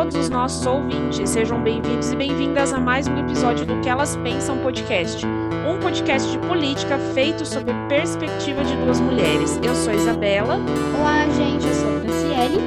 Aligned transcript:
todos 0.00 0.16
os 0.16 0.30
nossos 0.30 0.66
ouvintes, 0.66 1.28
sejam 1.28 1.62
bem-vindos 1.62 2.10
e 2.10 2.16
bem-vindas 2.16 2.72
a 2.72 2.80
mais 2.80 3.06
um 3.06 3.18
episódio 3.18 3.66
do 3.66 3.78
Que 3.82 3.88
Elas 3.90 4.16
Pensam 4.16 4.56
Podcast, 4.56 5.26
um 5.26 5.78
podcast 5.78 6.30
de 6.30 6.38
política 6.38 6.98
feito 7.12 7.44
sob 7.44 7.70
a 7.70 7.86
perspectiva 7.86 8.64
de 8.64 8.74
duas 8.76 8.98
mulheres. 8.98 9.60
Eu 9.62 9.74
sou 9.74 9.92
Isabela. 9.92 10.58
Olá, 10.98 11.28
gente, 11.28 11.66
eu 11.66 11.74
sou 11.74 11.98
a 11.98 12.00
Franciele. 12.00 12.58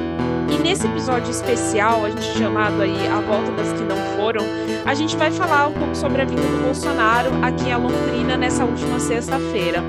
E 0.48 0.62
nesse 0.62 0.86
episódio 0.86 1.28
especial, 1.28 2.04
a 2.04 2.10
gente 2.10 2.38
chamado 2.38 2.80
aí 2.80 3.08
A 3.08 3.20
Volta 3.20 3.50
das 3.50 3.72
Que 3.72 3.82
Não 3.82 3.96
Foram, 4.16 4.44
a 4.86 4.94
gente 4.94 5.16
vai 5.16 5.32
falar 5.32 5.66
um 5.66 5.72
pouco 5.72 5.96
sobre 5.96 6.22
a 6.22 6.24
vinda 6.24 6.40
do 6.40 6.62
Bolsonaro 6.62 7.30
aqui 7.42 7.68
em 7.68 7.74
Londrina 7.74 8.36
nessa 8.36 8.64
última 8.64 9.00
sexta-feira. 9.00 9.82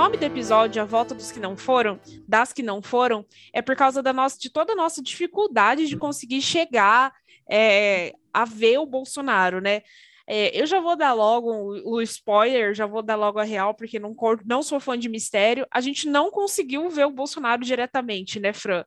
Nome 0.00 0.16
do 0.16 0.22
episódio, 0.22 0.80
A 0.80 0.84
Volta 0.84 1.12
dos 1.12 1.32
Que 1.32 1.40
Não 1.40 1.56
Foram, 1.56 1.98
das 2.26 2.52
que 2.52 2.62
não 2.62 2.80
foram, 2.80 3.26
é 3.52 3.60
por 3.60 3.74
causa 3.74 4.00
da 4.00 4.12
nossa, 4.12 4.38
de 4.38 4.48
toda 4.48 4.72
a 4.72 4.76
nossa 4.76 5.02
dificuldade 5.02 5.88
de 5.88 5.96
conseguir 5.96 6.40
chegar 6.40 7.12
é, 7.50 8.12
a 8.32 8.44
ver 8.44 8.78
o 8.78 8.86
Bolsonaro, 8.86 9.60
né? 9.60 9.82
É, 10.24 10.56
eu 10.56 10.66
já 10.66 10.78
vou 10.78 10.94
dar 10.94 11.14
logo 11.14 11.50
o, 11.84 12.00
spoiler, 12.02 12.74
já 12.74 12.86
vou 12.86 13.02
dar 13.02 13.16
logo 13.16 13.40
a 13.40 13.42
real, 13.42 13.74
porque 13.74 13.98
não, 13.98 14.14
não 14.46 14.62
sou 14.62 14.78
fã 14.78 14.96
de 14.96 15.08
mistério. 15.08 15.66
A 15.68 15.80
gente 15.80 16.08
não 16.08 16.30
conseguiu 16.30 16.88
ver 16.88 17.06
o 17.06 17.10
Bolsonaro 17.10 17.64
diretamente, 17.64 18.38
né, 18.38 18.52
Fran? 18.52 18.84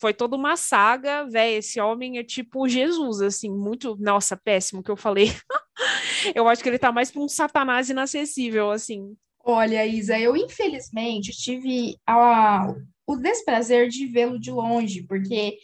Foi 0.00 0.14
toda 0.14 0.34
uma 0.34 0.56
saga, 0.56 1.28
velho. 1.28 1.58
Esse 1.58 1.78
homem 1.78 2.16
é 2.16 2.24
tipo 2.24 2.66
Jesus, 2.66 3.20
assim, 3.20 3.50
muito. 3.50 3.98
Nossa, 4.00 4.34
péssimo 4.34 4.82
que 4.82 4.90
eu 4.90 4.96
falei. 4.96 5.30
eu 6.34 6.48
acho 6.48 6.62
que 6.62 6.70
ele 6.70 6.78
tá 6.78 6.90
mais 6.90 7.10
para 7.10 7.20
um 7.20 7.28
satanás 7.28 7.90
inacessível, 7.90 8.70
assim. 8.70 9.14
Olha, 9.46 9.86
Isa, 9.86 10.18
eu 10.18 10.34
infelizmente 10.34 11.30
tive 11.32 11.98
a, 12.06 12.74
o 13.06 13.16
desprazer 13.16 13.88
de 13.88 14.06
vê-lo 14.06 14.38
de 14.40 14.50
longe, 14.50 15.02
porque 15.02 15.58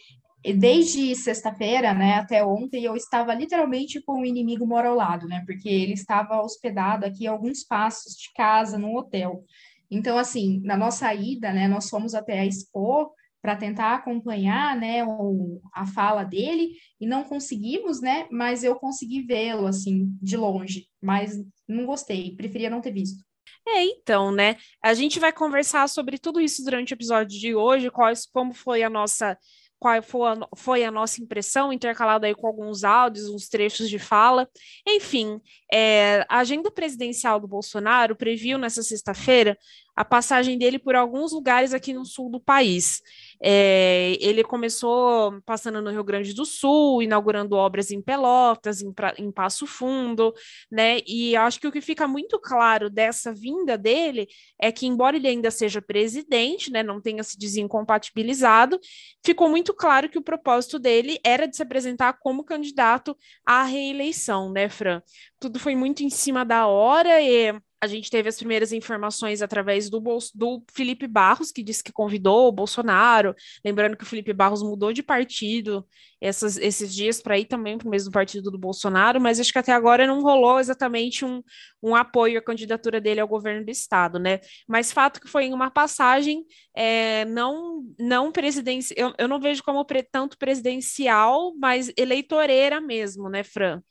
desde 0.55 1.15
sexta-feira, 1.15 1.91
né, 1.91 2.15
até 2.15 2.45
ontem, 2.45 2.83
eu 2.83 2.95
estava 2.95 3.33
literalmente 3.33 3.99
com 4.01 4.21
o 4.21 4.25
inimigo 4.25 4.67
mora 4.67 4.89
ao 4.89 4.95
lado, 4.95 5.27
né, 5.27 5.43
porque 5.47 5.67
ele 5.67 5.93
estava 5.93 6.41
hospedado 6.41 7.05
aqui 7.07 7.25
a 7.27 7.31
alguns 7.31 7.63
passos 7.63 8.13
de 8.13 8.31
casa, 8.35 8.77
num 8.77 8.95
hotel. 8.95 9.43
Então, 9.89 10.15
assim, 10.17 10.61
na 10.63 10.77
nossa 10.77 11.11
ida, 11.13 11.51
né, 11.51 11.67
nós 11.67 11.89
fomos 11.89 12.13
até 12.13 12.39
a 12.39 12.45
Expo 12.45 13.11
para 13.41 13.55
tentar 13.55 13.95
acompanhar, 13.95 14.79
né, 14.79 15.03
o, 15.03 15.59
a 15.73 15.87
fala 15.87 16.23
dele, 16.23 16.69
e 16.99 17.07
não 17.07 17.23
conseguimos, 17.23 17.99
né, 17.99 18.27
mas 18.31 18.63
eu 18.63 18.75
consegui 18.75 19.23
vê-lo, 19.23 19.65
assim, 19.65 20.15
de 20.21 20.37
longe, 20.37 20.87
mas 21.01 21.43
não 21.67 21.87
gostei, 21.87 22.35
preferia 22.35 22.69
não 22.69 22.81
ter 22.81 22.91
visto. 22.91 23.23
É, 23.67 23.83
então, 23.83 24.31
né? 24.31 24.57
A 24.83 24.93
gente 24.93 25.19
vai 25.19 25.31
conversar 25.31 25.87
sobre 25.87 26.17
tudo 26.17 26.41
isso 26.41 26.63
durante 26.63 26.93
o 26.93 26.95
episódio 26.95 27.39
de 27.39 27.55
hoje, 27.55 27.89
quais, 27.89 28.25
como 28.25 28.53
foi 28.53 28.83
a 28.83 28.89
nossa 28.89 29.37
qual 29.81 29.99
foi 30.03 30.29
a, 30.29 30.35
foi 30.55 30.83
a, 30.83 30.91
nossa 30.91 31.19
impressão, 31.23 31.73
intercalada 31.73 32.27
aí 32.27 32.35
com 32.35 32.45
alguns 32.45 32.83
áudios, 32.83 33.27
uns 33.27 33.49
trechos 33.49 33.89
de 33.89 33.97
fala. 33.97 34.47
Enfim, 34.87 35.41
é, 35.73 36.23
a 36.29 36.37
agenda 36.37 36.69
presidencial 36.69 37.39
do 37.39 37.47
Bolsonaro 37.47 38.15
previu 38.15 38.59
nessa 38.59 38.83
sexta-feira 38.83 39.57
a 39.95 40.05
passagem 40.05 40.55
dele 40.55 40.77
por 40.77 40.95
alguns 40.95 41.31
lugares 41.31 41.73
aqui 41.73 41.93
no 41.93 42.05
sul 42.05 42.29
do 42.29 42.39
país. 42.39 43.01
É, 43.43 44.17
ele 44.19 44.43
começou 44.43 45.41
passando 45.45 45.81
no 45.81 45.89
Rio 45.89 46.03
Grande 46.03 46.33
do 46.33 46.45
Sul, 46.45 47.01
inaugurando 47.01 47.55
obras 47.55 47.89
em 47.89 48.01
Pelotas, 48.01 48.81
em, 48.81 48.93
em 49.17 49.31
Passo 49.31 49.65
Fundo, 49.65 50.33
né? 50.71 50.99
E 51.07 51.35
acho 51.35 51.59
que 51.59 51.67
o 51.67 51.71
que 51.71 51.81
fica 51.81 52.07
muito 52.07 52.39
claro 52.39 52.89
dessa 52.89 53.33
vinda 53.33 53.77
dele 53.77 54.27
é 54.59 54.71
que, 54.71 54.85
embora 54.85 55.15
ele 55.15 55.27
ainda 55.27 55.49
seja 55.49 55.81
presidente, 55.81 56.71
né, 56.71 56.83
não 56.83 57.01
tenha 57.01 57.23
se 57.23 57.37
desincompatibilizado, 57.37 58.79
ficou 59.25 59.49
muito 59.49 59.73
claro 59.73 60.09
que 60.09 60.17
o 60.17 60.23
propósito 60.23 60.77
dele 60.77 61.19
era 61.23 61.47
de 61.47 61.55
se 61.55 61.63
apresentar 61.63 62.13
como 62.19 62.43
candidato 62.43 63.17
à 63.45 63.63
reeleição, 63.63 64.51
né, 64.51 64.69
Fran? 64.69 65.01
Tudo 65.39 65.59
foi 65.59 65.75
muito 65.75 66.03
em 66.03 66.09
cima 66.09 66.45
da 66.45 66.67
hora 66.67 67.21
e 67.21 67.53
a 67.81 67.87
gente 67.87 68.11
teve 68.11 68.29
as 68.29 68.37
primeiras 68.37 68.71
informações 68.71 69.41
através 69.41 69.89
do, 69.89 69.99
do 70.35 70.63
Felipe 70.71 71.07
Barros, 71.07 71.51
que 71.51 71.63
disse 71.63 71.83
que 71.83 71.91
convidou 71.91 72.47
o 72.47 72.51
Bolsonaro. 72.51 73.35
Lembrando 73.65 73.97
que 73.97 74.03
o 74.03 74.07
Felipe 74.07 74.31
Barros 74.33 74.61
mudou 74.61 74.93
de 74.93 75.01
partido 75.01 75.83
essas, 76.21 76.57
esses 76.57 76.93
dias 76.93 77.19
para 77.19 77.39
ir 77.39 77.45
também 77.45 77.79
para 77.79 77.87
o 77.87 77.89
mesmo 77.89 78.11
partido 78.11 78.51
do 78.51 78.57
Bolsonaro, 78.59 79.19
mas 79.19 79.39
acho 79.39 79.51
que 79.51 79.57
até 79.57 79.71
agora 79.71 80.05
não 80.05 80.21
rolou 80.21 80.59
exatamente 80.59 81.25
um, 81.25 81.41
um 81.81 81.95
apoio 81.95 82.37
à 82.37 82.41
candidatura 82.43 83.01
dele 83.01 83.19
ao 83.19 83.27
governo 83.27 83.65
do 83.65 83.71
Estado, 83.71 84.19
né? 84.19 84.39
Mas 84.67 84.91
fato 84.91 85.19
que 85.19 85.27
foi 85.27 85.45
em 85.45 85.53
uma 85.53 85.71
passagem 85.71 86.45
é, 86.75 87.25
não, 87.25 87.83
não 87.99 88.31
presidencial, 88.31 89.09
eu, 89.09 89.15
eu 89.17 89.27
não 89.27 89.39
vejo 89.39 89.63
como 89.63 89.83
pre, 89.83 90.03
tanto 90.03 90.37
presidencial, 90.37 91.55
mas 91.57 91.91
eleitoreira 91.97 92.79
mesmo, 92.79 93.27
né, 93.27 93.43
Fran? 93.43 93.81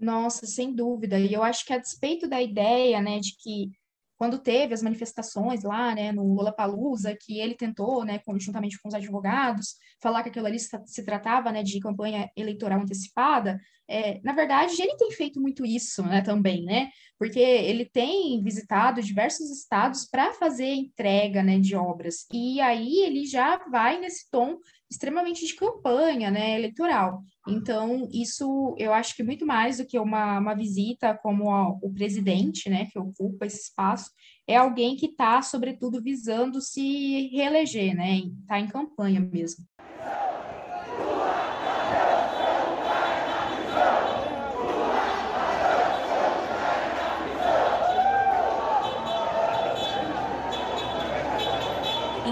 Nossa, 0.00 0.46
sem 0.46 0.74
dúvida. 0.74 1.18
E 1.18 1.32
eu 1.32 1.42
acho 1.42 1.64
que 1.64 1.72
a 1.74 1.78
despeito 1.78 2.26
da 2.26 2.40
ideia, 2.40 3.02
né, 3.02 3.20
de 3.20 3.36
que 3.36 3.70
quando 4.16 4.38
teve 4.38 4.74
as 4.74 4.82
manifestações 4.82 5.62
lá, 5.62 5.94
né, 5.94 6.12
no 6.12 6.34
Lollapalooza, 6.34 7.16
que 7.18 7.38
ele 7.38 7.54
tentou, 7.54 8.04
né, 8.04 8.18
conjuntamente 8.18 8.78
com 8.80 8.88
os 8.88 8.94
advogados, 8.94 9.76
falar 9.98 10.22
que 10.22 10.28
aquilo 10.28 10.46
ali 10.46 10.58
se 10.58 11.04
tratava, 11.06 11.50
né, 11.50 11.62
de 11.62 11.80
campanha 11.80 12.30
eleitoral 12.36 12.80
antecipada, 12.80 13.58
é, 13.88 14.20
na 14.22 14.34
verdade, 14.34 14.80
ele 14.80 14.94
tem 14.96 15.10
feito 15.10 15.40
muito 15.40 15.64
isso, 15.64 16.02
né, 16.02 16.20
também, 16.20 16.64
né, 16.64 16.90
porque 17.18 17.40
ele 17.40 17.86
tem 17.86 18.42
visitado 18.42 19.00
diversos 19.02 19.50
estados 19.50 20.04
para 20.04 20.34
fazer 20.34 20.66
entrega, 20.66 21.42
né, 21.42 21.58
de 21.58 21.74
obras, 21.74 22.26
e 22.30 22.60
aí 22.60 22.98
ele 23.02 23.24
já 23.24 23.56
vai 23.70 23.98
nesse 23.98 24.30
tom 24.30 24.58
extremamente 24.90 25.46
de 25.46 25.54
campanha, 25.54 26.30
né, 26.30 26.56
eleitoral. 26.56 27.22
Então, 27.46 28.08
isso 28.12 28.74
eu 28.78 28.92
acho 28.92 29.14
que 29.14 29.22
muito 29.22 29.46
mais 29.46 29.78
do 29.78 29.86
que 29.86 29.98
uma, 29.98 30.38
uma 30.38 30.54
visita 30.54 31.16
como 31.22 31.48
o 31.80 31.92
presidente, 31.92 32.68
né, 32.68 32.86
que 32.86 32.98
ocupa 32.98 33.46
esse 33.46 33.62
espaço, 33.68 34.10
é 34.46 34.56
alguém 34.56 34.96
que 34.96 35.06
está, 35.06 35.40
sobretudo, 35.42 36.02
visando 36.02 36.60
se 36.60 37.28
reeleger, 37.28 37.94
né, 37.94 38.18
está 38.42 38.58
em 38.58 38.66
campanha 38.66 39.20
mesmo. 39.20 39.64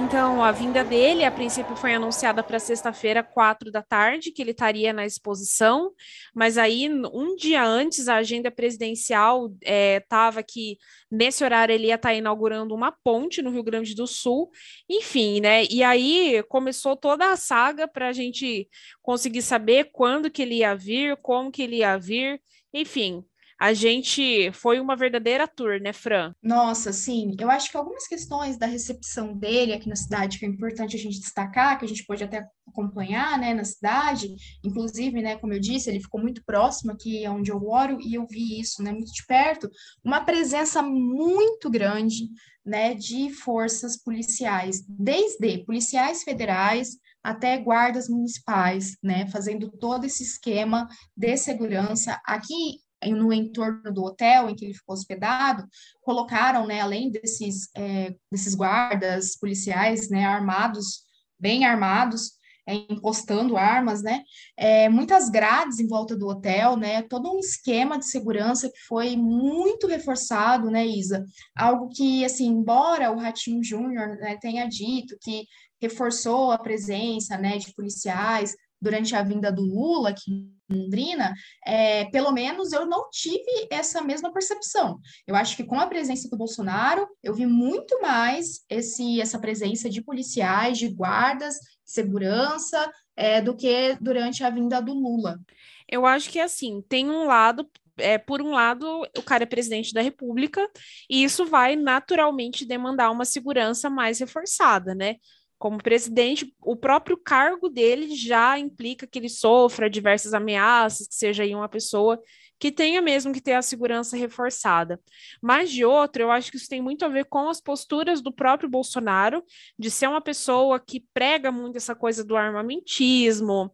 Então, 0.09 0.43
a 0.43 0.51
vinda 0.51 0.83
dele, 0.83 1.23
a 1.23 1.31
princípio, 1.31 1.77
foi 1.77 1.93
anunciada 1.93 2.43
para 2.43 2.59
sexta-feira, 2.59 3.23
quatro 3.23 3.71
da 3.71 3.83
tarde, 3.83 4.33
que 4.33 4.41
ele 4.41 4.53
estaria 4.53 4.91
na 4.91 5.05
exposição, 5.05 5.93
mas 6.35 6.57
aí, 6.57 6.89
um 6.89 7.37
dia 7.37 7.63
antes, 7.63 8.09
a 8.09 8.15
agenda 8.17 8.51
presidencial 8.51 9.53
estava 9.61 10.41
é, 10.41 10.43
que 10.43 10.79
nesse 11.11 11.45
horário 11.45 11.75
ele 11.75 11.89
ia 11.89 11.97
estar 11.97 12.09
tá 12.09 12.15
inaugurando 12.15 12.75
uma 12.75 12.91
ponte 12.91 13.43
no 13.43 13.51
Rio 13.51 13.63
Grande 13.63 13.95
do 13.95 14.07
Sul, 14.07 14.51
enfim, 14.89 15.43
né? 15.43 15.65
E 15.71 15.83
aí 15.83 16.43
começou 16.49 16.97
toda 16.97 17.31
a 17.31 17.37
saga 17.37 17.87
para 17.87 18.09
a 18.09 18.13
gente 18.13 18.67
conseguir 19.03 19.43
saber 19.43 19.91
quando 19.93 20.31
que 20.31 20.41
ele 20.41 20.55
ia 20.55 20.75
vir, 20.75 21.19
como 21.19 21.53
que 21.53 21.63
ele 21.63 21.77
ia 21.77 21.99
vir, 21.99 22.41
enfim 22.73 23.23
a 23.61 23.73
gente 23.73 24.53
foi 24.53 24.79
uma 24.79 24.95
verdadeira 24.95 25.49
tour, 25.49 25.81
né, 25.81 25.93
Fran? 25.93 26.33
Nossa, 26.41 26.93
sim. 26.93 27.35
Eu 27.41 27.51
acho 27.51 27.71
que 27.71 27.77
algumas 27.77 28.07
questões 28.07 28.57
da 28.57 28.67
recepção 28.67 29.37
dele 29.37 29.73
aqui 29.73 29.89
na 29.89 29.97
cidade 29.97 30.39
que 30.39 30.47
é 30.47 30.49
importante 30.49 30.95
a 30.95 30.99
gente 30.99 31.19
destacar, 31.19 31.77
que 31.77 31.85
a 31.85 31.89
gente 31.89 32.05
pode 32.07 32.23
até 32.23 32.47
acompanhar, 32.69 33.37
né, 33.37 33.53
na 33.55 33.65
cidade. 33.65 34.29
Inclusive, 34.65 35.21
né, 35.21 35.37
como 35.37 35.53
eu 35.53 35.61
disse, 35.61 35.91
ele 35.91 36.01
ficou 36.01 36.21
muito 36.21 36.43
próximo 36.45 36.93
aqui 36.93 37.27
onde 37.27 37.51
eu 37.51 37.59
moro 37.59 37.99
e 38.01 38.15
eu 38.15 38.27
vi 38.29 38.61
isso, 38.61 38.81
né, 38.83 38.93
muito 38.93 39.13
de 39.13 39.27
perto. 39.27 39.69
Uma 40.05 40.25
presença 40.25 40.81
muito 40.81 41.69
grande, 41.69 42.29
né, 42.65 42.95
de 42.95 43.31
forças 43.31 43.97
policiais, 44.01 44.85
desde 44.89 45.65
policiais 45.65 46.23
federais 46.23 46.97
até 47.25 47.59
guardas 47.59 48.09
municipais, 48.09 48.97
né, 49.03 49.27
fazendo 49.27 49.69
todo 49.71 50.05
esse 50.05 50.23
esquema 50.23 50.87
de 51.17 51.37
segurança. 51.37 52.21
Aqui 52.25 52.79
no 53.07 53.33
entorno 53.33 53.93
do 53.93 54.05
hotel 54.05 54.49
em 54.49 54.55
que 54.55 54.65
ele 54.65 54.75
ficou 54.75 54.95
hospedado, 54.95 55.65
colocaram, 56.03 56.67
né, 56.67 56.81
além 56.81 57.11
desses, 57.11 57.69
é, 57.77 58.15
desses 58.31 58.55
guardas 58.55 59.37
policiais, 59.37 60.09
né, 60.11 60.25
armados, 60.25 61.05
bem 61.39 61.65
armados, 61.65 62.33
é, 62.67 62.75
encostando 62.91 63.57
armas, 63.57 64.03
né, 64.03 64.23
é, 64.57 64.89
muitas 64.89 65.31
grades 65.31 65.79
em 65.79 65.87
volta 65.87 66.17
do 66.17 66.27
hotel, 66.27 66.77
né, 66.77 67.03
todo 67.03 67.33
um 67.33 67.39
esquema 67.39 67.99
de 67.99 68.07
segurança 68.07 68.69
que 68.69 68.81
foi 68.87 69.17
muito 69.17 69.87
reforçado, 69.87 70.71
né, 70.71 70.87
Isa, 70.87 71.25
algo 71.57 71.89
que, 71.89 72.25
assim, 72.25 72.47
embora 72.49 73.13
o 73.13 73.19
Ratinho 73.19 73.63
Júnior 73.63 74.17
né, 74.17 74.37
tenha 74.41 74.67
dito 74.67 75.17
que 75.21 75.45
reforçou 75.81 76.51
a 76.51 76.59
presença, 76.59 77.39
né, 77.39 77.57
de 77.57 77.73
policiais 77.75 78.55
durante 78.81 79.15
a 79.15 79.23
vinda 79.23 79.51
do 79.51 79.63
Lula 79.63 80.11
aqui 80.11 80.31
em 80.31 80.59
Londrina, 80.71 81.35
é, 81.67 82.05
pelo 82.07 82.31
menos 82.31 82.73
eu 82.73 82.87
não 82.87 83.09
tive 83.11 83.69
essa 83.71 84.03
mesma 84.03 84.33
percepção. 84.33 84.99
Eu 85.27 85.35
acho 85.35 85.57
que 85.57 85.65
com 85.65 85.79
a 85.79 85.87
presença 85.87 86.29
do 86.29 86.37
Bolsonaro, 86.37 87.09
eu 87.23 87.35
vi 87.35 87.47
muito 87.47 88.01
mais 88.01 88.61
esse, 88.69 89.21
essa 89.21 89.39
presença 89.39 89.89
de 89.89 90.03
policiais, 90.03 90.79
de 90.79 90.89
guardas, 90.89 91.57
segurança, 91.85 92.91
é, 93.17 93.41
do 93.41 93.57
que 93.57 93.97
durante 94.01 94.45
a 94.45 94.51
vinda 94.51 94.81
do 94.81 94.95
Lula. 94.95 95.41
Eu 95.89 96.05
acho 96.05 96.31
que 96.31 96.39
assim, 96.39 96.83
tem 96.89 97.11
um 97.11 97.25
lado 97.25 97.69
é, 97.99 98.17
por 98.17 98.41
um 98.41 98.51
lado, 98.51 99.03
o 99.17 99.23
cara 99.23 99.43
é 99.43 99.47
presidente 99.47 99.93
da 99.93 100.01
República, 100.01 100.67
e 101.11 101.23
isso 101.25 101.45
vai 101.45 101.77
naturalmente 101.77 102.65
demandar 102.65 103.11
uma 103.11 103.25
segurança 103.25 103.91
mais 103.91 104.21
reforçada, 104.21 104.95
né? 104.95 105.17
Como 105.59 105.79
presidente, 105.79 106.55
o 106.63 106.77
próprio 106.77 107.17
cargo 107.17 107.69
dele 107.69 108.15
já 108.15 108.59
implica 108.59 109.07
que 109.07 109.19
ele 109.19 109.29
sofra 109.29 109.91
diversas 109.91 110.33
ameaças, 110.33 111.09
que 111.09 111.15
seja 111.15 111.43
aí 111.43 111.55
uma 111.55 111.69
pessoa 111.69 112.21
que 112.59 112.73
tenha 112.73 113.01
mesmo 113.01 113.33
que 113.33 113.41
ter 113.41 113.53
a 113.53 113.63
segurança 113.63 114.17
reforçada. 114.17 115.01
Mas 115.41 115.71
de 115.71 115.85
outro, 115.85 116.23
eu 116.23 116.31
acho 116.31 116.51
que 116.51 116.57
isso 116.57 116.69
tem 116.69 116.83
muito 116.83 117.05
a 117.05 117.09
ver 117.09 117.25
com 117.27 117.49
as 117.49 117.61
posturas 117.61 118.21
do 118.21 118.33
próprio 118.33 118.69
Bolsonaro, 118.69 119.45
de 119.79 119.91
ser 119.91 120.09
uma 120.09 120.21
pessoa 120.21 120.81
que 120.81 121.05
prega 121.15 121.53
muito 121.53 121.77
essa 121.77 121.95
coisa 121.95 122.25
do 122.25 122.37
armamentismo, 122.37 123.73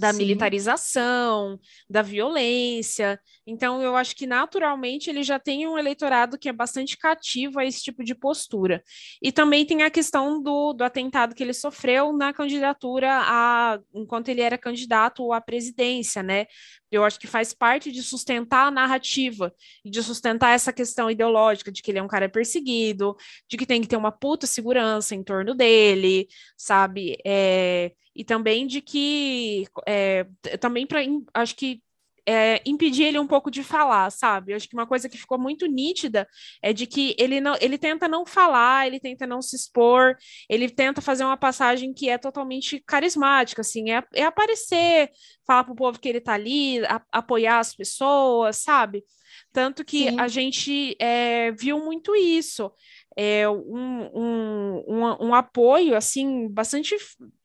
da 0.00 0.12
Sim. 0.12 0.18
militarização, 0.18 1.60
da 1.88 2.00
violência. 2.00 3.20
Então, 3.46 3.82
eu 3.82 3.94
acho 3.94 4.16
que 4.16 4.26
naturalmente 4.26 5.10
ele 5.10 5.22
já 5.22 5.38
tem 5.38 5.66
um 5.68 5.78
eleitorado 5.78 6.38
que 6.38 6.48
é 6.48 6.52
bastante 6.52 6.96
cativo 6.96 7.60
a 7.60 7.64
esse 7.64 7.82
tipo 7.82 8.02
de 8.02 8.14
postura. 8.14 8.82
E 9.22 9.30
também 9.30 9.66
tem 9.66 9.82
a 9.82 9.90
questão 9.90 10.42
do, 10.42 10.72
do 10.72 10.82
atentado 10.82 11.34
que 11.34 11.42
ele 11.42 11.52
sofreu 11.52 12.12
na 12.12 12.32
candidatura 12.32 13.08
a 13.22 13.78
enquanto 13.94 14.28
ele 14.30 14.40
era 14.40 14.56
candidato 14.56 15.32
à 15.32 15.40
presidência, 15.40 16.22
né? 16.22 16.46
Eu 16.90 17.04
acho 17.04 17.20
que 17.20 17.26
faz 17.26 17.52
parte 17.52 17.92
de 17.92 18.02
sustentar 18.02 18.66
a 18.66 18.70
narrativa 18.70 19.54
e 19.84 19.90
de 19.90 20.02
sustentar 20.02 20.54
essa 20.54 20.72
questão 20.72 21.10
ideológica 21.10 21.70
de 21.70 21.82
que 21.82 21.90
ele 21.90 21.98
é 21.98 22.02
um 22.02 22.08
cara 22.08 22.28
perseguido, 22.28 23.14
de 23.48 23.56
que 23.56 23.66
tem 23.66 23.80
que 23.80 23.86
ter 23.86 23.96
uma 23.96 24.10
puta 24.10 24.46
segurança 24.46 25.14
em 25.14 25.22
torno 25.22 25.54
dele, 25.54 26.26
sabe? 26.56 27.16
É, 27.24 27.92
e 28.20 28.24
também 28.24 28.66
de 28.66 28.82
que 28.82 29.66
é, 29.88 30.26
também 30.60 30.86
para 30.86 31.00
acho 31.32 31.56
que 31.56 31.82
é, 32.28 32.60
impedir 32.66 33.04
ele 33.04 33.18
um 33.18 33.26
pouco 33.26 33.50
de 33.50 33.62
falar, 33.64 34.10
sabe? 34.10 34.52
Eu 34.52 34.56
acho 34.56 34.68
que 34.68 34.74
uma 34.74 34.86
coisa 34.86 35.08
que 35.08 35.16
ficou 35.16 35.38
muito 35.38 35.64
nítida 35.64 36.28
é 36.62 36.70
de 36.70 36.86
que 36.86 37.16
ele 37.18 37.40
não, 37.40 37.56
ele 37.62 37.78
tenta 37.78 38.06
não 38.06 38.26
falar, 38.26 38.86
ele 38.86 39.00
tenta 39.00 39.26
não 39.26 39.40
se 39.40 39.56
expor, 39.56 40.18
ele 40.50 40.68
tenta 40.68 41.00
fazer 41.00 41.24
uma 41.24 41.38
passagem 41.38 41.94
que 41.94 42.10
é 42.10 42.18
totalmente 42.18 42.78
carismática, 42.86 43.62
assim, 43.62 43.90
é, 43.90 44.04
é 44.14 44.24
aparecer, 44.24 45.08
falar 45.46 45.64
para 45.64 45.72
o 45.72 45.76
povo 45.76 45.98
que 45.98 46.10
ele 46.10 46.18
está 46.18 46.34
ali, 46.34 46.84
a, 46.84 47.00
apoiar 47.10 47.58
as 47.58 47.74
pessoas, 47.74 48.58
sabe? 48.58 49.02
Tanto 49.50 49.82
que 49.82 50.10
Sim. 50.10 50.20
a 50.20 50.28
gente 50.28 50.94
é, 51.00 51.52
viu 51.52 51.82
muito 51.82 52.14
isso 52.14 52.70
é, 53.16 53.48
um, 53.48 54.10
um, 54.14 54.84
um, 54.86 55.26
um, 55.28 55.34
apoio 55.34 55.96
assim 55.96 56.48
bastante 56.48 56.94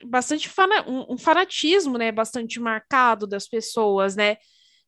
bastante 0.05 0.47
fana, 0.47 0.87
um, 0.87 1.13
um, 1.13 1.17
fanatismo 1.17 1.97
né 1.97 2.11
bastante 2.11 2.59
marcado 2.59 3.25
das 3.25 3.47
pessoas 3.47 4.15
né 4.15 4.37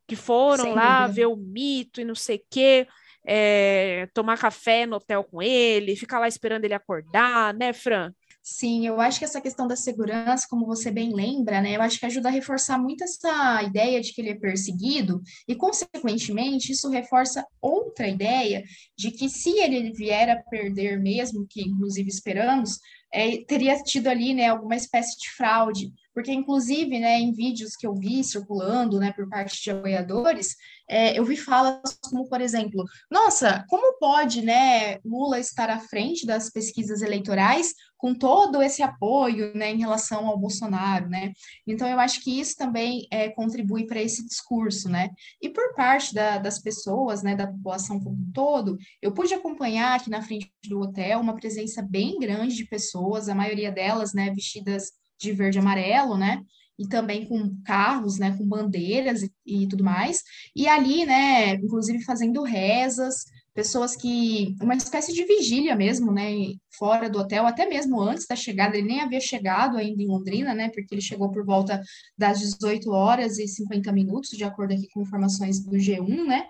que 0.07 0.15
foram 0.15 0.65
Sem 0.65 0.73
lá 0.73 1.01
dúvida. 1.01 1.13
ver 1.13 1.25
o 1.25 1.35
mito 1.35 1.99
e 1.99 2.05
não 2.05 2.15
sei 2.15 2.37
o 2.37 2.45
quê 2.49 2.87
é, 3.25 4.07
tomar 4.13 4.37
café 4.37 4.85
no 4.85 4.97
hotel 4.97 5.23
com 5.23 5.41
ele 5.41 5.95
ficar 5.95 6.19
lá 6.19 6.27
esperando 6.27 6.63
ele 6.63 6.75
acordar 6.75 7.53
né 7.53 7.73
Fran 7.73 8.13
Sim, 8.49 8.87
eu 8.87 9.01
acho 9.01 9.19
que 9.19 9.25
essa 9.25 9.41
questão 9.41 9.67
da 9.67 9.75
segurança, 9.75 10.47
como 10.49 10.65
você 10.65 10.89
bem 10.89 11.13
lembra, 11.13 11.59
né, 11.61 11.75
eu 11.75 11.81
acho 11.81 11.99
que 11.99 12.05
ajuda 12.05 12.29
a 12.29 12.31
reforçar 12.31 12.79
muito 12.79 13.03
essa 13.03 13.61
ideia 13.61 13.99
de 13.99 14.13
que 14.13 14.21
ele 14.21 14.29
é 14.29 14.35
perseguido, 14.35 15.21
e, 15.45 15.53
consequentemente, 15.53 16.71
isso 16.71 16.89
reforça 16.89 17.45
outra 17.61 18.07
ideia 18.07 18.63
de 18.97 19.11
que 19.11 19.27
se 19.27 19.49
ele 19.59 19.91
vier 19.91 20.29
a 20.29 20.41
perder 20.49 20.97
mesmo, 20.97 21.45
que 21.49 21.61
inclusive 21.61 22.07
esperamos, 22.07 22.79
é, 23.13 23.37
teria 23.45 23.81
tido 23.83 24.07
ali, 24.07 24.33
né, 24.33 24.49
alguma 24.49 24.75
espécie 24.75 25.17
de 25.17 25.29
fraude, 25.31 25.91
porque, 26.13 26.31
inclusive, 26.31 26.99
né, 26.99 27.19
em 27.19 27.31
vídeos 27.31 27.75
que 27.75 27.85
eu 27.85 27.93
vi 27.93 28.23
circulando, 28.23 28.99
né, 28.99 29.13
por 29.13 29.29
parte 29.29 29.61
de 29.61 29.69
apoiadores, 29.69 30.55
é, 30.89 31.17
eu 31.17 31.23
vi 31.23 31.37
falas 31.37 31.99
como, 32.01 32.27
por 32.27 32.41
exemplo, 32.41 32.83
nossa, 33.11 33.63
como 33.69 33.99
pode, 33.99 34.41
né, 34.41 34.97
Lula 35.05 35.39
estar 35.39 35.69
à 35.69 35.79
frente 35.79 36.25
das 36.25 36.49
pesquisas 36.49 37.03
eleitorais 37.03 37.73
com 37.97 38.13
todo 38.13 38.61
esse 38.61 38.81
apoio, 38.81 39.53
né, 39.55 39.71
em 39.71 39.79
relação 39.79 40.27
ao 40.27 40.37
Bolsonaro, 40.37 41.09
né? 41.09 41.33
Então, 41.65 41.87
eu 41.87 41.99
acho 41.99 42.21
que 42.21 42.39
isso 42.39 42.55
também 42.55 43.07
é, 43.11 43.29
contribui 43.29 43.85
para 43.85 44.01
esse 44.01 44.25
discurso, 44.25 44.87
né? 44.87 45.09
E 45.41 45.49
por 45.49 45.73
parte 45.75 46.13
da, 46.13 46.37
das 46.37 46.59
pessoas, 46.59 47.23
né, 47.23 47.35
da 47.35 47.47
população 47.47 47.99
como 47.99 48.15
um 48.15 48.31
todo, 48.31 48.77
eu 49.01 49.11
pude 49.11 49.33
acompanhar 49.33 49.95
aqui 49.95 50.09
na 50.09 50.21
frente 50.21 50.51
do 50.67 50.79
hotel 50.79 51.19
uma 51.19 51.35
presença 51.35 51.81
bem 51.81 52.19
grande 52.19 52.55
de 52.55 52.65
pessoas, 52.65 52.96
a 53.31 53.35
maioria 53.35 53.71
delas, 53.71 54.13
né, 54.13 54.31
vestidas 54.33 54.91
de 55.19 55.31
verde 55.31 55.57
e 55.57 55.61
amarelo, 55.61 56.17
né? 56.17 56.43
e 56.79 56.87
também 56.87 57.25
com 57.25 57.55
carros, 57.65 58.19
né, 58.19 58.37
com 58.37 58.47
bandeiras 58.47 59.23
e, 59.23 59.31
e, 59.45 59.67
tudo 59.67 59.83
mais. 59.83 60.23
E 60.55 60.67
ali, 60.67 61.05
né, 61.05 61.55
inclusive 61.55 62.03
fazendo 62.03 62.43
rezas, 62.43 63.25
pessoas 63.57 63.95
que 63.95 64.55
uma 64.61 64.75
espécie 64.75 65.11
de 65.11 65.25
vigília 65.25 65.75
mesmo, 65.75 66.11
né, 66.11 66.53
fora 66.77 67.09
do 67.09 67.17
hotel, 67.17 67.47
até 67.47 67.65
mesmo 67.65 67.99
antes 67.99 68.27
da 68.27 68.35
chegada, 68.35 68.77
ele 68.77 68.87
nem 68.87 69.01
havia 69.01 69.19
chegado 69.19 69.77
ainda 69.77 69.99
em 69.99 70.05
Londrina, 70.05 70.53
né, 70.53 70.69
porque 70.69 70.93
ele 70.93 71.01
chegou 71.01 71.31
por 71.31 71.43
volta 71.43 71.81
das 72.15 72.39
18 72.39 72.91
horas 72.91 73.39
e 73.39 73.47
50 73.47 73.91
minutos, 73.91 74.29
de 74.29 74.43
acordo 74.43 74.75
aqui 74.75 74.87
com 74.93 75.01
informações 75.01 75.59
do 75.59 75.75
G1, 75.75 76.23
né? 76.27 76.45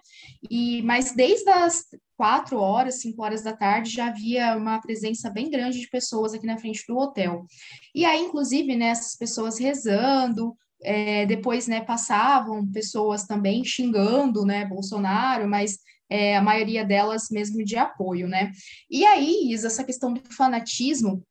E 0.51 0.81
mas 0.81 1.15
desde 1.15 1.49
as 1.49 1.85
quatro 2.17 2.57
horas, 2.57 2.99
cinco 2.99 3.23
horas 3.23 3.41
da 3.41 3.55
tarde, 3.55 3.89
já 3.89 4.07
havia 4.07 4.57
uma 4.57 4.81
presença 4.81 5.29
bem 5.29 5.49
grande 5.49 5.79
de 5.79 5.89
pessoas 5.89 6.33
aqui 6.33 6.45
na 6.45 6.57
frente 6.57 6.83
do 6.85 6.97
hotel. 6.97 7.45
E 7.95 8.03
aí, 8.03 8.19
inclusive, 8.19 8.75
né, 8.75 8.87
essas 8.87 9.15
pessoas 9.15 9.57
rezando, 9.57 10.53
é, 10.83 11.25
depois, 11.25 11.67
né, 11.67 11.81
passavam 11.81 12.65
pessoas 12.71 13.25
também 13.25 13.63
xingando, 13.63 14.45
né, 14.45 14.65
Bolsonaro, 14.65 15.47
mas 15.47 15.79
é, 16.09 16.37
a 16.37 16.41
maioria 16.41 16.85
delas 16.85 17.29
mesmo 17.29 17.63
de 17.63 17.75
apoio, 17.75 18.27
né? 18.27 18.51
E 18.89 19.05
aí, 19.05 19.51
Isa, 19.51 19.67
essa 19.67 19.83
questão 19.83 20.13
do 20.13 20.21
fanatismo 20.31 21.23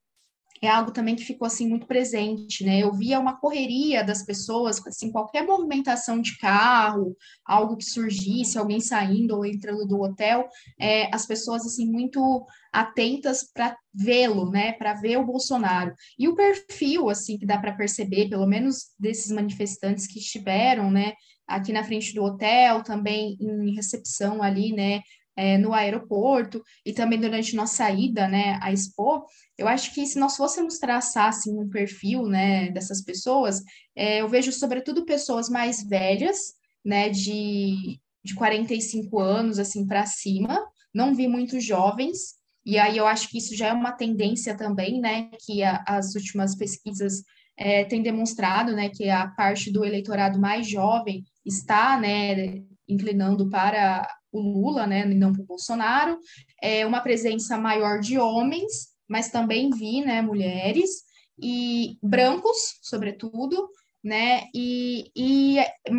é 0.62 0.68
algo 0.68 0.90
também 0.90 1.14
que 1.14 1.24
ficou 1.24 1.46
assim 1.46 1.68
muito 1.68 1.86
presente, 1.86 2.64
né? 2.64 2.80
Eu 2.80 2.92
via 2.92 3.20
uma 3.20 3.38
correria 3.38 4.02
das 4.02 4.24
pessoas, 4.24 4.84
assim, 4.86 5.10
qualquer 5.10 5.44
movimentação 5.44 6.20
de 6.20 6.36
carro, 6.38 7.16
algo 7.44 7.76
que 7.76 7.84
surgisse, 7.84 8.58
alguém 8.58 8.80
saindo 8.80 9.36
ou 9.36 9.44
entrando 9.44 9.86
do 9.86 10.00
hotel, 10.00 10.48
é, 10.78 11.14
as 11.14 11.26
pessoas 11.26 11.66
assim 11.66 11.90
muito 11.90 12.46
atentas 12.72 13.50
para 13.52 13.76
vê-lo, 13.92 14.50
né? 14.50 14.72
Para 14.72 14.94
ver 14.94 15.18
o 15.18 15.26
Bolsonaro. 15.26 15.94
E 16.18 16.28
o 16.28 16.34
perfil 16.34 17.08
assim 17.10 17.38
que 17.38 17.46
dá 17.46 17.58
para 17.58 17.76
perceber, 17.76 18.28
pelo 18.28 18.46
menos 18.46 18.92
desses 18.98 19.30
manifestantes 19.30 20.06
que 20.06 20.18
estiveram, 20.18 20.90
né? 20.90 21.14
Aqui 21.46 21.72
na 21.72 21.84
frente 21.84 22.12
do 22.14 22.24
hotel, 22.24 22.82
também 22.82 23.36
em 23.40 23.74
recepção 23.74 24.42
ali, 24.42 24.72
né? 24.72 25.00
é, 25.36 25.58
no 25.58 25.74
aeroporto 25.74 26.62
e 26.84 26.92
também 26.92 27.20
durante 27.20 27.54
nossa 27.54 27.76
saída, 27.76 28.26
né, 28.26 28.58
à 28.62 28.72
Expo, 28.72 29.26
eu 29.58 29.66
acho 29.66 29.94
que 29.94 30.06
se 30.06 30.18
nós 30.18 30.36
fôssemos 30.36 30.78
traçar, 30.78 31.28
assim, 31.28 31.58
um 31.58 31.68
perfil, 31.68 32.26
né, 32.26 32.70
dessas 32.70 33.00
pessoas, 33.00 33.62
é, 33.94 34.20
eu 34.20 34.28
vejo 34.28 34.52
sobretudo 34.52 35.04
pessoas 35.04 35.48
mais 35.48 35.82
velhas, 35.82 36.54
né, 36.84 37.08
de, 37.08 37.98
de 38.22 38.34
45 38.34 39.18
anos, 39.18 39.58
assim, 39.58 39.86
para 39.86 40.04
cima, 40.04 40.64
não 40.92 41.14
vi 41.14 41.26
muitos 41.26 41.64
jovens, 41.64 42.36
e 42.64 42.78
aí 42.78 42.96
eu 42.96 43.06
acho 43.06 43.28
que 43.30 43.38
isso 43.38 43.56
já 43.56 43.68
é 43.68 43.72
uma 43.72 43.92
tendência 43.92 44.56
também, 44.56 45.00
né, 45.00 45.30
que 45.44 45.62
a, 45.62 45.82
as 45.86 46.14
últimas 46.14 46.54
pesquisas 46.54 47.22
é, 47.56 47.84
têm 47.84 48.02
demonstrado, 48.02 48.72
né, 48.74 48.90
que 48.90 49.08
a 49.08 49.28
parte 49.28 49.70
do 49.70 49.84
eleitorado 49.84 50.38
mais 50.38 50.68
jovem 50.68 51.24
está, 51.44 51.98
né, 51.98 52.62
inclinando 52.86 53.48
para 53.48 54.06
o 54.30 54.40
Lula, 54.40 54.86
né, 54.86 55.10
e 55.10 55.14
não 55.14 55.32
para 55.32 55.42
o 55.42 55.46
Bolsonaro, 55.46 56.18
é 56.62 56.84
uma 56.84 57.00
presença 57.00 57.56
maior 57.56 58.00
de 58.00 58.18
homens, 58.18 58.95
mas 59.08 59.30
também 59.30 59.70
vi, 59.70 60.04
né, 60.04 60.22
mulheres 60.22 61.04
e 61.40 61.98
brancos, 62.02 62.78
sobretudo, 62.82 63.68
né, 64.02 64.44
e, 64.54 65.10
e 65.16 65.56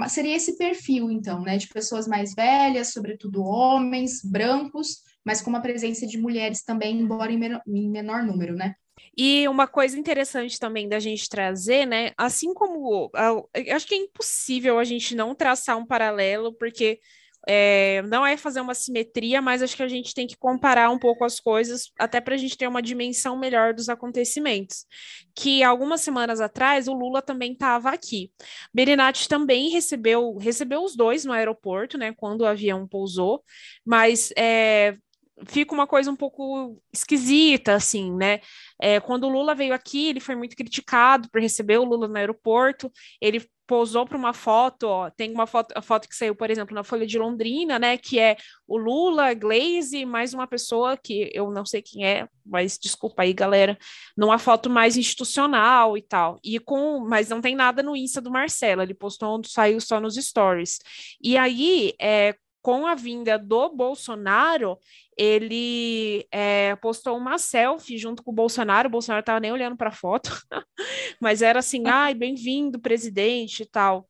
seria 0.09 0.35
esse 0.35 0.57
perfil, 0.57 1.11
então, 1.11 1.41
né, 1.41 1.57
de 1.57 1.67
pessoas 1.67 2.07
mais 2.07 2.33
velhas, 2.33 2.93
sobretudo 2.93 3.43
homens, 3.43 4.21
brancos, 4.23 4.99
mas 5.25 5.41
com 5.41 5.49
uma 5.49 5.61
presença 5.61 6.07
de 6.07 6.17
mulheres 6.17 6.63
também, 6.63 6.99
embora 6.99 7.31
em 7.31 7.37
menor, 7.37 7.61
em 7.67 7.89
menor 7.89 8.23
número, 8.23 8.55
né. 8.55 8.75
E 9.15 9.47
uma 9.47 9.67
coisa 9.67 9.97
interessante 9.97 10.59
também 10.59 10.87
da 10.87 10.99
gente 10.99 11.29
trazer, 11.29 11.85
né? 11.85 12.11
Assim 12.17 12.53
como 12.53 13.11
eu 13.13 13.75
acho 13.75 13.87
que 13.87 13.95
é 13.95 13.97
impossível 13.97 14.79
a 14.79 14.83
gente 14.83 15.15
não 15.15 15.35
traçar 15.35 15.77
um 15.77 15.85
paralelo, 15.85 16.53
porque 16.53 16.99
é, 17.47 18.01
não 18.03 18.25
é 18.25 18.35
fazer 18.35 18.59
uma 18.59 18.73
simetria, 18.73 19.41
mas 19.41 19.63
acho 19.63 19.75
que 19.75 19.83
a 19.83 19.87
gente 19.87 20.13
tem 20.13 20.27
que 20.27 20.35
comparar 20.37 20.89
um 20.89 20.99
pouco 20.99 21.23
as 21.23 21.39
coisas, 21.39 21.91
até 21.97 22.19
para 22.19 22.35
a 22.35 22.37
gente 22.37 22.57
ter 22.57 22.67
uma 22.67 22.81
dimensão 22.81 23.37
melhor 23.37 23.73
dos 23.73 23.87
acontecimentos. 23.87 24.85
Que 25.33 25.63
algumas 25.63 26.01
semanas 26.01 26.41
atrás 26.41 26.87
o 26.87 26.93
Lula 26.93 27.21
também 27.21 27.53
estava 27.53 27.89
aqui. 27.89 28.31
Berinati 28.73 29.29
também 29.29 29.69
recebeu, 29.69 30.35
recebeu 30.35 30.83
os 30.83 30.95
dois 30.95 31.23
no 31.23 31.31
aeroporto, 31.31 31.97
né? 31.97 32.13
Quando 32.17 32.41
o 32.41 32.45
avião 32.45 32.85
pousou, 32.85 33.41
mas 33.85 34.31
é, 34.37 34.97
fica 35.45 35.73
uma 35.73 35.85
coisa 35.85 36.09
um 36.09 36.15
pouco 36.15 36.81
esquisita, 36.91 37.73
assim, 37.75 38.13
né? 38.15 38.39
É, 38.81 38.99
quando 38.99 39.25
o 39.25 39.29
Lula 39.29 39.53
veio 39.53 39.73
aqui, 39.73 40.07
ele 40.07 40.19
foi 40.19 40.35
muito 40.35 40.55
criticado 40.55 41.29
por 41.29 41.41
receber 41.41 41.77
o 41.77 41.83
Lula 41.83 42.07
no 42.07 42.17
aeroporto, 42.17 42.91
ele 43.21 43.45
posou 43.67 44.05
para 44.07 44.17
uma 44.17 44.33
foto, 44.33 44.87
ó, 44.87 45.09
tem 45.09 45.31
uma 45.33 45.45
foto, 45.45 45.73
a 45.75 45.81
foto 45.81 46.07
que 46.07 46.15
saiu, 46.15 46.33
por 46.33 46.49
exemplo, 46.49 46.73
na 46.73 46.85
Folha 46.85 47.05
de 47.05 47.19
Londrina, 47.19 47.77
né, 47.77 47.97
que 47.97 48.17
é 48.17 48.37
o 48.65 48.77
Lula, 48.77 49.33
Glaze, 49.33 50.05
mais 50.05 50.33
uma 50.33 50.47
pessoa 50.47 50.95
que 50.95 51.29
eu 51.33 51.51
não 51.51 51.65
sei 51.65 51.81
quem 51.81 52.05
é, 52.05 52.29
mas 52.45 52.79
desculpa 52.81 53.23
aí, 53.23 53.33
galera, 53.33 53.77
numa 54.15 54.39
foto 54.39 54.69
mais 54.69 54.95
institucional 54.95 55.97
e 55.97 56.01
tal. 56.01 56.39
E 56.41 56.59
com, 56.59 57.01
mas 57.01 57.27
não 57.27 57.41
tem 57.41 57.55
nada 57.55 57.83
no 57.83 57.95
Insta 57.95 58.21
do 58.21 58.31
Marcelo, 58.31 58.81
ele 58.81 58.93
postou 58.93 59.41
saiu 59.45 59.81
só 59.81 59.99
nos 59.99 60.15
stories. 60.15 60.79
E 61.21 61.37
aí, 61.37 61.93
é, 61.99 62.35
com 62.67 62.85
a 62.85 62.95
vinda 62.95 63.39
do 63.39 63.69
Bolsonaro, 63.69 64.77
ele 65.17 66.27
é, 66.29 66.75
postou 66.75 67.15
uma 67.15 67.37
selfie 67.37 67.97
junto 67.97 68.21
com 68.21 68.31
o 68.31 68.33
Bolsonaro, 68.33 68.89
o 68.89 68.91
Bolsonaro 68.91 69.21
estava 69.21 69.39
nem 69.39 69.53
olhando 69.53 69.77
para 69.77 69.87
a 69.87 69.93
foto, 69.93 70.29
mas 71.17 71.41
era 71.41 71.59
assim, 71.59 71.83
ai, 71.87 72.13
bem-vindo, 72.13 72.77
presidente 72.77 73.63
e 73.63 73.65
tal. 73.65 74.05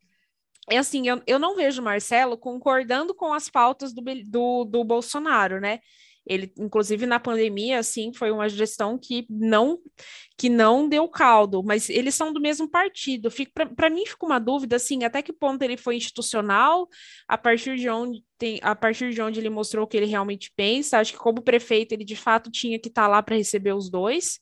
É 0.71 0.79
assim, 0.79 1.07
eu, 1.07 1.21
eu 1.27 1.37
não 1.37 1.55
vejo 1.55 1.83
Marcelo 1.83 2.35
concordando 2.35 3.13
com 3.13 3.31
as 3.31 3.47
pautas 3.47 3.93
do, 3.93 4.01
do, 4.25 4.65
do 4.65 4.83
Bolsonaro, 4.83 5.61
né? 5.61 5.77
Ele, 6.27 6.51
inclusive, 6.57 7.05
na 7.05 7.19
pandemia, 7.19 7.79
assim, 7.79 8.13
foi 8.13 8.31
uma 8.31 8.49
gestão 8.49 8.97
que 8.97 9.25
não 9.29 9.79
que 10.37 10.49
não 10.49 10.87
deu 10.87 11.07
caldo, 11.07 11.63
mas 11.63 11.89
eles 11.89 12.13
são 12.13 12.31
do 12.31 12.39
mesmo 12.39 12.69
partido. 12.69 13.29
Para 13.75 13.89
mim 13.89 14.05
fica 14.05 14.23
uma 14.23 14.39
dúvida, 14.39 14.75
assim, 14.75 15.03
até 15.03 15.23
que 15.23 15.33
ponto 15.33 15.63
ele 15.63 15.77
foi 15.77 15.95
institucional, 15.95 16.87
a 17.27 17.37
partir 17.37 17.75
de 17.75 17.89
onde 17.89 18.23
tem, 18.37 18.59
a 18.61 18.75
partir 18.75 19.11
de 19.11 19.19
onde 19.19 19.39
ele 19.39 19.49
mostrou 19.49 19.85
o 19.85 19.87
que 19.87 19.97
ele 19.97 20.05
realmente 20.05 20.51
pensa. 20.55 20.99
Acho 20.99 21.13
que 21.13 21.19
como 21.19 21.41
prefeito 21.41 21.93
ele 21.93 22.05
de 22.05 22.15
fato 22.15 22.51
tinha 22.51 22.77
que 22.77 22.89
estar 22.89 23.03
tá 23.03 23.07
lá 23.07 23.23
para 23.23 23.35
receber 23.35 23.73
os 23.73 23.89
dois, 23.89 24.39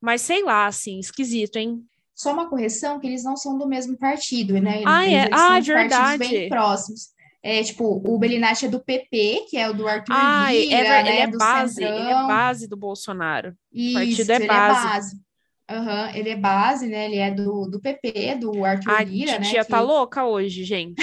mas 0.00 0.22
sei 0.22 0.42
lá, 0.42 0.66
assim, 0.66 0.98
esquisito, 0.98 1.56
hein? 1.56 1.84
Só 2.14 2.32
uma 2.32 2.48
correção 2.48 3.00
que 3.00 3.06
eles 3.06 3.24
não 3.24 3.36
são 3.36 3.58
do 3.58 3.66
mesmo 3.66 3.98
partido, 3.98 4.54
né? 4.60 4.76
Eles, 4.76 4.86
ah, 4.86 5.06
é, 5.06 5.26
eles 5.26 5.30
ah, 5.32 5.60
verdade. 5.60 6.18
bem 6.18 6.48
próximos. 6.48 7.13
É, 7.46 7.62
tipo, 7.62 8.00
o 8.02 8.18
Belinati 8.18 8.64
é 8.64 8.68
do 8.70 8.82
PP, 8.82 9.44
que 9.50 9.58
é 9.58 9.68
o 9.68 9.74
do 9.74 9.86
Arthur 9.86 10.14
ah, 10.16 10.50
Lira, 10.50 10.76
é, 10.76 11.02
né, 11.02 11.10
ele 11.10 11.18
é 11.18 11.26
base, 11.36 11.74
Centrão. 11.74 11.98
Ele 11.98 12.08
é 12.08 12.26
base 12.26 12.66
do 12.66 12.74
Bolsonaro. 12.74 13.54
Isso, 13.70 13.90
o 13.90 14.00
partido 14.00 14.30
é 14.30 14.46
base. 14.46 14.86
É 14.86 14.88
base. 14.88 15.24
Uhum, 15.70 16.14
ele 16.14 16.30
é 16.30 16.36
base, 16.36 16.86
né? 16.86 17.04
Ele 17.04 17.18
é 17.18 17.30
do, 17.30 17.66
do 17.66 17.78
PP, 17.78 18.36
do 18.36 18.64
Arthur 18.64 18.90
a 18.90 19.04
Lira, 19.04 19.38
né? 19.38 19.46
A 19.46 19.50
tia 19.50 19.62
que... 19.62 19.70
tá 19.70 19.80
louca 19.82 20.24
hoje, 20.24 20.64
gente. 20.64 21.02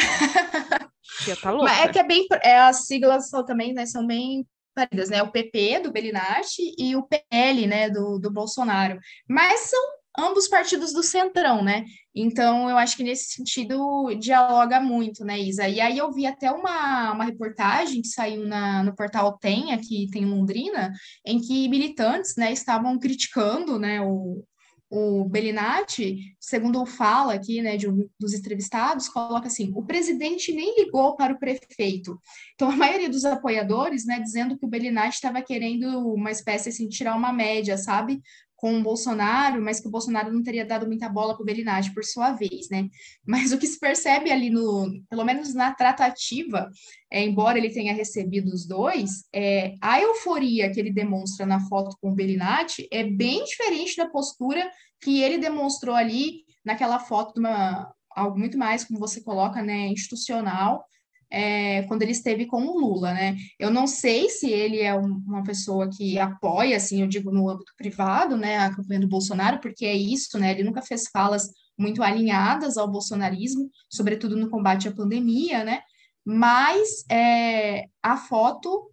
tia 1.24 1.36
tá 1.36 1.52
louca. 1.54 1.66
Mas 1.66 1.86
é 1.86 1.88
que 1.90 2.00
é 2.00 2.04
bem... 2.04 2.26
É, 2.44 2.58
as 2.60 2.88
siglas 2.88 3.30
são 3.30 3.46
também, 3.46 3.72
né? 3.72 3.86
São 3.86 4.08
bem 4.08 4.44
parecidas, 4.74 5.12
né? 5.12 5.22
O 5.22 5.32
PP, 5.32 5.82
do 5.82 5.92
Belinati, 5.92 6.74
e 6.76 6.96
o 6.96 7.04
PL, 7.04 7.68
né? 7.68 7.88
Do, 7.88 8.18
do 8.18 8.32
Bolsonaro. 8.32 9.00
Mas 9.30 9.62
são 9.62 9.80
ambos 10.18 10.48
partidos 10.48 10.92
do 10.92 11.04
Centrão, 11.04 11.64
né? 11.64 11.86
Então, 12.14 12.70
eu 12.70 12.78
acho 12.78 12.98
que 12.98 13.04
nesse 13.04 13.34
sentido 13.34 14.14
dialoga 14.20 14.82
muito, 14.82 15.24
né, 15.24 15.40
Isa? 15.40 15.68
E 15.68 15.80
aí 15.80 15.98
eu 15.98 16.12
vi 16.12 16.26
até 16.26 16.52
uma, 16.52 17.14
uma 17.14 17.24
reportagem 17.24 18.02
que 18.02 18.10
saiu 18.10 18.46
na, 18.46 18.84
no 18.84 18.94
portal 18.94 19.38
Tem, 19.38 19.72
aqui 19.72 20.08
tem 20.12 20.26
Londrina, 20.26 20.92
em 21.26 21.40
que 21.40 21.70
militantes, 21.70 22.36
né, 22.36 22.52
estavam 22.52 23.00
criticando, 23.00 23.80
né, 23.80 24.02
o, 24.02 24.44
o 24.92 25.24
Bellinati, 25.24 26.36
segundo 26.38 26.86
fala 26.86 27.34
aqui, 27.34 27.62
né, 27.62 27.78
de 27.78 27.90
um 27.90 28.10
dos 28.20 28.34
entrevistados, 28.34 29.08
coloca 29.08 29.48
assim: 29.48 29.72
o 29.74 29.86
presidente 29.86 30.52
nem 30.52 30.76
ligou 30.84 31.16
para 31.16 31.34
o 31.34 31.40
prefeito. 31.40 32.20
Então, 32.56 32.70
a 32.70 32.76
maioria 32.76 33.10
dos 33.10 33.24
apoiadores, 33.24 34.06
né, 34.06 34.20
dizendo 34.20 34.58
que 34.58 34.66
o 34.66 34.70
Bellinati 34.70 35.16
estava 35.16 35.42
querendo 35.42 36.14
uma 36.14 36.30
espécie 36.30 36.68
assim, 36.68 36.90
tirar 36.90 37.16
uma 37.16 37.32
média, 37.32 37.78
sabe? 37.78 38.22
Com 38.62 38.78
o 38.78 38.84
Bolsonaro, 38.84 39.60
mas 39.60 39.80
que 39.80 39.88
o 39.88 39.92
Bolsonaro 39.92 40.32
não 40.32 40.44
teria 40.44 40.64
dado 40.64 40.86
muita 40.86 41.10
bola 41.10 41.34
para 41.34 41.42
o 41.42 41.46
Belinati 41.46 41.92
por 41.92 42.04
sua 42.04 42.34
vez, 42.34 42.70
né? 42.70 42.88
Mas 43.26 43.52
o 43.52 43.58
que 43.58 43.66
se 43.66 43.80
percebe 43.80 44.32
ali 44.32 44.52
no, 44.52 44.88
pelo 45.10 45.26
menos 45.26 45.56
na 45.56 45.74
tratativa, 45.74 46.70
é, 47.12 47.24
embora 47.24 47.58
ele 47.58 47.72
tenha 47.72 47.92
recebido 47.92 48.54
os 48.54 48.68
dois, 48.68 49.24
é, 49.34 49.74
a 49.82 50.00
euforia 50.00 50.72
que 50.72 50.80
ele 50.80 50.94
demonstra 50.94 51.44
na 51.44 51.60
foto 51.62 51.98
com 52.00 52.12
o 52.12 52.16
Belinati 52.16 52.88
é 52.92 53.04
bem 53.04 53.44
diferente 53.46 53.98
da 53.98 54.08
postura 54.08 54.70
que 55.02 55.24
ele 55.24 55.40
demonstrou 55.40 55.96
ali 55.96 56.44
naquela 56.64 57.00
foto 57.00 57.34
de 57.34 57.40
uma 57.40 57.92
algo 58.16 58.38
muito 58.38 58.58
mais, 58.58 58.84
como 58.84 59.00
você 59.00 59.22
coloca, 59.22 59.64
né, 59.64 59.88
institucional, 59.88 60.86
é, 61.32 61.84
quando 61.84 62.02
ele 62.02 62.12
esteve 62.12 62.46
com 62.46 62.62
o 62.62 62.80
Lula, 62.80 63.14
né? 63.14 63.38
Eu 63.58 63.72
não 63.72 63.88
sei 63.88 64.30
se 64.30 64.50
ele 64.50 64.82
é 64.82 64.94
um, 64.94 65.24
uma 65.26 65.44
pessoa 65.44 65.90
que 65.90 66.20
apoia, 66.20 66.76
assim, 66.76 67.02
eu 67.02 67.08
digo 67.08 67.32
no 67.32 67.50
âmbito 67.50 67.74
privado, 67.78 68.36
né, 68.36 68.58
a 68.60 68.76
campanha 68.76 69.00
do 69.00 69.08
Bolsonaro, 69.08 69.60
porque 69.60 69.86
é 69.86 69.96
isso, 69.96 70.38
né? 70.38 70.52
Ele 70.52 70.64
nunca 70.64 70.82
fez 70.82 71.08
falas 71.08 71.50
muito 71.78 72.04
alinhadas 72.04 72.78
ao 72.78 72.92
bolsonarismo, 72.92 73.70
sobretudo 73.90 74.36
no 74.36 74.50
combate 74.50 74.88
à 74.88 74.92
pandemia, 74.92 75.64
né? 75.64 75.82
Mas 76.24 77.04
é, 77.10 77.86
a 78.04 78.18
foto, 78.18 78.91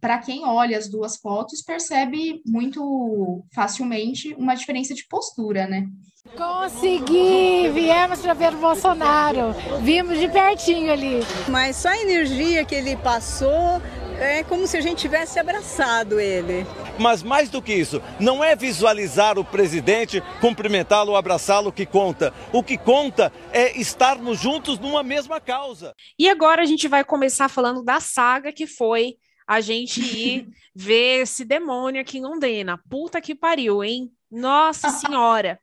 para 0.00 0.18
quem 0.18 0.44
olha 0.44 0.78
as 0.78 0.88
duas 0.88 1.16
fotos, 1.16 1.62
percebe 1.62 2.40
muito 2.46 3.44
facilmente 3.54 4.34
uma 4.34 4.54
diferença 4.54 4.94
de 4.94 5.06
postura, 5.08 5.66
né? 5.66 5.86
Consegui! 6.36 7.68
Viemos 7.72 8.20
para 8.20 8.34
ver 8.34 8.54
o 8.54 8.58
Bolsonaro. 8.58 9.54
Vimos 9.82 10.18
de 10.18 10.28
pertinho 10.28 10.92
ali. 10.92 11.20
Mas 11.48 11.76
só 11.76 11.88
a 11.88 11.98
energia 12.00 12.64
que 12.64 12.74
ele 12.74 12.96
passou 12.96 13.80
é 14.20 14.44
como 14.44 14.66
se 14.66 14.76
a 14.76 14.80
gente 14.80 14.98
tivesse 14.98 15.38
abraçado 15.38 16.20
ele. 16.20 16.66
Mas 16.98 17.22
mais 17.22 17.48
do 17.48 17.62
que 17.62 17.72
isso, 17.72 18.02
não 18.20 18.44
é 18.44 18.54
visualizar 18.54 19.38
o 19.38 19.44
presidente, 19.44 20.22
cumprimentá-lo, 20.40 21.16
abraçá-lo 21.16 21.72
que 21.72 21.86
conta. 21.86 22.32
O 22.52 22.62
que 22.62 22.76
conta 22.76 23.32
é 23.50 23.78
estarmos 23.80 24.38
juntos 24.38 24.78
numa 24.78 25.02
mesma 25.02 25.40
causa. 25.40 25.94
E 26.18 26.28
agora 26.28 26.60
a 26.62 26.66
gente 26.66 26.86
vai 26.86 27.02
começar 27.02 27.48
falando 27.48 27.82
da 27.82 27.98
saga 27.98 28.52
que 28.52 28.66
foi 28.66 29.14
a 29.50 29.60
gente 29.60 30.00
ir 30.00 30.48
ver 30.72 31.22
esse 31.22 31.44
demônio 31.44 32.00
aqui 32.00 32.18
em 32.18 32.22
Londrina. 32.22 32.80
Puta 32.88 33.20
que 33.20 33.34
pariu, 33.34 33.82
hein? 33.82 34.08
Nossa 34.30 34.90
Senhora! 34.94 35.58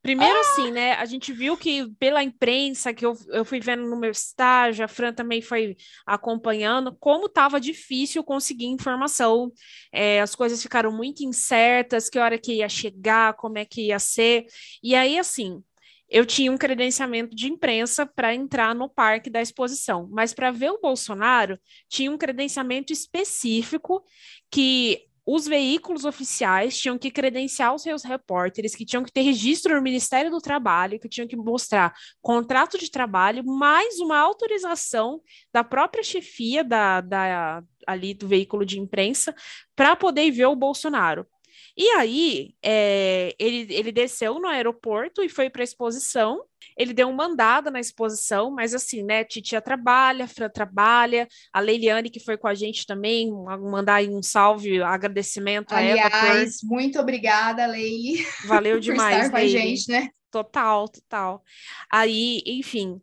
Primeiro, 0.00 0.38
assim, 0.38 0.70
né? 0.70 0.92
A 0.92 1.04
gente 1.04 1.32
viu 1.32 1.56
que 1.56 1.90
pela 1.98 2.22
imprensa 2.22 2.94
que 2.94 3.04
eu, 3.04 3.12
eu 3.30 3.44
fui 3.44 3.58
vendo 3.58 3.90
no 3.90 3.96
meu 3.96 4.12
estágio, 4.12 4.84
a 4.84 4.88
Fran 4.88 5.12
também 5.12 5.42
foi 5.42 5.76
acompanhando, 6.06 6.96
como 7.00 7.26
estava 7.26 7.60
difícil 7.60 8.22
conseguir 8.22 8.66
informação. 8.66 9.50
É, 9.90 10.20
as 10.20 10.36
coisas 10.36 10.62
ficaram 10.62 10.92
muito 10.92 11.24
incertas, 11.24 12.08
que 12.08 12.20
hora 12.20 12.38
que 12.38 12.58
ia 12.58 12.68
chegar, 12.68 13.34
como 13.34 13.58
é 13.58 13.64
que 13.64 13.88
ia 13.88 13.98
ser. 13.98 14.46
E 14.80 14.94
aí, 14.94 15.18
assim, 15.18 15.60
eu 16.08 16.24
tinha 16.24 16.52
um 16.52 16.58
credenciamento 16.58 17.34
de 17.34 17.48
imprensa 17.48 18.06
para 18.06 18.34
entrar 18.34 18.74
no 18.74 18.88
parque 18.88 19.30
da 19.30 19.40
exposição, 19.40 20.08
mas 20.10 20.32
para 20.34 20.50
ver 20.50 20.70
o 20.70 20.80
Bolsonaro, 20.80 21.58
tinha 21.88 22.10
um 22.10 22.18
credenciamento 22.18 22.92
específico 22.92 24.04
que 24.50 25.08
os 25.26 25.46
veículos 25.46 26.04
oficiais 26.04 26.78
tinham 26.78 26.98
que 26.98 27.10
credenciar 27.10 27.74
os 27.74 27.82
seus 27.82 28.04
repórteres, 28.04 28.74
que 28.74 28.84
tinham 28.84 29.02
que 29.02 29.12
ter 29.12 29.22
registro 29.22 29.74
no 29.74 29.80
Ministério 29.80 30.30
do 30.30 30.40
Trabalho, 30.40 31.00
que 31.00 31.08
tinham 31.08 31.26
que 31.26 31.36
mostrar 31.36 31.94
contrato 32.20 32.76
de 32.76 32.90
trabalho, 32.90 33.42
mais 33.44 33.98
uma 34.00 34.18
autorização 34.18 35.22
da 35.52 35.64
própria 35.64 36.02
chefia 36.02 36.62
da, 36.62 37.00
da 37.00 37.62
ali 37.86 38.12
do 38.12 38.28
veículo 38.28 38.66
de 38.66 38.78
imprensa 38.78 39.34
para 39.74 39.96
poder 39.96 40.30
ver 40.30 40.46
o 40.46 40.56
Bolsonaro. 40.56 41.26
E 41.76 41.88
aí, 41.90 42.54
é, 42.62 43.34
ele, 43.36 43.66
ele 43.74 43.90
desceu 43.90 44.38
no 44.38 44.46
aeroporto 44.46 45.22
e 45.22 45.28
foi 45.28 45.50
para 45.50 45.62
a 45.62 45.64
exposição. 45.64 46.40
Ele 46.76 46.92
deu 46.92 47.08
um 47.08 47.12
mandado 47.12 47.70
na 47.70 47.80
exposição, 47.80 48.50
mas 48.52 48.74
assim, 48.74 49.02
né? 49.02 49.24
Titia 49.24 49.60
trabalha, 49.60 50.28
Fran 50.28 50.48
trabalha, 50.48 51.28
a 51.52 51.60
Leiliane, 51.60 52.10
que 52.10 52.20
foi 52.20 52.36
com 52.36 52.46
a 52.46 52.54
gente 52.54 52.86
também, 52.86 53.30
mandar 53.60 53.96
aí 53.96 54.08
um 54.08 54.22
salve, 54.22 54.82
agradecimento 54.82 55.72
Aliás, 55.72 56.12
a 56.12 56.26
ela. 56.26 56.44
Por... 56.44 56.50
muito 56.62 56.98
obrigada, 57.00 57.66
Leili. 57.66 58.24
Valeu 58.46 58.78
demais. 58.78 59.16
por 59.16 59.24
estar 59.24 59.30
com 59.30 59.36
a 59.36 59.48
gente, 59.48 59.90
né? 59.90 60.08
Total, 60.30 60.88
total. 60.88 61.42
Aí, 61.90 62.42
enfim, 62.46 63.00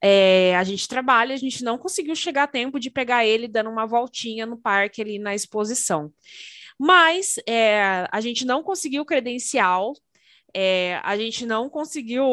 é, 0.00 0.56
a 0.56 0.64
gente 0.64 0.88
trabalha, 0.88 1.34
a 1.34 1.38
gente 1.38 1.62
não 1.62 1.78
conseguiu 1.78 2.14
chegar 2.16 2.44
a 2.44 2.48
tempo 2.48 2.80
de 2.80 2.90
pegar 2.90 3.24
ele 3.24 3.46
dando 3.46 3.70
uma 3.70 3.86
voltinha 3.86 4.44
no 4.44 4.56
parque 4.56 5.00
ali 5.00 5.18
na 5.18 5.34
exposição. 5.34 6.12
Mas 6.84 7.36
é, 7.46 8.08
a 8.10 8.20
gente 8.20 8.44
não 8.44 8.60
conseguiu 8.60 9.04
credencial. 9.04 9.94
É, 10.52 11.00
a 11.04 11.16
gente 11.16 11.46
não 11.46 11.70
conseguiu 11.70 12.24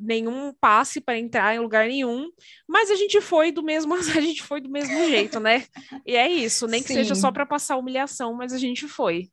nenhum 0.00 0.52
passe 0.60 1.00
para 1.00 1.16
entrar 1.16 1.54
em 1.54 1.60
lugar 1.60 1.86
nenhum, 1.86 2.28
mas 2.68 2.90
a 2.90 2.96
gente 2.96 3.20
foi 3.20 3.52
do 3.52 3.62
mesmo, 3.62 3.94
a 3.94 4.20
gente 4.20 4.42
foi 4.42 4.60
do 4.60 4.68
mesmo 4.68 5.08
jeito, 5.08 5.38
né? 5.38 5.64
E 6.04 6.16
é 6.16 6.28
isso, 6.28 6.66
nem 6.66 6.80
Sim. 6.80 6.86
que 6.88 6.94
seja 6.94 7.14
só 7.14 7.30
para 7.30 7.46
passar 7.46 7.76
humilhação, 7.76 8.34
mas 8.34 8.52
a 8.52 8.58
gente 8.58 8.88
foi. 8.88 9.30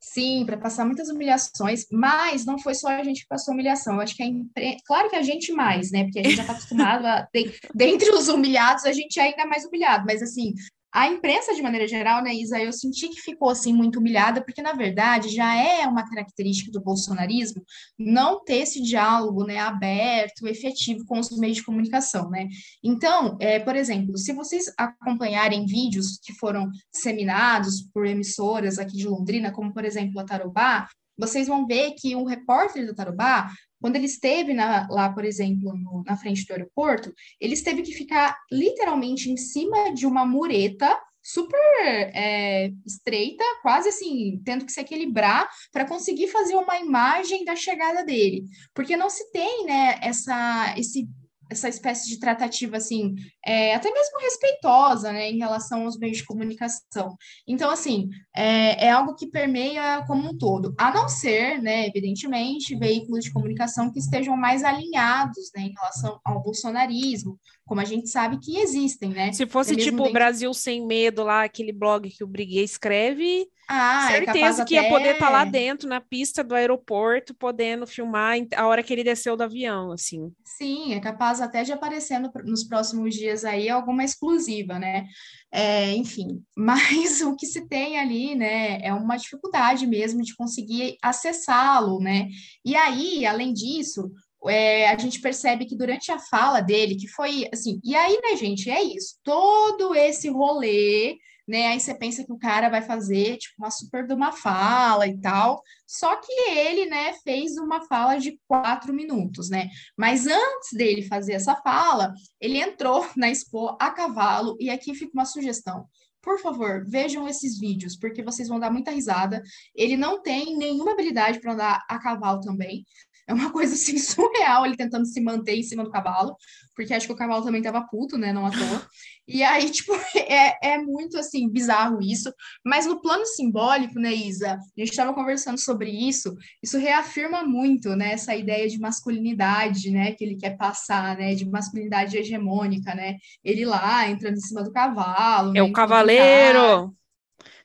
Sim, 0.00 0.44
para 0.44 0.58
passar 0.58 0.84
muitas 0.84 1.08
humilhações, 1.08 1.86
mas 1.90 2.44
não 2.44 2.58
foi 2.58 2.74
só 2.74 2.88
a 2.88 3.02
gente 3.04 3.22
que 3.22 3.28
passou 3.28 3.54
humilhação. 3.54 3.94
Eu 3.94 4.00
acho 4.00 4.16
que 4.16 4.24
a 4.24 4.26
impre... 4.26 4.76
claro 4.84 5.08
que 5.08 5.16
a 5.16 5.22
gente 5.22 5.52
mais, 5.52 5.92
né? 5.92 6.02
Porque 6.02 6.18
a 6.18 6.22
gente 6.24 6.36
já 6.36 6.42
está 6.42 6.52
acostumado 6.52 7.06
a. 7.06 7.28
Dentre 7.72 8.10
os 8.10 8.26
humilhados, 8.26 8.84
a 8.84 8.92
gente 8.92 9.20
é 9.20 9.22
ainda 9.22 9.46
mais 9.46 9.64
humilhado, 9.64 10.04
mas 10.04 10.20
assim, 10.20 10.52
a 10.94 11.08
imprensa, 11.08 11.52
de 11.52 11.60
maneira 11.60 11.88
geral, 11.88 12.22
né, 12.22 12.32
Isa, 12.32 12.60
eu 12.60 12.72
senti 12.72 13.08
que 13.08 13.20
ficou 13.20 13.50
assim 13.50 13.72
muito 13.72 13.98
humilhada, 13.98 14.40
porque 14.44 14.62
na 14.62 14.74
verdade 14.74 15.28
já 15.28 15.52
é 15.56 15.88
uma 15.88 16.08
característica 16.08 16.70
do 16.70 16.80
bolsonarismo 16.80 17.64
não 17.98 18.44
ter 18.44 18.58
esse 18.58 18.80
diálogo, 18.80 19.44
né, 19.44 19.58
aberto, 19.58 20.46
efetivo 20.46 21.04
com 21.04 21.18
os 21.18 21.36
meios 21.36 21.56
de 21.56 21.64
comunicação, 21.64 22.30
né? 22.30 22.46
Então, 22.80 23.36
é, 23.40 23.58
por 23.58 23.74
exemplo, 23.74 24.16
se 24.16 24.32
vocês 24.32 24.72
acompanharem 24.78 25.66
vídeos 25.66 26.16
que 26.22 26.32
foram 26.34 26.70
disseminados 26.92 27.82
por 27.92 28.06
emissoras 28.06 28.78
aqui 28.78 28.96
de 28.96 29.08
Londrina, 29.08 29.50
como 29.50 29.74
por 29.74 29.84
exemplo 29.84 30.20
a 30.20 30.24
Tarobá, 30.24 30.86
vocês 31.18 31.48
vão 31.48 31.66
ver 31.66 31.94
que 31.98 32.14
o 32.14 32.24
repórter 32.24 32.86
da 32.86 32.94
Tarobá 32.94 33.50
quando 33.84 33.96
ele 33.96 34.06
esteve 34.06 34.54
na, 34.54 34.88
lá, 34.88 35.12
por 35.12 35.26
exemplo, 35.26 35.76
no, 35.76 36.02
na 36.06 36.16
frente 36.16 36.46
do 36.46 36.52
aeroporto, 36.52 37.12
ele 37.38 37.52
esteve 37.52 37.82
que 37.82 37.92
ficar 37.92 38.34
literalmente 38.50 39.30
em 39.30 39.36
cima 39.36 39.92
de 39.92 40.06
uma 40.06 40.24
mureta 40.24 40.98
super 41.22 41.60
é, 41.84 42.70
estreita, 42.86 43.44
quase 43.60 43.90
assim, 43.90 44.40
tendo 44.42 44.64
que 44.64 44.72
se 44.72 44.80
equilibrar 44.80 45.46
para 45.70 45.84
conseguir 45.84 46.28
fazer 46.28 46.56
uma 46.56 46.78
imagem 46.78 47.44
da 47.44 47.54
chegada 47.54 48.02
dele, 48.06 48.44
porque 48.72 48.96
não 48.96 49.10
se 49.10 49.30
tem, 49.30 49.66
né, 49.66 49.98
essa, 50.00 50.74
esse 50.78 51.06
essa 51.50 51.68
espécie 51.68 52.08
de 52.08 52.18
tratativa, 52.18 52.76
assim, 52.76 53.14
é, 53.44 53.74
até 53.74 53.90
mesmo 53.90 54.18
respeitosa, 54.20 55.12
né, 55.12 55.30
em 55.30 55.38
relação 55.38 55.82
aos 55.82 55.98
meios 55.98 56.18
de 56.18 56.24
comunicação. 56.24 57.16
Então, 57.46 57.70
assim, 57.70 58.08
é, 58.34 58.86
é, 58.86 58.90
algo 58.90 59.14
que 59.14 59.26
permeia 59.26 60.04
como 60.06 60.28
um 60.28 60.36
todo, 60.36 60.74
a 60.78 60.92
não 60.92 61.08
ser, 61.08 61.60
né, 61.60 61.86
evidentemente, 61.86 62.76
veículos 62.76 63.24
de 63.24 63.32
comunicação 63.32 63.92
que 63.92 63.98
estejam 63.98 64.36
mais 64.36 64.64
alinhados, 64.64 65.50
né, 65.54 65.62
em 65.62 65.72
relação 65.72 66.20
ao 66.24 66.42
bolsonarismo, 66.42 67.38
como 67.66 67.80
a 67.80 67.84
gente 67.84 68.08
sabe 68.08 68.38
que 68.38 68.58
existem, 68.58 69.10
né? 69.10 69.32
Se 69.32 69.46
fosse 69.46 69.74
tipo 69.76 70.06
o 70.06 70.12
Brasil 70.12 70.52
Sem 70.52 70.86
Medo 70.86 71.24
lá, 71.24 71.44
aquele 71.44 71.72
blog 71.72 72.10
que 72.10 72.22
o 72.22 72.26
Briguet 72.26 72.64
escreve, 72.64 73.46
ah, 73.68 74.08
é 74.10 74.24
certeza 74.24 74.62
é 74.62 74.64
que 74.64 74.74
ia 74.74 74.88
poder 74.88 75.14
estar 75.14 75.26
tá 75.26 75.30
lá 75.30 75.44
dentro, 75.44 75.88
na 75.88 76.00
pista 76.00 76.44
do 76.44 76.54
aeroporto, 76.54 77.34
podendo 77.34 77.86
filmar 77.86 78.36
a 78.56 78.66
hora 78.66 78.82
que 78.82 78.92
ele 78.92 79.04
desceu 79.04 79.36
do 79.36 79.42
avião, 79.42 79.92
assim. 79.92 80.32
Sim, 80.44 80.94
é 80.94 81.00
capaz 81.00 81.40
até 81.40 81.62
de 81.62 81.72
aparecer 81.72 82.18
no, 82.18 82.30
nos 82.44 82.64
próximos 82.64 83.14
dias 83.14 83.44
aí 83.44 83.68
alguma 83.68 84.04
exclusiva, 84.04 84.78
né? 84.78 85.06
É, 85.52 85.92
enfim, 85.92 86.42
mas 86.56 87.20
o 87.20 87.36
que 87.36 87.46
se 87.46 87.66
tem 87.68 87.98
ali, 87.98 88.34
né, 88.34 88.80
é 88.82 88.92
uma 88.92 89.16
dificuldade 89.16 89.86
mesmo 89.86 90.22
de 90.22 90.34
conseguir 90.34 90.96
acessá-lo, 91.02 92.00
né? 92.00 92.28
E 92.64 92.76
aí, 92.76 93.24
além 93.24 93.52
disso, 93.52 94.10
é, 94.48 94.88
a 94.88 94.98
gente 94.98 95.20
percebe 95.20 95.64
que 95.64 95.76
durante 95.76 96.12
a 96.12 96.18
fala 96.18 96.60
dele, 96.60 96.96
que 96.96 97.08
foi 97.08 97.48
assim, 97.52 97.80
e 97.82 97.94
aí, 97.94 98.18
né, 98.22 98.36
gente, 98.36 98.68
é 98.68 98.82
isso, 98.82 99.16
todo 99.22 99.94
esse 99.94 100.28
rolê, 100.28 101.16
né, 101.46 101.68
aí 101.68 101.80
você 101.80 101.94
pensa 101.94 102.24
que 102.24 102.32
o 102.32 102.38
cara 102.38 102.68
vai 102.68 102.82
fazer, 102.82 103.36
tipo, 103.36 103.54
uma 103.58 103.70
super 103.70 104.06
de 104.06 104.14
uma 104.14 104.32
fala 104.32 105.06
e 105.06 105.20
tal, 105.20 105.62
só 105.86 106.16
que 106.16 106.32
ele, 106.50 106.86
né, 106.86 107.12
fez 107.24 107.56
uma 107.56 107.86
fala 107.86 108.18
de 108.18 108.38
quatro 108.46 108.92
minutos, 108.92 109.50
né, 109.50 109.68
mas 109.96 110.26
antes 110.26 110.72
dele 110.72 111.02
fazer 111.02 111.34
essa 111.34 111.56
fala, 111.56 112.12
ele 112.40 112.58
entrou 112.58 113.06
na 113.16 113.30
Expo 113.30 113.76
a 113.80 113.90
cavalo, 113.90 114.56
e 114.58 114.70
aqui 114.70 114.94
fica 114.94 115.12
uma 115.14 115.24
sugestão, 115.24 115.86
por 116.24 116.40
favor, 116.40 116.84
vejam 116.88 117.28
esses 117.28 117.58
vídeos, 117.58 117.96
porque 117.96 118.22
vocês 118.22 118.48
vão 118.48 118.58
dar 118.58 118.70
muita 118.70 118.90
risada. 118.90 119.42
Ele 119.74 119.94
não 119.94 120.22
tem 120.22 120.56
nenhuma 120.56 120.92
habilidade 120.92 121.38
para 121.38 121.52
andar 121.52 121.84
a 121.86 121.98
cavalo 121.98 122.40
também. 122.40 122.86
É 123.26 123.32
uma 123.32 123.50
coisa 123.50 123.74
assim 123.74 123.96
surreal 123.98 124.66
ele 124.66 124.76
tentando 124.76 125.06
se 125.06 125.20
manter 125.20 125.56
em 125.56 125.62
cima 125.62 125.84
do 125.84 125.90
cavalo, 125.90 126.36
porque 126.74 126.92
acho 126.92 127.06
que 127.06 127.12
o 127.12 127.16
cavalo 127.16 127.44
também 127.44 127.62
tava 127.62 127.86
puto, 127.86 128.18
né? 128.18 128.32
Não 128.32 128.46
à 128.46 128.50
toa. 128.50 128.86
E 129.26 129.42
aí, 129.42 129.70
tipo, 129.70 129.92
é, 130.16 130.74
é 130.74 130.78
muito 130.78 131.18
assim, 131.18 131.48
bizarro 131.48 132.00
isso. 132.02 132.32
Mas 132.64 132.86
no 132.86 133.00
plano 133.00 133.24
simbólico, 133.24 133.98
né, 133.98 134.12
Isa? 134.12 134.52
A 134.52 134.80
gente 134.80 134.90
estava 134.90 135.14
conversando 135.14 135.58
sobre 135.58 135.90
isso, 135.90 136.34
isso 136.62 136.78
reafirma 136.78 137.44
muito, 137.44 137.94
né, 137.96 138.12
essa 138.12 138.34
ideia 138.34 138.68
de 138.68 138.78
masculinidade, 138.78 139.90
né, 139.90 140.12
que 140.12 140.24
ele 140.24 140.36
quer 140.36 140.56
passar, 140.56 141.16
né, 141.16 141.34
de 141.34 141.48
masculinidade 141.48 142.16
hegemônica, 142.16 142.94
né? 142.94 143.16
Ele 143.42 143.64
lá 143.64 144.08
entrando 144.08 144.36
em 144.36 144.40
cima 144.40 144.62
do 144.62 144.72
cavalo. 144.72 145.50
É 145.50 145.54
né, 145.54 145.62
o 145.62 145.72
cavaleiro! 145.72 146.94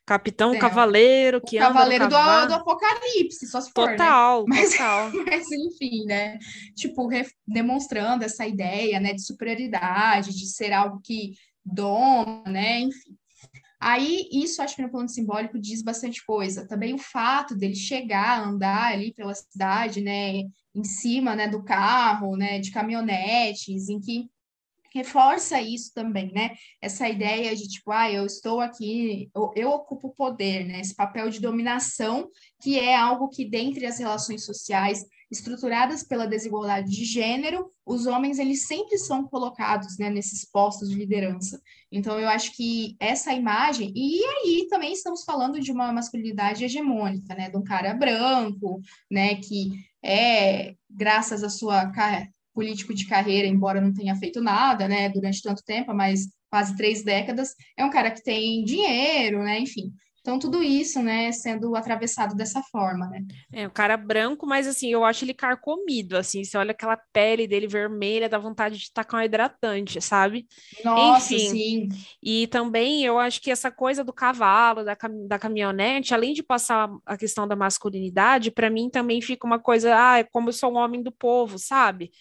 Capitão 0.10 0.56
é, 0.56 0.58
Cavaleiro, 0.58 1.40
que 1.40 1.60
Cavaleiro 1.60 2.06
do, 2.06 2.16
do, 2.48 2.54
Apocalipse, 2.56 3.46
só 3.46 3.62
se 3.62 3.72
for, 3.72 3.92
total, 3.92 4.40
né? 4.48 4.56
Mas, 4.56 4.72
total. 4.72 5.12
mas, 5.24 5.52
enfim, 5.52 6.04
né? 6.08 6.40
Tipo, 6.76 7.08
demonstrando 7.46 8.24
essa 8.24 8.48
ideia, 8.48 9.00
né, 9.00 9.14
de 9.14 9.24
superioridade, 9.24 10.36
de 10.36 10.48
ser 10.48 10.74
algo 10.74 11.00
que 11.04 11.34
doma, 11.64 12.42
né? 12.48 12.80
Enfim. 12.80 13.16
Aí, 13.80 14.28
isso 14.34 14.64
acho 14.64 14.76
que 14.76 14.82
no 14.82 14.90
plano 14.90 15.08
simbólico 15.08 15.60
diz 15.60 15.84
bastante 15.84 16.26
coisa. 16.26 16.68
Também 16.68 16.96
o 16.96 16.98
fato 16.98 17.56
dele 17.56 17.76
chegar, 17.76 18.42
andar 18.42 18.92
ali 18.92 19.14
pela 19.14 19.36
cidade, 19.36 20.02
né, 20.02 20.40
em 20.74 20.84
cima, 20.84 21.36
né, 21.36 21.48
do 21.48 21.64
carro, 21.64 22.36
né, 22.36 22.58
de 22.58 22.72
caminhonetes, 22.72 23.88
em 23.90 24.00
que 24.00 24.28
reforça 24.94 25.62
isso 25.62 25.94
também, 25.94 26.32
né? 26.32 26.52
Essa 26.82 27.08
ideia 27.08 27.56
de 27.56 27.68
tipo, 27.68 27.92
ah, 27.92 28.12
eu 28.12 28.26
estou 28.26 28.60
aqui, 28.60 29.30
eu, 29.36 29.52
eu 29.56 29.70
ocupo 29.70 30.08
o 30.08 30.14
poder, 30.14 30.66
né? 30.66 30.82
Esse 30.82 30.96
papel 30.96 31.30
de 31.30 31.40
dominação, 31.40 32.30
que 32.62 32.80
é 32.80 32.96
algo 32.96 33.30
que, 33.30 33.46
dentre 33.46 33.86
as 33.86 34.00
relações 34.00 34.46
sociais 34.46 35.06
estruturadas 35.32 36.04
pela 36.04 36.26
desigualdade 36.26 36.90
de 36.90 37.06
gênero, 37.06 37.72
os 37.86 38.08
homens 38.08 38.40
eles 38.40 38.66
sempre 38.66 38.98
são 38.98 39.28
colocados 39.28 39.98
né, 39.98 40.10
nesses 40.10 40.44
postos 40.44 40.90
de 40.90 40.96
liderança. 40.96 41.62
Então 41.92 42.20
eu 42.20 42.28
acho 42.28 42.56
que 42.56 42.96
essa 43.00 43.34
imagem 43.34 43.94
e 43.96 44.24
aí 44.24 44.68
também 44.70 44.92
estamos 44.92 45.24
falando 45.24 45.60
de 45.60 45.72
uma 45.72 45.92
masculinidade 45.92 46.64
hegemônica, 46.64 47.36
né, 47.36 47.50
de 47.50 47.58
um 47.58 47.64
cara 47.64 47.94
branco, 47.94 48.82
né, 49.10 49.36
que 49.36 49.72
é 50.04 50.74
graças 50.90 51.44
à 51.44 51.50
sua 51.50 51.92
político 52.60 52.94
de 52.94 53.08
carreira, 53.08 53.48
embora 53.48 53.80
não 53.80 53.94
tenha 53.94 54.14
feito 54.18 54.42
nada, 54.42 54.86
né, 54.86 55.08
durante 55.08 55.42
tanto 55.42 55.64
tempo, 55.64 55.94
mas 55.94 56.28
quase 56.50 56.76
três 56.76 57.02
décadas, 57.06 57.56
é 57.78 57.86
um 57.86 57.90
cara 57.90 58.12
que 58.12 58.22
tem 58.22 58.66
dinheiro, 58.66 59.42
né, 59.44 59.60
enfim. 59.60 59.94
Então, 60.20 60.38
tudo 60.38 60.62
isso, 60.62 61.02
né, 61.02 61.32
sendo 61.32 61.74
atravessado 61.74 62.36
dessa 62.36 62.62
forma, 62.64 63.08
né? 63.08 63.24
É, 63.54 63.66
o 63.66 63.72
cara 63.72 63.96
branco, 63.96 64.46
mas 64.46 64.68
assim, 64.68 64.92
eu 64.92 65.06
acho 65.06 65.24
ele 65.24 65.34
carcomido, 65.34 66.18
assim, 66.18 66.44
você 66.44 66.58
olha 66.58 66.72
aquela 66.72 66.98
pele 67.14 67.48
dele 67.48 67.66
vermelha, 67.66 68.28
dá 68.28 68.38
vontade 68.38 68.78
de 68.78 68.92
tacar 68.92 69.22
um 69.22 69.24
hidratante, 69.24 70.02
sabe? 70.02 70.46
Nossa, 70.84 71.34
Enfim, 71.34 71.50
sim. 71.50 71.90
E 72.22 72.48
também 72.48 73.06
eu 73.06 73.18
acho 73.18 73.42
que 73.42 73.50
essa 73.50 73.72
coisa 73.72 74.04
do 74.04 74.12
cavalo, 74.12 74.84
da, 74.84 74.98
cam 74.98 75.26
da 75.26 75.40
caminhonete, 75.40 76.14
além 76.14 76.34
de 76.34 76.44
passar 76.44 76.90
a 77.06 77.16
questão 77.16 77.48
da 77.48 77.56
masculinidade, 77.56 78.52
para 78.52 78.70
mim 78.70 78.90
também 78.90 79.22
fica 79.22 79.48
uma 79.48 79.58
coisa, 79.58 79.96
ah, 79.96 80.20
é 80.20 80.24
como 80.26 80.50
eu 80.50 80.54
sou 80.54 80.74
um 80.74 80.78
homem 80.78 81.02
do 81.02 81.14
povo, 81.14 81.58
sabe? 81.58 82.12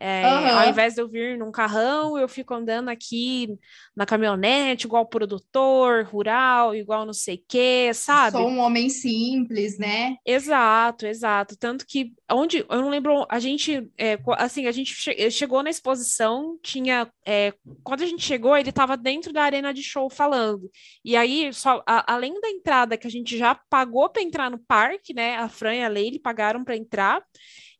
É, 0.00 0.24
uhum. 0.24 0.58
Ao 0.60 0.68
invés 0.68 0.94
de 0.94 1.00
eu 1.00 1.08
vir 1.08 1.36
num 1.36 1.50
carrão, 1.50 2.16
eu 2.16 2.28
fico 2.28 2.54
andando 2.54 2.88
aqui 2.88 3.58
na 3.96 4.06
caminhonete, 4.06 4.86
igual 4.86 5.04
produtor 5.04 6.04
rural, 6.04 6.72
igual 6.72 7.04
não 7.04 7.12
sei 7.12 7.34
o 7.34 7.44
quê, 7.48 7.90
sabe? 7.92 8.36
Sou 8.36 8.48
um 8.48 8.60
homem 8.60 8.88
simples, 8.88 9.76
né? 9.76 10.14
Exato, 10.24 11.04
exato. 11.04 11.56
Tanto 11.56 11.84
que 11.84 12.12
onde 12.30 12.58
eu 12.58 12.80
não 12.80 12.90
lembro, 12.90 13.26
a 13.28 13.40
gente, 13.40 13.90
é, 13.98 14.16
assim, 14.36 14.66
a 14.68 14.72
gente 14.72 14.94
che 14.94 15.30
chegou 15.32 15.64
na 15.64 15.70
exposição, 15.70 16.56
tinha. 16.62 17.10
É, 17.26 17.52
quando 17.82 18.02
a 18.02 18.06
gente 18.06 18.22
chegou, 18.22 18.56
ele 18.56 18.70
estava 18.70 18.96
dentro 18.96 19.32
da 19.32 19.42
arena 19.42 19.74
de 19.74 19.82
show 19.82 20.08
falando. 20.08 20.70
E 21.04 21.16
aí, 21.16 21.52
só, 21.52 21.82
a, 21.84 22.14
além 22.14 22.40
da 22.40 22.48
entrada 22.48 22.96
que 22.96 23.06
a 23.08 23.10
gente 23.10 23.36
já 23.36 23.56
pagou 23.68 24.08
para 24.08 24.22
entrar 24.22 24.48
no 24.48 24.60
parque, 24.60 25.12
né? 25.12 25.36
A 25.38 25.48
Fran 25.48 25.74
e 25.74 25.82
a 25.82 25.88
Leile 25.88 26.20
pagaram 26.20 26.62
para 26.62 26.76
entrar. 26.76 27.20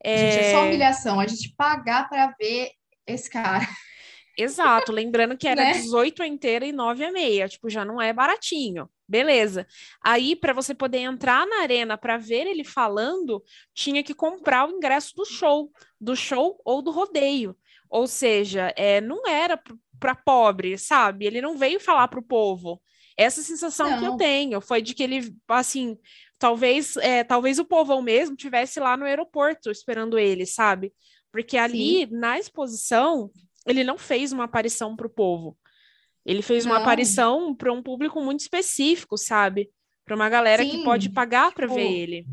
É... 0.02 0.32
Gente, 0.32 0.44
é 0.44 0.52
só 0.52 0.64
humilhação, 0.64 1.20
a 1.20 1.26
gente 1.26 1.54
pagar 1.56 2.08
para 2.08 2.34
ver 2.38 2.70
esse 3.06 3.28
cara. 3.28 3.60
Exato, 4.38 4.92
lembrando 4.92 5.36
que 5.36 5.48
era 5.48 5.64
né? 5.64 5.72
18 5.72 6.22
a 6.22 6.26
inteira 6.26 6.64
e 6.64 6.70
9 6.70 7.04
a 7.04 7.10
meia, 7.10 7.48
tipo, 7.48 7.68
já 7.68 7.84
não 7.84 8.00
é 8.00 8.12
baratinho. 8.12 8.88
Beleza. 9.08 9.66
Aí, 10.00 10.36
para 10.36 10.52
você 10.52 10.72
poder 10.72 10.98
entrar 10.98 11.44
na 11.44 11.62
arena 11.62 11.98
para 11.98 12.16
ver 12.16 12.46
ele 12.46 12.62
falando, 12.62 13.42
tinha 13.74 14.00
que 14.00 14.14
comprar 14.14 14.68
o 14.68 14.76
ingresso 14.76 15.12
do 15.16 15.24
show, 15.24 15.72
do 16.00 16.14
show 16.14 16.60
ou 16.64 16.80
do 16.80 16.92
rodeio. 16.92 17.56
Ou 17.90 18.06
seja, 18.06 18.72
é, 18.76 19.00
não 19.00 19.26
era 19.26 19.60
para 19.98 20.14
pobre, 20.14 20.78
sabe? 20.78 21.26
Ele 21.26 21.40
não 21.40 21.58
veio 21.58 21.80
falar 21.80 22.06
para 22.06 22.20
o 22.20 22.22
povo. 22.22 22.80
Essa 23.18 23.42
sensação 23.42 23.90
Não. 23.90 23.98
que 23.98 24.04
eu 24.04 24.16
tenho 24.16 24.60
foi 24.60 24.80
de 24.80 24.94
que 24.94 25.02
ele, 25.02 25.34
assim, 25.48 25.98
talvez, 26.38 26.96
é, 26.98 27.24
talvez 27.24 27.58
o 27.58 27.64
povão 27.64 28.00
mesmo 28.00 28.36
tivesse 28.36 28.78
lá 28.78 28.96
no 28.96 29.04
aeroporto 29.04 29.72
esperando 29.72 30.16
ele, 30.16 30.46
sabe? 30.46 30.92
Porque 31.32 31.58
ali, 31.58 32.06
Sim. 32.06 32.08
na 32.12 32.38
exposição, 32.38 33.28
ele 33.66 33.82
não 33.82 33.98
fez 33.98 34.32
uma 34.32 34.44
aparição 34.44 34.94
para 34.94 35.08
o 35.08 35.10
povo. 35.10 35.58
Ele 36.24 36.42
fez 36.42 36.64
não. 36.64 36.72
uma 36.72 36.80
aparição 36.80 37.52
para 37.56 37.72
um 37.72 37.82
público 37.82 38.22
muito 38.22 38.40
específico, 38.40 39.18
sabe? 39.18 39.68
Para 40.04 40.14
uma 40.14 40.28
galera 40.28 40.62
Sim, 40.62 40.70
que 40.70 40.84
pode 40.84 41.10
pagar 41.10 41.52
para 41.52 41.66
tipo, 41.66 41.74
ver 41.74 41.90
ele. 41.90 42.26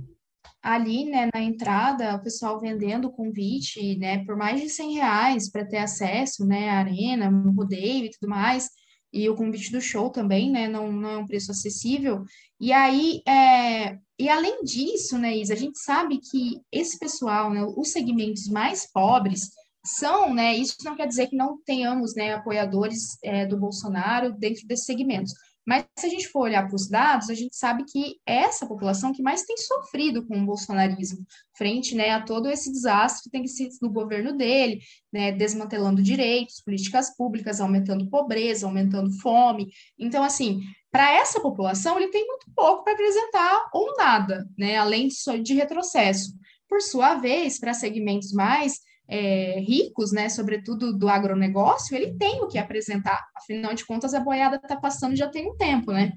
Ali, 0.61 1.05
né, 1.05 1.29
na 1.33 1.41
entrada, 1.41 2.15
o 2.15 2.21
pessoal 2.21 2.59
vendendo 2.59 3.11
convite, 3.11 3.95
né, 3.97 4.23
por 4.23 4.35
mais 4.35 4.61
de 4.61 4.69
100 4.69 4.93
reais 4.93 5.51
para 5.51 5.65
ter 5.65 5.77
acesso, 5.77 6.45
né, 6.45 6.69
à 6.69 6.79
arena, 6.79 7.29
rodeio 7.55 8.05
e 8.05 8.11
tudo 8.11 8.29
mais 8.29 8.69
e 9.11 9.29
o 9.29 9.35
convite 9.35 9.71
do 9.71 9.81
show 9.81 10.09
também, 10.09 10.51
né? 10.51 10.67
Não, 10.67 10.91
não 10.91 11.09
é 11.09 11.17
um 11.17 11.27
preço 11.27 11.51
acessível. 11.51 12.23
E 12.59 12.71
aí, 12.71 13.21
é, 13.27 13.97
e 14.19 14.29
além 14.29 14.63
disso, 14.63 15.17
né, 15.17 15.35
Isa, 15.37 15.53
a 15.53 15.57
gente 15.57 15.77
sabe 15.79 16.19
que 16.19 16.61
esse 16.71 16.97
pessoal, 16.97 17.49
né, 17.49 17.63
os 17.75 17.91
segmentos 17.91 18.47
mais 18.47 18.89
pobres 18.91 19.49
são, 19.85 20.33
né, 20.33 20.55
isso 20.55 20.77
não 20.83 20.95
quer 20.95 21.07
dizer 21.07 21.27
que 21.27 21.35
não 21.35 21.59
tenhamos, 21.63 22.15
né, 22.15 22.33
apoiadores 22.33 23.17
é, 23.23 23.45
do 23.45 23.57
Bolsonaro 23.57 24.33
dentro 24.33 24.65
desses 24.67 24.85
segmentos, 24.85 25.33
mas 25.65 25.85
se 25.97 26.05
a 26.05 26.09
gente 26.09 26.27
for 26.27 26.41
olhar 26.41 26.67
para 26.67 26.75
os 26.75 26.87
dados, 26.87 27.29
a 27.29 27.33
gente 27.33 27.55
sabe 27.55 27.83
que 27.85 28.17
é 28.25 28.43
essa 28.43 28.67
população 28.67 29.11
que 29.11 29.23
mais 29.23 29.43
tem 29.43 29.57
sofrido 29.57 30.25
com 30.25 30.37
o 30.37 30.45
bolsonarismo, 30.45 31.25
frente 31.57 31.95
né, 31.95 32.11
a 32.11 32.21
todo 32.21 32.49
esse 32.49 32.71
desastre 32.71 33.23
que 33.23 33.29
tem 33.29 33.47
sido 33.47 33.75
do 33.81 33.89
governo 33.89 34.37
dele, 34.37 34.79
né, 35.11 35.31
desmantelando 35.31 36.03
direitos, 36.03 36.61
políticas 36.61 37.15
públicas, 37.17 37.59
aumentando 37.59 38.09
pobreza, 38.09 38.67
aumentando 38.67 39.11
fome. 39.19 39.71
Então, 39.97 40.23
assim, 40.23 40.61
para 40.91 41.11
essa 41.11 41.41
população, 41.41 41.97
ele 41.97 42.11
tem 42.11 42.25
muito 42.27 42.45
pouco 42.55 42.83
para 42.83 42.93
apresentar 42.93 43.69
ou 43.73 43.97
nada, 43.97 44.47
né, 44.57 44.77
além 44.77 45.09
de 45.41 45.53
retrocesso. 45.53 46.33
Por 46.69 46.81
sua 46.81 47.15
vez, 47.15 47.59
para 47.59 47.73
segmentos 47.73 48.31
mais 48.31 48.79
é, 49.07 49.59
ricos, 49.59 50.11
né, 50.11 50.29
sobretudo 50.29 50.97
do 50.97 51.07
agronegócio, 51.07 51.95
ele 51.95 52.13
tem 52.17 52.41
o 52.41 52.47
que 52.47 52.57
apresentar. 52.57 53.25
Afinal 53.35 53.73
de 53.73 53.85
contas, 53.85 54.13
a 54.13 54.19
boiada 54.19 54.55
está 54.55 54.75
passando 54.75 55.15
já 55.15 55.27
tem 55.27 55.49
um 55.49 55.55
tempo, 55.55 55.91
né? 55.91 56.13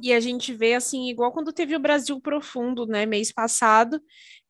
E 0.00 0.12
a 0.12 0.20
gente 0.20 0.54
vê 0.54 0.74
assim, 0.74 1.08
igual 1.08 1.32
quando 1.32 1.52
teve 1.52 1.74
o 1.74 1.80
Brasil 1.80 2.20
Profundo, 2.20 2.86
né, 2.86 3.04
mês 3.04 3.32
passado, 3.32 4.00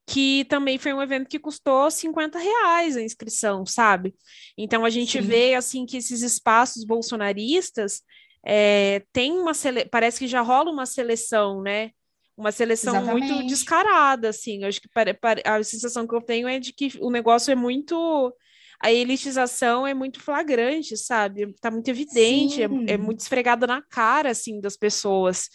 que 0.07 0.45
também 0.47 0.79
foi 0.79 0.93
um 0.93 1.03
evento 1.03 1.29
que 1.29 1.39
custou 1.39 1.91
50 1.91 2.39
reais 2.39 2.97
a 2.97 3.03
inscrição, 3.03 3.65
sabe? 3.65 4.15
Então 4.59 4.85
a 4.85 4.91
gente 4.91 5.21
Sim. 5.21 5.27
vê 5.27 5.55
assim 5.55 5.87
que 5.87 5.97
esses 5.97 6.23
espaços 6.23 6.85
bolsonaristas 6.85 8.03
é, 8.45 9.05
tem 9.13 9.33
uma 9.33 9.55
sele... 9.55 9.87
parece 9.87 10.19
que 10.19 10.27
já 10.27 10.41
rola 10.41 10.71
uma 10.71 10.87
seleção, 10.87 11.63
né? 11.63 11.91
Uma 12.37 12.51
seleção 12.51 12.97
Exatamente. 12.97 13.33
muito 13.33 13.47
descarada, 13.47 14.29
assim. 14.31 14.63
Eu 14.63 14.69
acho 14.69 14.81
que 14.81 14.89
a 15.45 15.63
sensação 15.63 16.07
que 16.07 16.15
eu 16.15 16.21
tenho 16.23 16.49
é 16.49 16.59
de 16.59 16.73
que 16.73 16.93
o 17.01 17.11
negócio 17.11 17.53
é 17.53 17.55
muito. 17.55 18.35
A 18.81 18.91
elitização 18.91 19.87
é 19.87 19.95
muito 19.95 20.21
flagrante, 20.21 20.97
sabe? 20.97 21.55
Tá 21.61 21.71
muito 21.71 21.89
evidente, 21.89 22.63
é, 22.63 22.69
é, 22.89 22.97
muito 22.97 23.21
esfregada 23.21 23.67
na 23.67 23.81
cara, 23.81 24.31
assim, 24.31 24.61
das 24.61 24.77
pessoas. 24.77 25.49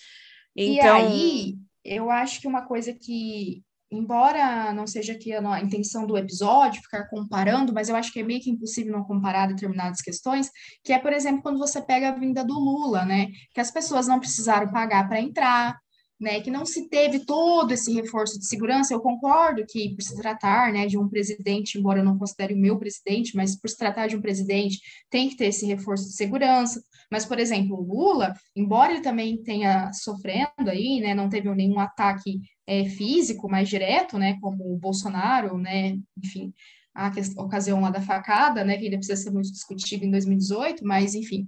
Então... 0.55 0.99
E 0.99 1.05
aí, 1.05 1.55
eu 1.83 2.09
acho 2.09 2.39
que 2.39 2.47
uma 2.47 2.65
coisa 2.65 2.93
que 2.93 3.63
embora 3.91 4.73
não 4.73 4.85
seja 4.85 5.13
aqui 5.13 5.33
a, 5.33 5.61
intenção 5.61 6.05
do 6.05 6.17
episódio 6.17 6.81
ficar 6.81 7.07
comparando, 7.07 7.73
mas 7.73 7.89
eu 7.89 7.95
acho 7.95 8.11
que 8.11 8.19
é 8.19 8.23
meio 8.23 8.41
que 8.41 8.49
impossível 8.49 8.91
não 8.91 9.03
comparar 9.03 9.47
determinadas 9.47 10.01
questões, 10.01 10.49
que 10.83 10.91
é, 10.91 10.99
por 10.99 11.13
exemplo, 11.13 11.41
quando 11.41 11.57
você 11.57 11.81
pega 11.81 12.09
a 12.09 12.15
vinda 12.15 12.43
do 12.43 12.53
Lula, 12.53 13.05
né? 13.05 13.27
Que 13.53 13.61
as 13.61 13.71
pessoas 13.71 14.07
não 14.07 14.19
precisaram 14.19 14.71
pagar 14.71 15.07
para 15.07 15.21
entrar, 15.21 15.77
né, 16.19 16.41
que 16.41 16.49
não 16.49 16.65
se 16.65 16.89
teve 16.89 17.25
todo 17.25 17.71
esse 17.71 17.93
reforço 17.93 18.39
de 18.39 18.47
segurança, 18.47 18.93
eu 18.93 18.99
concordo 18.99 19.65
que 19.67 19.95
por 19.95 20.01
se 20.01 20.15
tratar, 20.15 20.73
né, 20.73 20.87
de 20.87 20.97
um 20.97 21.07
presidente, 21.07 21.77
embora 21.77 21.99
eu 21.99 22.05
não 22.05 22.17
considere 22.17 22.53
o 22.53 22.57
meu 22.57 22.77
presidente, 22.77 23.35
mas 23.35 23.55
por 23.55 23.69
se 23.69 23.77
tratar 23.77 24.07
de 24.07 24.15
um 24.15 24.21
presidente, 24.21 24.79
tem 25.09 25.29
que 25.29 25.37
ter 25.37 25.47
esse 25.47 25.65
reforço 25.65 26.05
de 26.05 26.13
segurança, 26.13 26.81
mas, 27.11 27.25
por 27.25 27.39
exemplo, 27.39 27.77
o 27.77 27.83
Lula, 27.83 28.33
embora 28.55 28.93
ele 28.93 29.01
também 29.01 29.41
tenha 29.43 29.91
sofrendo 29.93 30.69
aí, 30.69 30.99
né, 30.99 31.13
não 31.13 31.29
teve 31.29 31.53
nenhum 31.53 31.79
ataque 31.79 32.41
é, 32.65 32.85
físico 32.85 33.49
mais 33.49 33.69
direto, 33.69 34.17
né, 34.17 34.37
como 34.41 34.73
o 34.73 34.77
Bolsonaro, 34.77 35.57
né, 35.57 35.97
enfim, 36.17 36.53
a, 36.97 37.11
ocasião 37.37 37.79
lá 37.79 37.91
da 37.91 38.01
facada, 38.01 38.63
né, 38.63 38.75
que 38.75 38.85
ainda 38.85 38.97
precisa 38.97 39.21
ser 39.21 39.29
muito 39.29 39.51
discutido 39.51 40.03
em 40.03 40.09
2018, 40.09 40.83
mas 40.83 41.13
enfim, 41.13 41.47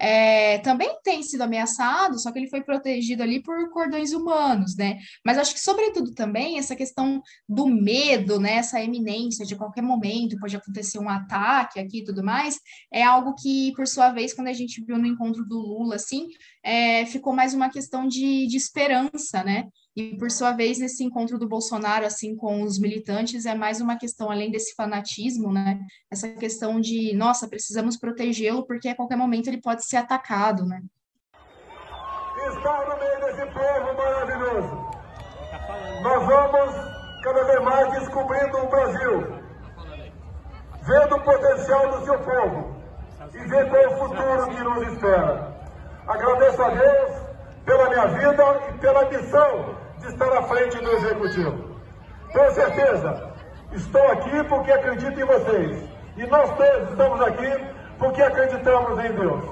é, 0.00 0.58
também 0.58 0.90
tem 1.04 1.22
sido 1.22 1.42
ameaçado, 1.42 2.18
só 2.18 2.32
que 2.32 2.38
ele 2.38 2.48
foi 2.48 2.62
protegido 2.62 3.22
ali 3.22 3.40
por 3.40 3.70
cordões 3.70 4.12
humanos, 4.12 4.76
né? 4.76 4.98
Mas 5.24 5.38
acho 5.38 5.54
que, 5.54 5.60
sobretudo, 5.60 6.14
também 6.14 6.58
essa 6.58 6.74
questão 6.74 7.22
do 7.48 7.66
medo, 7.66 8.40
né, 8.40 8.54
essa 8.56 8.82
eminência 8.82 9.46
de 9.46 9.56
qualquer 9.56 9.82
momento 9.82 10.38
pode 10.38 10.56
acontecer 10.56 10.98
um 10.98 11.08
ataque 11.08 11.78
aqui 11.78 11.98
e 11.98 12.04
tudo 12.04 12.24
mais, 12.24 12.58
é 12.92 13.02
algo 13.02 13.34
que, 13.34 13.72
por 13.74 13.86
sua 13.86 14.10
vez, 14.10 14.34
quando 14.34 14.48
a 14.48 14.52
gente 14.52 14.84
viu 14.84 14.98
no 14.98 15.06
encontro 15.06 15.44
do 15.44 15.58
Lula, 15.58 15.96
assim, 15.96 16.28
é, 16.62 17.06
ficou 17.06 17.32
mais 17.32 17.54
uma 17.54 17.70
questão 17.70 18.06
de, 18.06 18.46
de 18.46 18.56
esperança, 18.56 19.42
né? 19.44 19.68
E, 19.98 20.16
por 20.16 20.30
sua 20.30 20.52
vez, 20.52 20.78
nesse 20.78 21.02
encontro 21.02 21.36
do 21.40 21.48
Bolsonaro, 21.48 22.06
assim, 22.06 22.36
com 22.36 22.62
os 22.62 22.78
militantes, 22.78 23.44
é 23.44 23.52
mais 23.52 23.80
uma 23.80 23.98
questão, 23.98 24.30
além 24.30 24.48
desse 24.48 24.72
fanatismo, 24.76 25.52
né? 25.52 25.80
Essa 26.08 26.28
questão 26.28 26.80
de, 26.80 27.12
nossa, 27.16 27.48
precisamos 27.48 27.96
protegê-lo, 27.96 28.64
porque 28.64 28.90
a 28.90 28.94
qualquer 28.94 29.16
momento 29.16 29.48
ele 29.48 29.60
pode 29.60 29.84
ser 29.84 29.96
atacado, 29.96 30.64
né? 30.64 30.80
Estar 32.46 32.88
no 32.88 32.96
meio 32.96 33.20
desse 33.24 33.46
povo 33.52 33.96
maravilhoso. 33.96 34.88
Nós 36.00 36.26
vamos 36.26 37.24
cada 37.24 37.42
vez 37.42 37.64
mais 37.64 37.98
descobrindo 37.98 38.56
o 38.56 38.68
Brasil, 38.68 39.20
vendo 40.80 41.16
o 41.16 41.24
potencial 41.24 41.98
do 41.98 42.04
seu 42.04 42.18
povo 42.20 42.76
e 43.34 43.38
vendo 43.38 43.68
qual 43.68 43.82
é 43.82 43.88
o 43.88 43.98
futuro 43.98 44.48
que 44.48 44.62
nos 44.62 44.92
espera. 44.92 45.60
Agradeço 46.06 46.62
a 46.62 46.70
Deus 46.70 47.22
pela 47.64 47.88
minha 47.88 48.06
vida 48.06 48.44
e 48.68 48.78
pela 48.78 49.04
missão 49.10 49.87
de 50.00 50.06
estar 50.08 50.32
à 50.36 50.42
frente 50.42 50.78
do 50.78 50.90
Executivo. 50.96 51.76
Tenho 52.32 52.52
certeza, 52.52 53.32
estou 53.72 54.06
aqui 54.12 54.44
porque 54.44 54.72
acredito 54.72 55.20
em 55.20 55.24
vocês. 55.24 55.88
E 56.16 56.26
nós 56.26 56.50
todos 56.56 56.90
estamos 56.90 57.20
aqui 57.22 57.64
porque 57.98 58.22
acreditamos 58.22 59.04
em 59.04 59.12
Deus. 59.12 59.44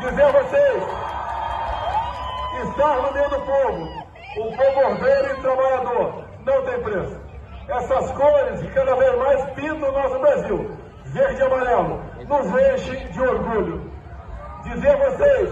Dizer 0.00 0.22
a 0.22 0.32
vocês, 0.32 0.82
estar 2.68 2.96
no 2.96 3.12
meio 3.12 3.30
do 3.30 3.40
povo, 3.40 4.10
um 4.38 4.56
povo 4.56 4.80
ordeiro 4.88 5.38
e 5.38 5.40
trabalhador, 5.40 6.24
não 6.44 6.62
tem 6.64 6.82
preço. 6.82 7.20
Essas 7.68 8.10
cores 8.12 8.60
que 8.60 8.70
cada 8.72 8.96
vez 8.96 9.18
mais 9.18 9.50
pintam 9.50 9.88
o 9.88 9.92
nosso 9.92 10.18
Brasil, 10.18 10.76
verde 11.06 11.40
e 11.40 11.44
amarelo, 11.44 12.02
nos 12.26 12.46
enchem 12.46 13.08
de 13.08 13.20
orgulho. 13.20 13.90
Dizer 14.64 14.90
a 14.90 15.10
vocês 15.10 15.50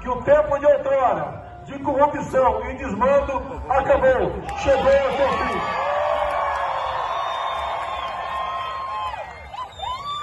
que 0.00 0.08
o 0.08 0.22
tempo 0.22 0.58
de 0.58 0.66
outrora, 0.66 1.35
de 1.66 1.78
corrupção 1.80 2.70
e 2.70 2.74
desmando 2.74 3.62
acabou, 3.68 4.32
chegou 4.58 4.92
ao 4.92 5.16
seu 5.16 5.28
fim. 5.28 5.86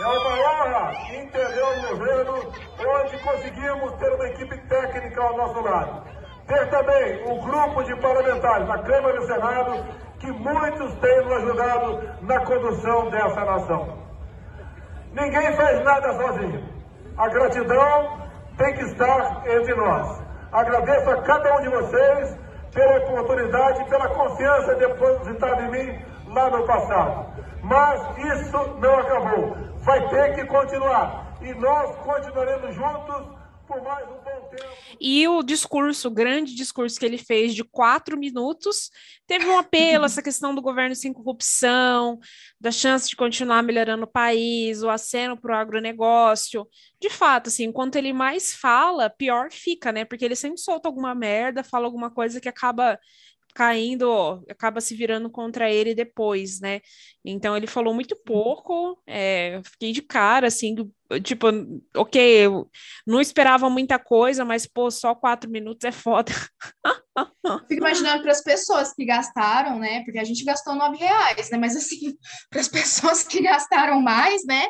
É 0.01 0.08
uma 0.08 0.34
honra 0.39 0.91
entender 1.13 1.63
o 1.63 1.89
governo 1.89 2.34
onde 2.79 3.17
conseguimos 3.19 3.93
ter 3.93 4.13
uma 4.13 4.27
equipe 4.27 4.58
técnica 4.67 5.21
ao 5.21 5.38
nosso 5.38 5.62
lado. 5.62 6.03
Ter 6.47 6.69
também 6.69 7.25
um 7.27 7.39
grupo 7.39 7.84
de 7.84 7.95
parlamentares 7.97 8.67
na 8.67 8.77
Câmara 8.79 9.17
e 9.17 9.27
Senado 9.27 9.86
que 10.19 10.32
muitos 10.32 10.93
têm 10.95 11.25
nos 11.25 11.34
ajudado 11.34 12.10
na 12.21 12.39
condução 12.45 13.10
dessa 13.10 13.45
nação. 13.45 13.97
Ninguém 15.13 15.56
faz 15.56 15.84
nada 15.84 16.13
sozinho. 16.13 16.63
A 17.17 17.27
gratidão 17.27 18.17
tem 18.58 18.73
que 18.73 18.84
estar 18.84 19.43
entre 19.45 19.75
nós. 19.75 20.22
Agradeço 20.54 21.10
a 21.10 21.22
cada 21.24 21.56
um 21.58 21.62
de 21.62 21.70
vocês 21.70 22.38
pela 22.72 22.98
oportunidade 22.98 23.82
e 23.82 23.86
pela 23.86 24.08
confiança 24.10 24.76
depositada 24.76 25.63
em 25.63 25.72
mim 25.72 26.06
lá 26.28 26.50
no 26.52 26.63
passado. 26.66 27.26
Mas 27.63 28.18
isso 28.18 28.58
não 28.80 29.00
acabou. 29.00 29.58
Vai 29.80 30.08
ter 30.10 30.36
que 30.36 30.46
continuar. 30.46 31.26
E 31.42 31.54
nós 31.56 31.96
continuaremos 31.98 32.76
juntos 32.76 33.28
E 34.99 35.27
o 35.27 35.43
discurso, 35.43 36.07
o 36.07 36.12
grande 36.12 36.55
discurso 36.55 36.99
que 36.99 37.05
ele 37.05 37.17
fez 37.17 37.53
de 37.53 37.63
quatro 37.63 38.17
minutos, 38.17 38.89
teve 39.27 39.45
um 39.45 39.57
apelo, 39.57 40.05
essa 40.05 40.21
questão 40.21 40.53
do 40.53 40.62
governo 40.62 40.95
sem 40.95 41.12
corrupção, 41.12 42.19
da 42.59 42.71
chance 42.71 43.09
de 43.09 43.15
continuar 43.15 43.63
melhorando 43.63 44.03
o 44.03 44.12
país, 44.12 44.83
o 44.83 44.89
aceno 44.89 45.36
para 45.36 45.55
o 45.55 45.59
agronegócio. 45.59 46.67
De 47.01 47.09
fato, 47.09 47.47
assim, 47.47 47.65
enquanto 47.65 47.95
ele 47.95 48.13
mais 48.13 48.53
fala, 48.53 49.09
pior 49.09 49.51
fica, 49.51 49.91
né? 49.91 50.05
Porque 50.05 50.23
ele 50.23 50.36
sempre 50.36 50.59
solta 50.59 50.88
alguma 50.88 51.13
merda, 51.13 51.63
fala 51.63 51.86
alguma 51.86 52.09
coisa 52.09 52.39
que 52.39 52.47
acaba 52.49 52.97
caindo, 53.54 54.44
acaba 54.50 54.82
se 54.82 54.96
virando 54.96 55.30
contra 55.30 55.72
ele 55.72 55.94
depois, 55.94 56.60
né? 56.60 56.82
Então 57.24 57.56
ele 57.56 57.68
falou 57.68 57.94
muito 57.94 58.16
pouco, 58.26 59.02
é, 59.08 59.62
fiquei 59.63 59.92
de 59.92 60.02
cara, 60.02 60.48
assim, 60.48 60.76
tipo, 61.22 61.48
ok, 61.96 62.22
eu 62.46 62.70
não 63.06 63.22
esperava 63.22 63.70
muita 63.70 64.00
coisa, 64.00 64.44
mas, 64.44 64.66
pô, 64.66 64.89
só 64.89 65.13
quatro 65.13 65.50
minutos 65.50 65.86
é 65.86 65.92
foda. 65.92 66.32
Fico 67.68 67.82
imaginando 67.82 68.24
para 68.24 68.32
as 68.32 68.42
pessoas 68.42 68.94
que 68.94 69.06
gastaram, 69.06 69.78
né? 69.78 70.04
Porque 70.04 70.20
a 70.20 70.24
gente 70.24 70.44
gastou 70.44 70.76
nove 70.76 70.98
reais, 70.98 71.50
né? 71.50 71.58
Mas 71.58 71.76
assim, 71.76 72.16
para 72.50 72.62
as 72.62 72.68
pessoas 72.68 73.24
que 73.24 73.42
gastaram 73.42 74.02
mais, 74.02 74.44
né? 74.46 74.66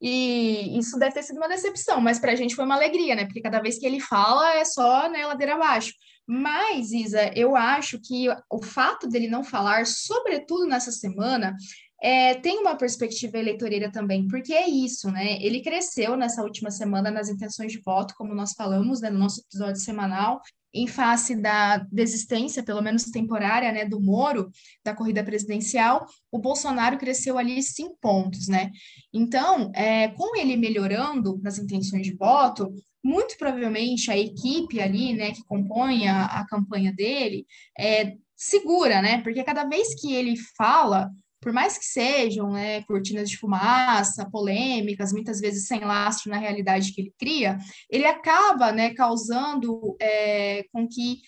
E 0.00 0.78
isso 0.78 0.98
deve 0.98 1.12
ter 1.12 1.22
sido 1.22 1.36
uma 1.36 1.48
decepção, 1.48 2.00
mas 2.00 2.18
para 2.18 2.32
a 2.32 2.34
gente 2.34 2.54
foi 2.54 2.64
uma 2.64 2.74
alegria, 2.74 3.14
né? 3.14 3.26
Porque 3.26 3.42
cada 3.42 3.60
vez 3.60 3.78
que 3.78 3.84
ele 3.84 4.00
fala 4.00 4.54
é 4.54 4.64
só 4.64 5.08
né, 5.10 5.26
ladeira 5.26 5.54
abaixo. 5.54 5.92
Mas, 6.32 6.92
Isa, 6.92 7.32
eu 7.34 7.56
acho 7.56 7.98
que 7.98 8.28
o 8.48 8.62
fato 8.62 9.08
dele 9.08 9.26
não 9.26 9.42
falar, 9.42 9.84
sobretudo 9.84 10.64
nessa 10.64 10.92
semana, 10.92 11.56
é, 12.00 12.34
tem 12.34 12.60
uma 12.60 12.76
perspectiva 12.76 13.36
eleitoreira 13.36 13.90
também, 13.90 14.28
porque 14.28 14.52
é 14.52 14.68
isso, 14.68 15.10
né? 15.10 15.42
Ele 15.42 15.60
cresceu 15.60 16.16
nessa 16.16 16.44
última 16.44 16.70
semana 16.70 17.10
nas 17.10 17.28
intenções 17.28 17.72
de 17.72 17.80
voto, 17.84 18.14
como 18.16 18.32
nós 18.32 18.52
falamos 18.52 19.00
né, 19.00 19.10
no 19.10 19.18
nosso 19.18 19.40
episódio 19.40 19.80
semanal, 19.80 20.40
em 20.72 20.86
face 20.86 21.34
da 21.34 21.78
desistência, 21.90 22.62
pelo 22.62 22.80
menos 22.80 23.10
temporária, 23.10 23.72
né, 23.72 23.84
do 23.84 24.00
Moro, 24.00 24.52
da 24.84 24.94
corrida 24.94 25.24
presidencial, 25.24 26.06
o 26.30 26.38
Bolsonaro 26.38 26.96
cresceu 26.96 27.38
ali 27.38 27.60
cinco 27.60 27.98
pontos, 28.00 28.46
né? 28.46 28.70
Então, 29.12 29.72
é, 29.74 30.06
com 30.08 30.36
ele 30.36 30.56
melhorando 30.56 31.40
nas 31.42 31.58
intenções 31.58 32.06
de 32.06 32.14
voto, 32.14 32.72
muito 33.02 33.36
provavelmente 33.38 34.10
a 34.10 34.18
equipe 34.18 34.80
ali, 34.80 35.14
né, 35.14 35.32
que 35.32 35.44
compõe 35.44 36.06
a, 36.06 36.26
a 36.26 36.46
campanha 36.46 36.92
dele, 36.92 37.46
é, 37.78 38.14
segura, 38.36 39.02
né? 39.02 39.22
Porque 39.22 39.44
cada 39.44 39.64
vez 39.64 39.94
que 40.00 40.14
ele 40.14 40.34
fala, 40.56 41.10
por 41.40 41.52
mais 41.52 41.78
que 41.78 41.84
sejam 41.84 42.52
né, 42.52 42.82
cortinas 42.82 43.28
de 43.28 43.36
fumaça, 43.36 44.30
polêmicas, 44.30 45.12
muitas 45.12 45.40
vezes 45.40 45.66
sem 45.66 45.80
lastro 45.80 46.30
na 46.30 46.38
realidade 46.38 46.92
que 46.92 47.00
ele 47.00 47.14
cria, 47.18 47.58
ele 47.90 48.06
acaba 48.06 48.72
né, 48.72 48.94
causando 48.94 49.96
é, 50.00 50.64
com 50.72 50.86
que 50.88 51.20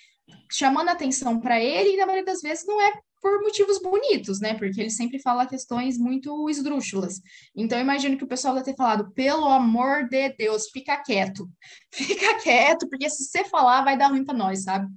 chamando 0.51 0.91
atenção 0.91 1.41
para 1.41 1.61
ele, 1.61 1.95
e 1.95 1.97
na 1.97 2.07
maioria 2.07 2.25
das 2.25 2.41
vezes 2.41 2.67
não 2.67 2.81
é 2.81 2.93
por 3.23 3.41
motivos 3.41 3.81
bonitos, 3.81 4.41
né? 4.41 4.55
Porque 4.55 4.81
ele 4.81 4.91
sempre 4.91 5.21
fala 5.21 5.47
questões 5.47 5.97
muito 5.97 6.51
esdrúxulas. 6.51 7.21
Então, 7.55 7.79
eu 7.79 7.83
imagino 7.83 8.19
que 8.19 8.25
o 8.25 8.29
pessoal 8.29 8.55
deve 8.55 8.67
ter 8.67 8.77
falado, 8.77 9.13
pelo 9.13 9.47
amor 9.47 10.09
de 10.09 10.31
Deus, 10.31 10.69
fica 10.71 10.97
quieto. 10.97 11.49
Fica 11.95 12.35
quieto, 12.41 12.89
porque 12.89 13.09
se 13.09 13.25
você 13.25 13.45
falar, 13.45 13.85
vai 13.85 13.97
dar 13.97 14.09
ruim 14.09 14.25
para 14.25 14.37
nós, 14.37 14.65
sabe? 14.65 14.89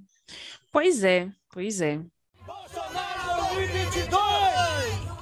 Pois 0.72 1.04
é, 1.04 1.30
pois 1.52 1.80
é. 1.80 2.00
Bolsonaro 2.44 3.54
2022! 3.54 4.10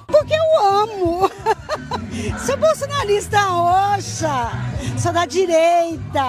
Porque 0.07 0.33
eu 0.33 0.65
amo! 0.65 1.29
Sou 2.45 2.57
bolsonarista 2.57 3.39
roxa, 3.39 4.51
sou 4.97 5.11
da 5.11 5.25
direita. 5.25 6.21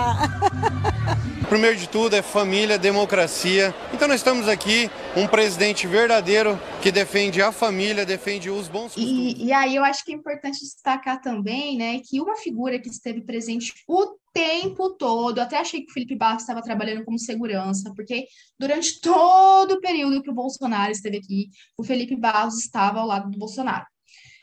Primeiro 1.49 1.77
de 1.77 1.89
tudo 1.89 2.17
é 2.17 2.23
família, 2.23 2.77
democracia. 2.77 3.73
Então 3.95 4.09
nós 4.09 4.17
estamos 4.17 4.49
aqui, 4.49 4.91
um 5.17 5.29
presidente 5.29 5.87
verdadeiro 5.87 6.59
que 6.83 6.91
defende 6.91 7.41
a 7.41 7.53
família, 7.53 8.05
defende 8.05 8.51
os 8.51 8.67
bons 8.67 8.95
costumes. 8.95 9.35
E, 9.39 9.45
e 9.45 9.53
aí 9.53 9.77
eu 9.77 9.85
acho 9.85 10.05
que 10.05 10.13
é 10.13 10.17
importante 10.17 10.59
destacar 10.59 11.21
também, 11.21 11.77
né, 11.77 12.01
que 12.05 12.21
uma 12.21 12.35
figura 12.35 12.81
que 12.81 12.89
esteve 12.89 13.21
presente 13.21 13.73
o 13.87 14.19
tempo 14.33 14.91
todo, 14.91 15.39
até 15.39 15.57
achei 15.57 15.83
que 15.83 15.91
o 15.91 15.95
Felipe 15.95 16.17
Barros 16.17 16.43
estava 16.43 16.61
trabalhando 16.61 17.05
como 17.05 17.19
segurança, 17.19 17.93
porque 17.95 18.27
durante 18.59 19.01
todo 19.01 19.75
o 19.75 19.81
período 19.81 20.23
que 20.23 20.31
o 20.31 20.35
Bolsonaro 20.35 20.91
esteve 20.91 21.19
aqui, 21.19 21.49
o 21.79 21.85
Felipe 21.85 22.17
Barros 22.17 22.59
estava 22.59 22.99
ao 22.99 23.07
lado 23.07 23.31
do 23.31 23.39
Bolsonaro. 23.39 23.87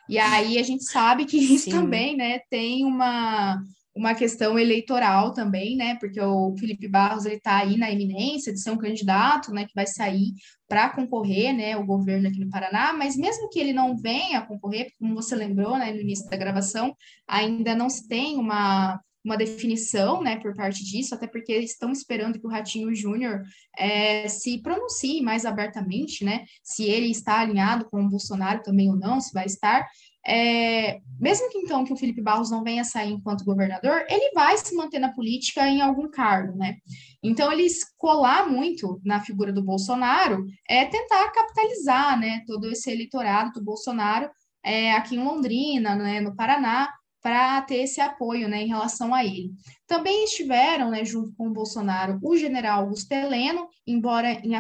E 0.08 0.18
aí 0.18 0.58
a 0.58 0.64
gente 0.64 0.86
sabe 0.86 1.26
que 1.26 1.38
isso 1.38 1.66
Sim. 1.66 1.72
também, 1.72 2.16
né, 2.16 2.40
tem 2.50 2.86
uma 2.86 3.62
uma 3.96 4.16
questão 4.16 4.58
eleitoral 4.58 5.34
também, 5.34 5.76
né? 5.76 5.96
Porque 6.00 6.20
o 6.20 6.56
Felipe 6.58 6.88
Barros 6.88 7.26
ele 7.26 7.36
está 7.36 7.58
aí 7.58 7.78
na 7.78 7.92
iminência 7.92 8.52
de 8.52 8.60
ser 8.60 8.72
um 8.72 8.78
candidato, 8.78 9.52
né? 9.52 9.66
Que 9.66 9.74
vai 9.76 9.86
sair 9.86 10.34
para 10.68 10.90
concorrer, 10.90 11.54
né? 11.54 11.78
O 11.78 11.86
governo 11.86 12.28
aqui 12.28 12.40
no 12.40 12.50
Paraná, 12.50 12.94
mas 12.94 13.16
mesmo 13.16 13.50
que 13.50 13.60
ele 13.60 13.74
não 13.74 13.96
venha 13.96 14.46
concorrer, 14.46 14.92
como 15.00 15.14
você 15.14 15.36
lembrou, 15.36 15.78
né? 15.78 15.92
No 15.92 16.02
início 16.02 16.30
da 16.30 16.38
gravação, 16.38 16.96
ainda 17.28 17.76
não 17.76 17.90
se 17.90 18.08
tem 18.08 18.38
uma 18.38 19.00
uma 19.24 19.38
definição, 19.38 20.22
né, 20.22 20.38
por 20.38 20.54
parte 20.54 20.84
disso, 20.84 21.16
até 21.16 21.26
porque 21.26 21.54
estão 21.54 21.92
esperando 21.92 22.40
que 22.40 22.46
o 22.46 22.50
Ratinho 22.50 22.94
Júnior 22.94 23.42
é, 23.78 24.28
se 24.28 24.62
pronuncie 24.62 25.22
mais 25.22 25.46
abertamente, 25.46 26.26
né, 26.26 26.44
se 26.62 26.84
ele 26.84 27.10
está 27.10 27.40
alinhado 27.40 27.86
com 27.86 28.04
o 28.04 28.10
Bolsonaro 28.10 28.62
também 28.62 28.90
ou 28.90 28.98
não, 28.98 29.22
se 29.22 29.32
vai 29.34 29.46
estar, 29.46 29.88
é, 30.26 31.00
mesmo 31.20 31.50
que 31.50 31.58
então 31.58 31.84
que 31.84 31.92
o 31.92 31.98
Felipe 31.98 32.22
Barros 32.22 32.50
não 32.50 32.64
venha 32.64 32.84
sair 32.84 33.12
enquanto 33.12 33.44
governador, 33.44 34.06
ele 34.10 34.32
vai 34.34 34.58
se 34.58 34.76
manter 34.76 35.00
na 35.00 35.14
política 35.14 35.68
em 35.68 35.82
algum 35.82 36.10
cargo, 36.10 36.58
né? 36.58 36.78
Então, 37.22 37.52
eles 37.52 37.86
colar 37.98 38.50
muito 38.50 39.02
na 39.04 39.20
figura 39.22 39.52
do 39.52 39.64
Bolsonaro 39.64 40.46
é 40.68 40.86
tentar 40.86 41.32
capitalizar, 41.32 42.20
né, 42.20 42.44
todo 42.46 42.70
esse 42.70 42.92
eleitorado 42.92 43.52
do 43.54 43.64
Bolsonaro 43.64 44.30
é, 44.64 44.94
aqui 44.94 45.16
em 45.16 45.24
Londrina, 45.24 45.96
né, 45.96 46.22
no 46.22 46.36
Paraná, 46.36 46.90
para 47.24 47.62
ter 47.62 47.78
esse 47.78 48.02
apoio 48.02 48.50
né, 48.50 48.64
em 48.64 48.68
relação 48.68 49.16
a 49.16 49.24
ele. 49.24 49.54
Também 49.88 50.26
estiveram, 50.26 50.92
né, 50.92 51.06
junto 51.06 51.34
com 51.36 51.48
o 51.48 51.54
Bolsonaro, 51.54 52.20
o 52.22 52.36
general 52.36 52.82
Augusto 52.82 53.10
Heleno, 53.14 53.70
embora 53.88 54.34
em, 54.44 54.54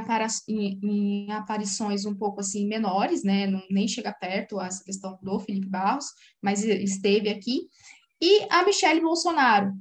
em, 0.47 0.79
em 0.81 1.31
aparições 1.33 2.05
um 2.05 2.15
pouco 2.15 2.39
assim 2.39 2.65
menores, 2.65 3.21
né, 3.21 3.47
não, 3.47 3.61
nem 3.69 3.85
chega 3.85 4.13
perto 4.13 4.61
essa 4.61 4.81
questão 4.81 5.19
do 5.21 5.39
Felipe 5.39 5.67
Barros, 5.67 6.05
mas 6.41 6.63
esteve 6.63 7.27
aqui, 7.27 7.67
e 8.21 8.47
a 8.49 8.63
Michelle 8.63 9.01
Bolsonaro, 9.01 9.73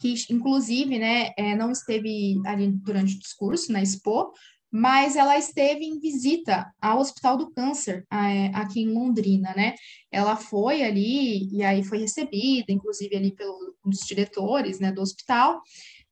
que 0.00 0.14
inclusive 0.30 1.00
né, 1.00 1.30
é, 1.36 1.56
não 1.56 1.72
esteve 1.72 2.40
ali 2.46 2.68
durante 2.70 3.16
o 3.16 3.18
discurso 3.18 3.72
na 3.72 3.82
Expo, 3.82 4.32
mas 4.72 5.16
ela 5.16 5.36
esteve 5.36 5.84
em 5.84 6.00
visita 6.00 6.72
ao 6.80 6.98
Hospital 6.98 7.36
do 7.36 7.50
Câncer, 7.50 8.06
aqui 8.54 8.80
em 8.80 8.88
Londrina, 8.88 9.52
né? 9.54 9.74
Ela 10.10 10.34
foi 10.34 10.82
ali 10.82 11.54
e 11.54 11.62
aí 11.62 11.84
foi 11.84 11.98
recebida, 11.98 12.72
inclusive 12.72 13.14
ali 13.14 13.32
pelos 13.32 13.98
diretores, 14.06 14.80
né, 14.80 14.90
do 14.90 15.02
hospital. 15.02 15.60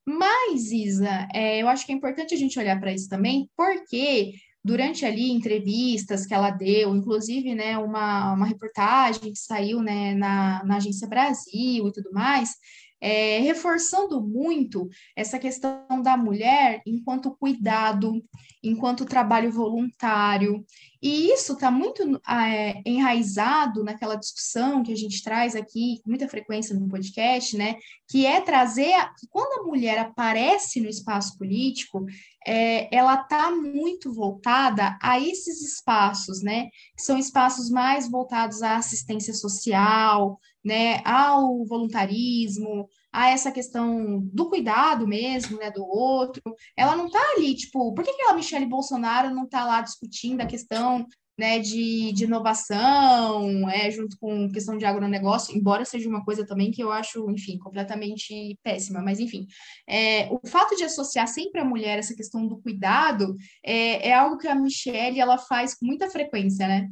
Mas, 0.05 0.71
Isa, 0.71 1.27
é, 1.33 1.59
eu 1.59 1.67
acho 1.67 1.85
que 1.85 1.91
é 1.91 1.95
importante 1.95 2.35
a 2.35 2.37
gente 2.37 2.59
olhar 2.59 2.79
para 2.79 2.93
isso 2.93 3.09
também, 3.09 3.49
porque 3.57 4.33
durante 4.63 5.05
ali 5.05 5.31
entrevistas 5.31 6.27
que 6.27 6.33
ela 6.33 6.51
deu, 6.51 6.95
inclusive, 6.95 7.55
né, 7.55 7.79
uma, 7.79 8.33
uma 8.33 8.45
reportagem 8.45 9.33
que 9.33 9.39
saiu, 9.39 9.81
né, 9.81 10.13
na, 10.13 10.63
na 10.65 10.75
Agência 10.77 11.07
Brasil 11.07 11.87
e 11.87 11.91
tudo 11.91 12.11
mais, 12.11 12.51
é, 13.01 13.39
reforçando 13.39 14.21
muito 14.21 14.87
essa 15.15 15.39
questão 15.39 16.01
da 16.03 16.15
mulher 16.15 16.81
enquanto 16.85 17.35
cuidado, 17.35 18.23
enquanto 18.63 19.05
trabalho 19.05 19.51
voluntário. 19.51 20.63
E 21.01 21.31
isso 21.31 21.53
está 21.53 21.71
muito 21.71 22.21
é, 22.29 22.81
enraizado 22.85 23.83
naquela 23.83 24.15
discussão 24.15 24.83
que 24.83 24.93
a 24.93 24.95
gente 24.95 25.23
traz 25.23 25.55
aqui 25.55 25.99
com 26.03 26.11
muita 26.11 26.27
frequência 26.27 26.75
no 26.75 26.87
podcast, 26.87 27.57
né? 27.57 27.77
Que 28.07 28.25
é 28.25 28.39
trazer 28.39 28.93
que 29.19 29.27
quando 29.27 29.61
a 29.61 29.63
mulher 29.63 29.97
aparece 29.97 30.79
no 30.79 30.87
espaço 30.87 31.37
político, 31.39 32.05
é, 32.45 32.95
ela 32.95 33.21
está 33.21 33.49
muito 33.49 34.13
voltada 34.13 34.97
a 35.01 35.19
esses 35.19 35.61
espaços, 35.61 36.43
né? 36.43 36.65
Que 36.95 37.01
são 37.01 37.17
espaços 37.17 37.69
mais 37.71 38.09
voltados 38.09 38.61
à 38.61 38.77
assistência 38.77 39.33
social, 39.33 40.39
né, 40.63 41.01
ao 41.03 41.65
voluntarismo, 41.65 42.87
a 43.11 43.29
essa 43.29 43.51
questão 43.51 44.19
do 44.33 44.49
cuidado 44.49 45.07
mesmo, 45.07 45.57
né, 45.57 45.71
do 45.71 45.85
outro. 45.85 46.41
Ela 46.75 46.95
não 46.95 47.07
está 47.07 47.19
ali, 47.35 47.55
tipo, 47.55 47.93
por 47.93 48.03
que, 48.03 48.13
que 48.13 48.23
a 48.23 48.33
Michelle 48.33 48.65
Bolsonaro 48.65 49.33
não 49.33 49.45
está 49.45 49.65
lá 49.65 49.81
discutindo 49.81 50.41
a 50.41 50.45
questão 50.45 51.05
né, 51.37 51.59
de, 51.59 52.11
de 52.13 52.25
inovação, 52.25 53.67
é, 53.69 53.89
junto 53.89 54.15
com 54.19 54.51
questão 54.51 54.77
de 54.77 54.85
agronegócio, 54.85 55.57
embora 55.57 55.83
seja 55.83 56.07
uma 56.07 56.23
coisa 56.23 56.45
também 56.45 56.69
que 56.69 56.83
eu 56.83 56.91
acho, 56.91 57.27
enfim, 57.31 57.57
completamente 57.57 58.59
péssima, 58.61 59.01
mas 59.01 59.19
enfim, 59.19 59.47
é, 59.87 60.29
o 60.31 60.39
fato 60.47 60.75
de 60.75 60.83
associar 60.83 61.27
sempre 61.27 61.59
a 61.59 61.65
mulher 61.65 61.97
essa 61.97 62.15
questão 62.15 62.45
do 62.45 62.61
cuidado 62.61 63.35
é, 63.65 64.09
é 64.09 64.13
algo 64.13 64.37
que 64.37 64.47
a 64.47 64.53
Michelle 64.53 65.19
ela 65.19 65.37
faz 65.37 65.73
com 65.73 65.85
muita 65.85 66.09
frequência, 66.11 66.67
né? 66.67 66.89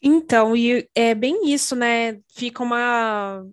Então, 0.00 0.56
e 0.56 0.88
é 0.94 1.12
bem 1.12 1.50
isso, 1.52 1.74
né? 1.74 2.20
Fica 2.28 2.62
uma 2.62 3.44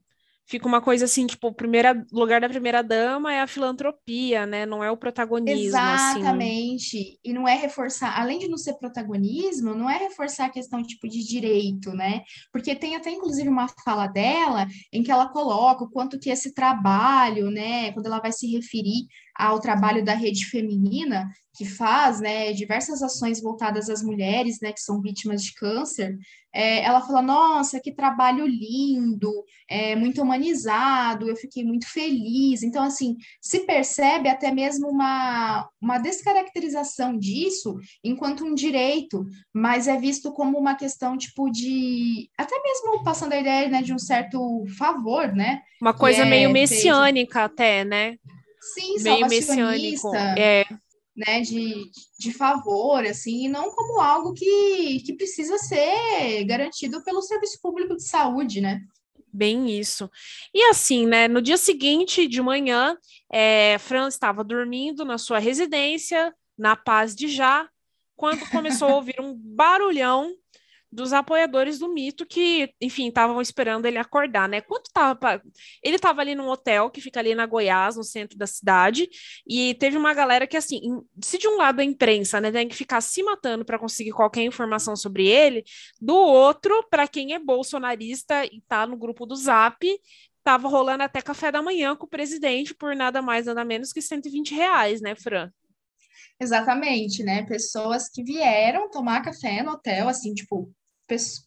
fica 0.45 0.67
uma 0.67 0.81
coisa 0.81 1.05
assim, 1.05 1.25
tipo, 1.25 1.47
o 1.47 1.53
primeiro 1.53 2.05
lugar 2.12 2.39
da 2.39 2.47
primeira 2.47 2.84
dama 2.84 3.34
é 3.34 3.41
a 3.41 3.47
filantropia, 3.47 4.45
né? 4.45 4.65
Não 4.65 4.84
é 4.84 4.91
o 4.91 4.97
protagonismo. 4.97 5.77
Assim. 5.77 6.19
Exatamente. 6.19 6.97
Assim. 6.97 7.17
E 7.23 7.34
não 7.34 7.47
é 7.47 7.55
reforçar, 7.55 8.19
além 8.19 8.39
de 8.39 8.47
não 8.47 8.58
ser 8.58 8.75
protagonismo, 8.75 9.73
não 9.73 9.89
é 9.89 9.97
reforçar 9.97 10.45
a 10.45 10.51
questão 10.51 10.84
tipo 10.84 11.08
de 11.08 11.23
direito, 11.25 11.91
né? 11.91 12.21
Porque 12.51 12.75
tem 12.75 12.95
até 12.95 13.10
inclusive 13.10 13.49
uma 13.49 13.67
fala 13.84 14.08
dela 14.08 14.67
em 14.93 15.01
que 15.01 15.12
ela 15.12 15.29
coloca 15.29 15.84
o 15.84 15.89
quanto 15.89 16.19
que 16.19 16.29
esse 16.29 16.53
trabalho, 16.53 17.49
né, 17.49 17.91
quando 17.91 18.05
ela 18.05 18.19
vai 18.19 18.31
se 18.31 18.47
referir 18.51 19.08
ao 19.36 19.60
trabalho 19.60 20.04
da 20.04 20.13
rede 20.13 20.45
feminina, 20.45 21.30
que 21.56 21.65
faz 21.65 22.19
né, 22.19 22.52
diversas 22.54 23.02
ações 23.02 23.41
voltadas 23.41 23.89
às 23.89 24.04
mulheres 24.04 24.60
né, 24.62 24.74
que 24.74 24.82
são 24.82 25.02
vítimas 25.02 25.41
de 25.43 25.54
câncer, 25.54 26.17
é, 26.54 26.84
ela 26.84 27.02
fala: 27.02 27.21
Nossa, 27.21 27.82
que 27.82 27.93
trabalho 27.93 28.45
lindo, 28.45 29.32
é, 29.69 29.95
muito 29.95 30.21
humanizado, 30.21 31.30
eu 31.30 31.36
fiquei 31.36 31.65
muito 31.65 31.86
feliz. 31.88 32.63
Então, 32.63 32.84
assim, 32.84 33.17
se 33.41 33.60
percebe 33.60 34.30
até 34.30 34.52
mesmo 34.52 34.89
uma, 34.89 35.69
uma 35.82 35.98
descaracterização 35.98 37.17
disso 37.17 37.78
enquanto 38.04 38.45
um 38.45 38.54
direito, 38.54 39.26
mas 39.54 39.88
é 39.88 39.98
visto 39.98 40.32
como 40.32 40.58
uma 40.58 40.76
questão 40.76 41.17
tipo 41.17 41.50
de. 41.50 42.30
Até 42.38 42.56
mesmo 42.62 43.04
passando 43.04 43.34
a 43.34 43.39
ideia 43.39 43.69
né, 43.69 43.82
de 43.82 43.93
um 43.93 44.00
certo 44.00 44.63
favor, 44.78 45.34
né? 45.34 45.62
Uma 45.82 45.93
coisa 45.93 46.21
é 46.21 46.26
meio 46.26 46.50
messiânica, 46.50 47.39
feito. 47.39 47.52
até, 47.52 47.84
né? 47.84 48.17
Sim, 48.73 49.04
meio 49.04 49.28
messiânico. 49.28 50.15
É 50.15 50.65
né, 51.15 51.39
de, 51.39 51.89
de 52.19 52.34
favor, 52.34 53.06
assim, 53.06 53.45
e 53.45 53.47
não 53.47 53.71
como 53.71 54.01
algo 54.01 54.34
que, 54.34 54.99
que 55.06 55.13
precisa 55.13 55.58
ser 55.58 56.43
garantido 56.43 57.01
pelo 57.04 57.21
Serviço 57.21 57.60
Público 57.62 57.95
de 57.95 58.04
Saúde, 58.04 58.60
né? 58.60 58.82
Bem 59.32 59.69
isso. 59.69 60.10
E 60.54 60.63
assim, 60.69 61.06
né, 61.06 61.28
no 61.28 61.41
dia 61.41 61.58
seguinte 61.58 62.28
de 62.28 62.41
manhã, 62.41 62.97
é, 63.32 63.78
Fran 63.80 64.08
estava 64.08 64.43
dormindo 64.43 65.06
na 65.06 65.17
sua 65.17 65.39
residência, 65.39 66.34
na 66.58 66.75
paz 66.75 67.15
de 67.15 67.28
já, 67.28 67.69
quando 68.15 68.49
começou 68.49 68.89
a 68.89 68.95
ouvir 68.95 69.19
um 69.19 69.34
barulhão 69.34 70.34
dos 70.91 71.13
apoiadores 71.13 71.80
do 71.80 71.89
mito 71.93 72.26
que, 72.26 72.74
enfim, 72.82 73.08
estavam 73.08 73.41
esperando 73.41 73.86
ele 73.86 73.98
acordar, 73.98 74.48
né? 74.48 74.62
Quanto 74.62 74.91
tava 74.93 75.15
pra... 75.15 75.41
Ele 75.84 75.95
estava 75.95 76.21
ali 76.21 76.36
num 76.36 76.48
hotel 76.48 76.89
que 76.89 77.02
fica 77.02 77.19
ali 77.19 77.36
na 77.36 77.45
Goiás, 77.45 77.95
no 77.95 78.04
centro 78.04 78.38
da 78.38 78.48
cidade, 78.48 79.10
e 79.48 79.74
teve 79.76 79.98
uma 79.98 80.13
galera 80.13 80.48
que, 80.48 80.58
assim, 80.58 80.82
se 81.21 81.38
de 81.38 81.48
um 81.48 81.58
lado 81.58 81.80
a 81.80 81.84
imprensa, 81.84 82.39
né, 82.39 82.52
tem 82.52 82.67
que 82.67 82.76
ficar 82.76 83.02
se 83.02 83.21
matando 83.24 83.65
para 83.65 83.80
conseguir 83.80 84.12
qualquer 84.12 84.43
informação 84.43 84.95
sobre 84.95 85.28
ele, 85.28 85.63
do 86.00 86.15
outro, 86.15 86.86
para 86.89 87.08
quem 87.08 87.34
é 87.34 87.39
bolsonarista 87.39 88.45
e 88.45 88.62
tá 88.67 88.88
no 88.88 88.98
grupo 88.98 89.26
do 89.26 89.36
Zap, 89.36 89.86
tava 90.43 90.67
rolando 90.67 91.04
até 91.04 91.21
café 91.21 91.52
da 91.52 91.62
manhã 91.62 91.95
com 91.95 92.06
o 92.06 92.10
presidente 92.10 92.74
por 92.74 92.95
nada 92.95 93.21
mais, 93.21 93.48
nada 93.48 93.65
menos 93.65 93.91
que 93.91 94.02
120 94.02 94.54
reais, 94.54 95.02
né, 95.02 95.15
Fran? 95.15 95.50
Exatamente, 96.39 97.23
né? 97.23 97.43
Pessoas 97.45 98.09
que 98.09 98.23
vieram 98.23 98.89
tomar 98.89 99.21
café 99.21 99.63
no 99.63 99.71
hotel, 99.71 100.07
assim, 100.09 100.33
tipo, 100.33 100.71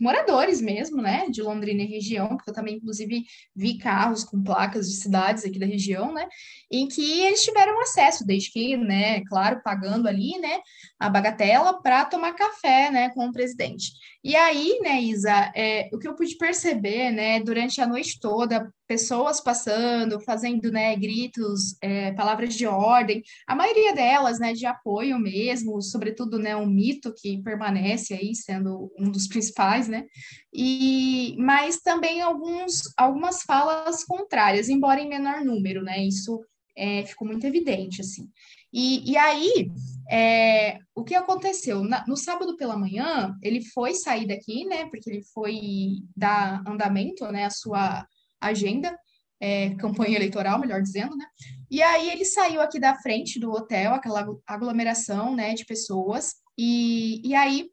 moradores 0.00 0.60
mesmo, 0.60 1.02
né, 1.02 1.28
de 1.28 1.42
Londrina 1.42 1.82
e 1.82 1.86
região, 1.86 2.28
porque 2.28 2.50
eu 2.50 2.54
também, 2.54 2.76
inclusive, 2.76 3.24
vi 3.56 3.76
carros 3.76 4.22
com 4.22 4.42
placas 4.42 4.88
de 4.88 4.96
cidades 4.96 5.44
aqui 5.44 5.58
da 5.58 5.66
região, 5.66 6.12
né, 6.12 6.28
em 6.70 6.86
que 6.86 7.20
eles 7.22 7.42
tiveram 7.42 7.80
acesso, 7.80 8.24
desde 8.24 8.52
que, 8.52 8.76
né, 8.76 9.20
claro, 9.24 9.60
pagando 9.64 10.06
ali, 10.06 10.38
né, 10.38 10.60
a 10.98 11.08
bagatela 11.08 11.80
para 11.80 12.04
tomar 12.04 12.32
café, 12.32 12.90
né, 12.90 13.10
com 13.10 13.26
o 13.26 13.32
presidente. 13.32 13.92
E 14.22 14.34
aí, 14.34 14.80
né, 14.82 15.00
Isa, 15.00 15.52
é, 15.54 15.88
o 15.92 15.98
que 15.98 16.08
eu 16.08 16.14
pude 16.14 16.36
perceber, 16.36 17.12
né, 17.12 17.40
durante 17.40 17.80
a 17.80 17.86
noite 17.86 18.18
toda, 18.20 18.68
pessoas 18.86 19.40
passando, 19.40 20.20
fazendo, 20.20 20.72
né, 20.72 20.96
gritos, 20.96 21.76
é, 21.80 22.12
palavras 22.12 22.54
de 22.54 22.66
ordem, 22.66 23.22
a 23.46 23.54
maioria 23.54 23.94
delas, 23.94 24.40
né, 24.40 24.52
de 24.52 24.66
apoio 24.66 25.18
mesmo, 25.18 25.80
sobretudo, 25.80 26.38
né, 26.38 26.56
um 26.56 26.66
mito 26.66 27.14
que 27.16 27.40
permanece 27.42 28.14
aí 28.14 28.34
sendo 28.34 28.92
um 28.98 29.08
dos 29.10 29.28
principais, 29.28 29.86
né, 29.86 30.04
e, 30.52 31.36
mas 31.38 31.78
também 31.78 32.20
alguns, 32.20 32.92
algumas 32.96 33.42
falas 33.42 34.04
contrárias, 34.04 34.68
embora 34.68 35.00
em 35.00 35.08
menor 35.08 35.44
número, 35.44 35.82
né, 35.82 36.04
isso 36.04 36.40
é, 36.76 37.04
ficou 37.04 37.26
muito 37.26 37.44
evidente, 37.44 38.00
assim. 38.00 38.28
E, 38.72 39.10
e 39.12 39.16
aí, 39.16 39.70
é, 40.10 40.78
o 40.94 41.04
que 41.04 41.14
aconteceu? 41.14 41.82
Na, 41.84 42.04
no 42.06 42.16
sábado 42.16 42.56
pela 42.56 42.76
manhã, 42.76 43.34
ele 43.42 43.62
foi 43.62 43.94
sair 43.94 44.26
daqui, 44.26 44.64
né? 44.64 44.86
Porque 44.86 45.10
ele 45.10 45.22
foi 45.34 46.02
dar 46.16 46.62
andamento, 46.66 47.26
né? 47.30 47.44
A 47.44 47.50
sua 47.50 48.06
agenda, 48.40 48.96
é, 49.40 49.74
campanha 49.76 50.16
eleitoral, 50.16 50.58
melhor 50.58 50.82
dizendo, 50.82 51.16
né? 51.16 51.26
E 51.70 51.82
aí 51.82 52.10
ele 52.10 52.24
saiu 52.24 52.60
aqui 52.60 52.80
da 52.80 52.96
frente 52.96 53.38
do 53.38 53.50
hotel, 53.50 53.94
aquela 53.94 54.26
aglomeração, 54.46 55.34
né? 55.34 55.54
De 55.54 55.64
pessoas. 55.64 56.34
E, 56.56 57.20
e 57.26 57.34
aí, 57.34 57.70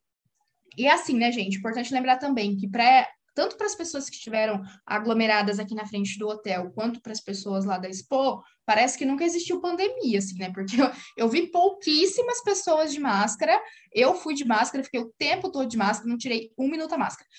e 0.78 0.88
assim, 0.88 1.18
né, 1.18 1.32
gente? 1.32 1.58
Importante 1.58 1.94
lembrar 1.94 2.18
também 2.18 2.56
que 2.58 2.68
tanto 3.36 3.58
para 3.58 3.68
as 3.68 3.76
pessoas 3.76 4.10
que 4.10 4.16
estiveram 4.16 4.64
aglomeradas 4.86 5.60
aqui 5.60 5.76
na 5.76 5.86
frente 5.86 6.18
do 6.18 6.28
hotel, 6.28 6.72
quanto 6.74 7.02
para 7.02 7.12
as 7.12 7.20
pessoas 7.20 7.66
lá 7.66 7.78
da 7.78 7.90
Expo, 7.90 8.42
parece 8.66 8.98
que 8.98 9.06
nunca 9.06 9.24
existiu 9.24 9.62
pandemia, 9.62 10.18
assim, 10.18 10.38
né? 10.38 10.52
Porque 10.52 10.82
eu, 10.82 10.90
eu, 11.18 11.30
vi 11.30 11.48
pouquíssimas 11.48 12.42
pessoas 12.44 12.94
de 12.94 13.00
máscara, 13.00 13.62
eu 13.94 14.16
fui 14.16 14.34
de 14.34 14.46
máscara, 14.46 14.84
fiquei 14.84 15.02
o 15.02 15.14
tempo 15.18 15.52
todo 15.52 15.70
de 15.70 15.78
máscara, 15.78 16.10
não 16.10 16.18
tirei 16.18 16.52
um 16.58 16.70
minuto 16.70 16.94
a 16.94 16.98
máscara. 16.98 17.30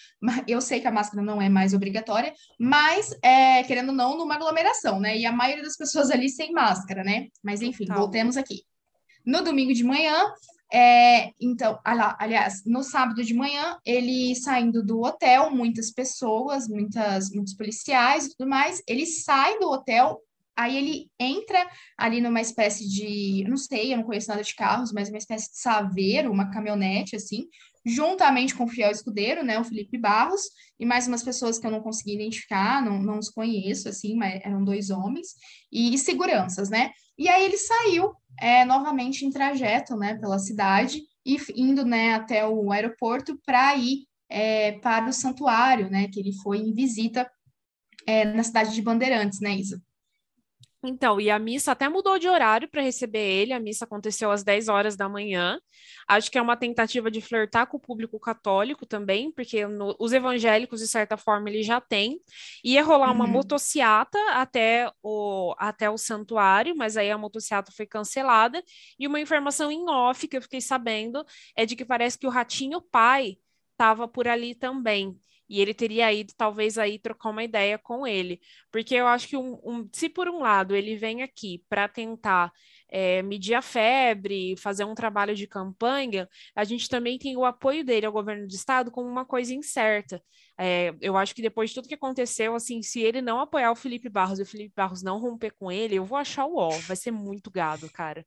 Eu 0.47 0.61
sei 0.61 0.81
que 0.81 0.87
a 0.87 0.93
máscara 0.93 1.23
não 1.23 1.41
é 1.41 1.49
mais 1.49 1.75
obrigatória, 1.75 2.33
mas, 2.61 3.17
é, 3.23 3.63
querendo 3.65 3.89
ou 3.89 3.95
não, 3.95 4.17
numa 4.17 4.35
aglomeração, 4.35 5.01
né? 5.01 5.17
E 5.17 5.25
a 5.27 5.33
maioria 5.33 5.65
das 5.65 5.77
pessoas 5.77 6.11
ali 6.11 6.29
sem 6.29 6.53
máscara, 6.53 7.03
né? 7.03 7.29
Mas, 7.43 7.63
enfim, 7.63 7.87
voltemos 7.87 8.37
aqui. 8.37 8.63
No 9.25 9.43
domingo 9.43 9.75
de 9.75 9.83
manhã, 9.83 10.15
é, 10.73 11.31
então, 11.41 11.79
aliás, 11.85 12.63
no 12.67 12.83
sábado 12.83 13.23
de 13.23 13.35
manhã, 13.35 13.79
ele 13.85 14.35
saindo 14.35 14.85
do 14.85 15.01
hotel, 15.03 15.51
muitas 15.51 15.93
pessoas, 15.93 16.69
muitas, 16.69 17.31
muitos 17.31 17.55
policiais 17.55 18.27
e 18.27 18.37
tudo 18.37 18.49
mais, 18.49 18.83
ele 18.87 19.07
sai 19.07 19.59
do 19.59 19.71
hotel, 19.71 20.21
aí 20.57 20.77
ele 20.77 21.11
entra 21.21 21.69
ali 21.97 22.21
numa 22.21 22.41
espécie 22.41 22.89
de, 22.89 23.45
não 23.49 23.57
sei, 23.57 23.93
eu 23.93 23.99
não 23.99 24.05
conheço 24.05 24.29
nada 24.29 24.43
de 24.43 24.55
carros, 24.55 24.93
mas 24.93 25.09
uma 25.09 25.19
espécie 25.19 25.51
de 25.51 25.59
saveiro, 25.59 26.33
uma 26.33 26.51
caminhonete, 26.51 27.15
assim, 27.15 27.47
juntamente 27.85 28.53
com 28.53 28.65
o 28.65 28.69
fiel 28.69 28.91
escudeiro, 28.91 29.45
né, 29.45 29.61
o 29.61 29.65
Felipe 29.65 29.97
Barros, 29.97 30.43
e 30.81 30.85
mais 30.85 31.07
umas 31.07 31.23
pessoas 31.23 31.59
que 31.59 31.67
eu 31.67 31.71
não 31.71 31.81
consegui 31.81 32.15
identificar, 32.15 32.85
não, 32.85 33.01
não 33.01 33.19
os 33.19 33.31
conheço, 33.31 33.89
assim, 33.89 34.17
mas 34.17 34.41
eram 34.45 34.65
dois 34.65 34.91
homens, 34.91 35.29
e, 35.71 35.95
e 35.95 35.99
seguranças, 35.99 36.69
né? 36.69 36.91
E 37.19 37.29
aí 37.29 37.45
ele 37.45 37.57
saiu 37.57 38.15
é, 38.41 38.65
novamente 38.65 39.25
em 39.25 39.31
trajeto, 39.31 39.97
né, 39.97 40.15
pela 40.17 40.39
cidade, 40.39 41.03
e 41.25 41.37
indo, 41.55 41.85
né, 41.85 42.15
até 42.15 42.47
o 42.47 42.71
aeroporto 42.71 43.39
para 43.45 43.75
ir 43.77 44.07
é, 44.29 44.73
para 44.81 45.09
o 45.09 45.13
santuário, 45.13 45.91
né, 45.91 46.09
que 46.09 46.21
ele 46.21 46.33
foi 46.43 46.59
em 46.59 46.75
visita 46.75 47.31
é, 48.07 48.25
na 48.25 48.43
cidade 48.43 48.75
de 48.75 48.83
Bandeirantes, 48.83 49.41
né, 49.41 49.57
Isa? 49.57 49.83
Então, 50.89 51.21
e 51.21 51.31
a 51.31 51.39
missa 51.39 51.73
até 51.73 51.89
mudou 51.89 52.19
de 52.19 52.29
horário 52.29 52.69
para 52.69 52.83
receber 52.83 53.19
ele, 53.19 53.53
a 53.53 53.61
missa 53.61 53.85
aconteceu 53.85 54.31
às 54.31 54.43
10 54.43 54.69
horas 54.69 54.97
da 54.97 55.09
manhã. 55.09 55.61
Acho 56.07 56.31
que 56.31 56.39
é 56.39 56.43
uma 56.43 56.57
tentativa 56.57 57.11
de 57.11 57.21
flertar 57.21 57.67
com 57.67 57.77
o 57.77 57.81
público 57.81 58.19
católico 58.21 58.87
também, 58.87 59.33
porque 59.33 59.67
no, 59.67 59.97
os 59.99 60.13
evangélicos, 60.13 60.81
de 60.81 60.89
certa 60.89 61.17
forma, 61.17 61.49
ele 61.49 61.63
já 61.63 61.81
tem. 61.81 62.21
Ia 62.65 62.83
rolar 62.83 63.11
uma 63.13 63.25
uhum. 63.25 63.31
motociata 63.31 64.19
até 64.33 64.91
o, 65.03 65.55
até 65.59 65.91
o 65.91 65.99
santuário, 65.99 66.77
mas 66.77 66.97
aí 66.97 67.11
a 67.11 67.19
motociata 67.19 67.73
foi 67.73 67.87
cancelada. 67.87 68.63
E 68.99 69.07
uma 69.07 69.21
informação 69.21 69.71
em 69.71 69.89
off 69.89 70.27
que 70.29 70.37
eu 70.37 70.43
fiquei 70.43 70.61
sabendo 70.61 71.25
é 71.57 71.67
de 71.67 71.77
que 71.77 71.85
parece 71.85 72.19
que 72.19 72.27
o 72.27 72.31
Ratinho 72.31 72.81
Pai 72.81 73.37
estava 73.73 74.09
por 74.09 74.27
ali 74.27 74.55
também 74.55 75.19
e 75.49 75.61
ele 75.61 75.75
teria 75.75 76.13
ido 76.13 76.33
talvez 76.37 76.79
aí 76.79 76.99
trocar 76.99 77.31
uma 77.31 77.45
ideia 77.45 77.79
com 77.79 78.07
ele, 78.07 78.41
porque 78.71 78.95
eu 78.95 79.07
acho 79.07 79.29
que 79.29 79.37
um, 79.37 79.61
um 79.65 79.89
se 79.93 80.09
por 80.09 80.29
um 80.29 80.41
lado 80.41 80.75
ele 80.75 80.97
vem 80.97 81.23
aqui 81.23 81.65
para 81.69 81.89
tentar 81.89 82.53
é, 82.89 83.23
medir 83.23 83.55
a 83.55 83.63
febre, 83.63 84.57
fazer 84.57 84.85
um 84.85 84.95
trabalho 84.95 85.35
de 85.35 85.47
campanha, 85.47 86.29
a 86.55 86.65
gente 86.65 86.89
também 86.89 87.19
tem 87.19 87.37
o 87.37 87.45
apoio 87.45 87.85
dele 87.85 88.07
ao 88.07 88.13
governo 88.13 88.47
do 88.47 88.55
estado 88.55 88.91
como 88.91 89.09
uma 89.09 89.25
coisa 89.25 89.55
incerta. 89.55 90.23
É, 90.59 90.95
eu 91.01 91.17
acho 91.17 91.35
que 91.35 91.43
depois 91.43 91.71
de 91.71 91.75
tudo 91.75 91.89
que 91.89 91.95
aconteceu, 91.95 92.55
assim, 92.55 92.83
se 92.83 93.01
ele 93.01 93.21
não 93.21 93.41
apoiar 93.41 93.71
o 93.71 93.77
Felipe 93.77 94.09
Barros 94.09 94.39
e 94.39 94.43
o 94.43 94.47
Felipe 94.47 94.73
Barros 94.75 95.03
não 95.03 95.19
romper 95.21 95.53
com 95.59 95.71
ele, 95.71 95.97
eu 95.97 96.05
vou 96.05 96.17
achar 96.17 96.47
o 96.47 96.57
ó, 96.57 96.71
vai 96.87 96.97
ser 96.97 97.11
muito 97.11 97.51
gado, 97.51 97.91
cara. 97.91 98.25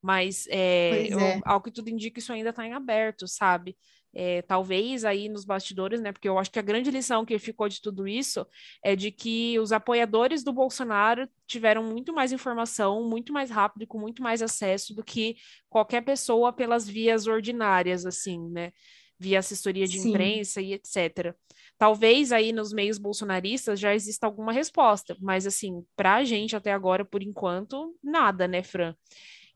Mas 0.00 0.46
é, 0.48 1.06
eu, 1.08 1.18
é. 1.18 1.40
ao 1.44 1.60
que 1.60 1.70
tudo 1.70 1.88
indica, 1.88 2.18
isso 2.20 2.32
ainda 2.32 2.50
está 2.50 2.66
em 2.66 2.72
aberto, 2.72 3.26
sabe? 3.26 3.76
É, 4.14 4.42
talvez 4.42 5.04
aí 5.04 5.28
nos 5.28 5.44
bastidores, 5.44 6.00
né? 6.00 6.12
Porque 6.12 6.28
eu 6.28 6.38
acho 6.38 6.50
que 6.50 6.58
a 6.58 6.62
grande 6.62 6.90
lição 6.90 7.24
que 7.24 7.38
ficou 7.38 7.68
de 7.68 7.80
tudo 7.80 8.06
isso 8.06 8.46
é 8.84 8.94
de 8.94 9.10
que 9.10 9.58
os 9.58 9.72
apoiadores 9.72 10.44
do 10.44 10.52
Bolsonaro 10.52 11.28
tiveram 11.46 11.82
muito 11.82 12.12
mais 12.12 12.32
informação, 12.32 13.08
muito 13.08 13.32
mais 13.32 13.50
rápido 13.50 13.82
e 13.82 13.86
com 13.86 13.98
muito 13.98 14.22
mais 14.22 14.42
acesso 14.42 14.94
do 14.94 15.02
que 15.02 15.36
qualquer 15.68 16.02
pessoa 16.02 16.52
pelas 16.52 16.86
vias 16.86 17.26
ordinárias, 17.26 18.04
assim, 18.04 18.38
né? 18.50 18.72
Via 19.18 19.38
assessoria 19.38 19.86
de 19.86 19.98
Sim. 20.00 20.10
imprensa 20.10 20.60
e 20.60 20.72
etc. 20.72 21.34
Talvez 21.78 22.32
aí 22.32 22.52
nos 22.52 22.72
meios 22.72 22.98
bolsonaristas 22.98 23.80
já 23.80 23.94
exista 23.94 24.26
alguma 24.26 24.52
resposta, 24.52 25.16
mas 25.20 25.46
assim, 25.46 25.84
para 25.96 26.16
a 26.16 26.24
gente 26.24 26.54
até 26.54 26.72
agora, 26.72 27.04
por 27.04 27.22
enquanto, 27.22 27.96
nada, 28.02 28.46
né, 28.46 28.62
Fran? 28.62 28.94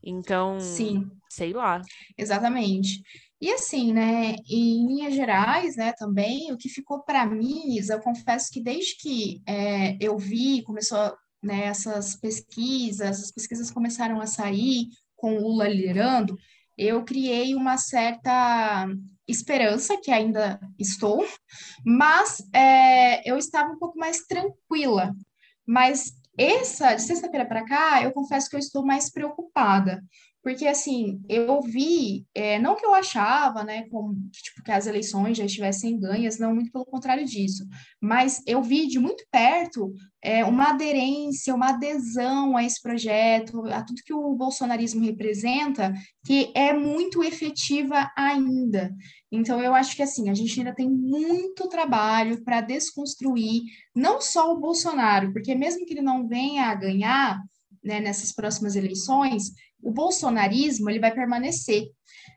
Então, 0.03 0.59
Sim. 0.59 1.09
sei 1.29 1.53
lá. 1.53 1.81
Exatamente. 2.17 3.01
E 3.39 3.51
assim, 3.53 3.93
né, 3.93 4.35
em 4.49 4.87
linhas 4.87 5.13
gerais, 5.13 5.75
né, 5.75 5.93
também, 5.93 6.51
o 6.51 6.57
que 6.57 6.69
ficou 6.69 7.03
para 7.03 7.25
mim, 7.25 7.75
Isa, 7.77 7.93
eu 7.93 7.99
confesso 7.99 8.51
que 8.51 8.61
desde 8.61 8.97
que 8.97 9.41
é, 9.45 9.95
eu 9.99 10.17
vi, 10.17 10.63
começou, 10.63 11.15
né, 11.43 11.65
essas 11.65 12.15
pesquisas, 12.15 13.23
as 13.23 13.31
pesquisas 13.31 13.69
começaram 13.69 14.19
a 14.19 14.25
sair 14.25 14.87
com 15.15 15.37
o 15.37 15.41
Lula 15.41 15.67
liderando, 15.67 16.35
eu 16.77 17.03
criei 17.03 17.53
uma 17.55 17.77
certa 17.77 18.87
esperança, 19.27 19.97
que 20.01 20.11
ainda 20.11 20.59
estou, 20.77 21.25
mas 21.85 22.41
é, 22.53 23.29
eu 23.29 23.37
estava 23.37 23.71
um 23.71 23.79
pouco 23.79 23.97
mais 23.97 24.25
tranquila. 24.25 25.13
Mas 25.65 26.13
essa, 26.37 26.93
de 26.93 27.01
sexta-feira 27.01 27.45
para 27.45 27.65
cá, 27.65 28.03
eu 28.03 28.11
confesso 28.11 28.49
que 28.49 28.55
eu 28.55 28.59
estou 28.59 28.85
mais 28.85 29.11
preocupada, 29.11 30.03
porque, 30.47 30.65
assim, 30.65 31.21
eu 31.27 31.61
vi, 31.61 32.25
é, 32.33 32.57
não 32.57 32.77
que 32.77 32.85
eu 32.85 32.95
achava, 32.95 33.65
né, 33.65 33.85
como, 33.89 34.15
tipo, 34.31 34.63
que 34.63 34.71
as 34.71 34.87
eleições 34.87 35.35
já 35.35 35.43
estivessem 35.43 35.99
ganhas, 35.99 36.39
não, 36.39 36.55
muito 36.55 36.71
pelo 36.71 36.85
contrário 36.85 37.25
disso, 37.25 37.67
mas 37.99 38.41
eu 38.47 38.63
vi 38.63 38.87
de 38.87 38.97
muito 38.97 39.25
perto 39.29 39.93
é, 40.21 40.45
uma 40.45 40.69
aderência, 40.69 41.53
uma 41.53 41.71
adesão 41.71 42.55
a 42.55 42.63
esse 42.63 42.81
projeto, 42.81 43.65
a 43.65 43.83
tudo 43.83 44.01
que 44.05 44.13
o 44.13 44.35
bolsonarismo 44.35 45.03
representa, 45.03 45.93
que 46.25 46.49
é 46.55 46.71
muito 46.71 47.21
efetiva 47.21 48.09
ainda. 48.15 48.95
Então, 49.29 49.61
eu 49.61 49.75
acho 49.75 49.97
que, 49.97 50.01
assim, 50.01 50.29
a 50.29 50.33
gente 50.33 50.57
ainda 50.57 50.73
tem 50.73 50.89
muito 50.89 51.67
trabalho 51.67 52.41
para 52.45 52.61
desconstruir, 52.61 53.63
não 53.93 54.21
só 54.21 54.53
o 54.53 54.59
Bolsonaro, 54.61 55.33
porque 55.33 55.53
mesmo 55.53 55.85
que 55.85 55.93
ele 55.93 56.01
não 56.01 56.25
venha 56.25 56.67
a 56.67 56.75
ganhar, 56.75 57.43
né, 57.83 57.99
nessas 57.99 58.31
próximas 58.31 58.75
eleições, 58.75 59.51
o 59.81 59.91
bolsonarismo 59.91 60.89
ele 60.89 60.99
vai 60.99 61.13
permanecer, 61.13 61.91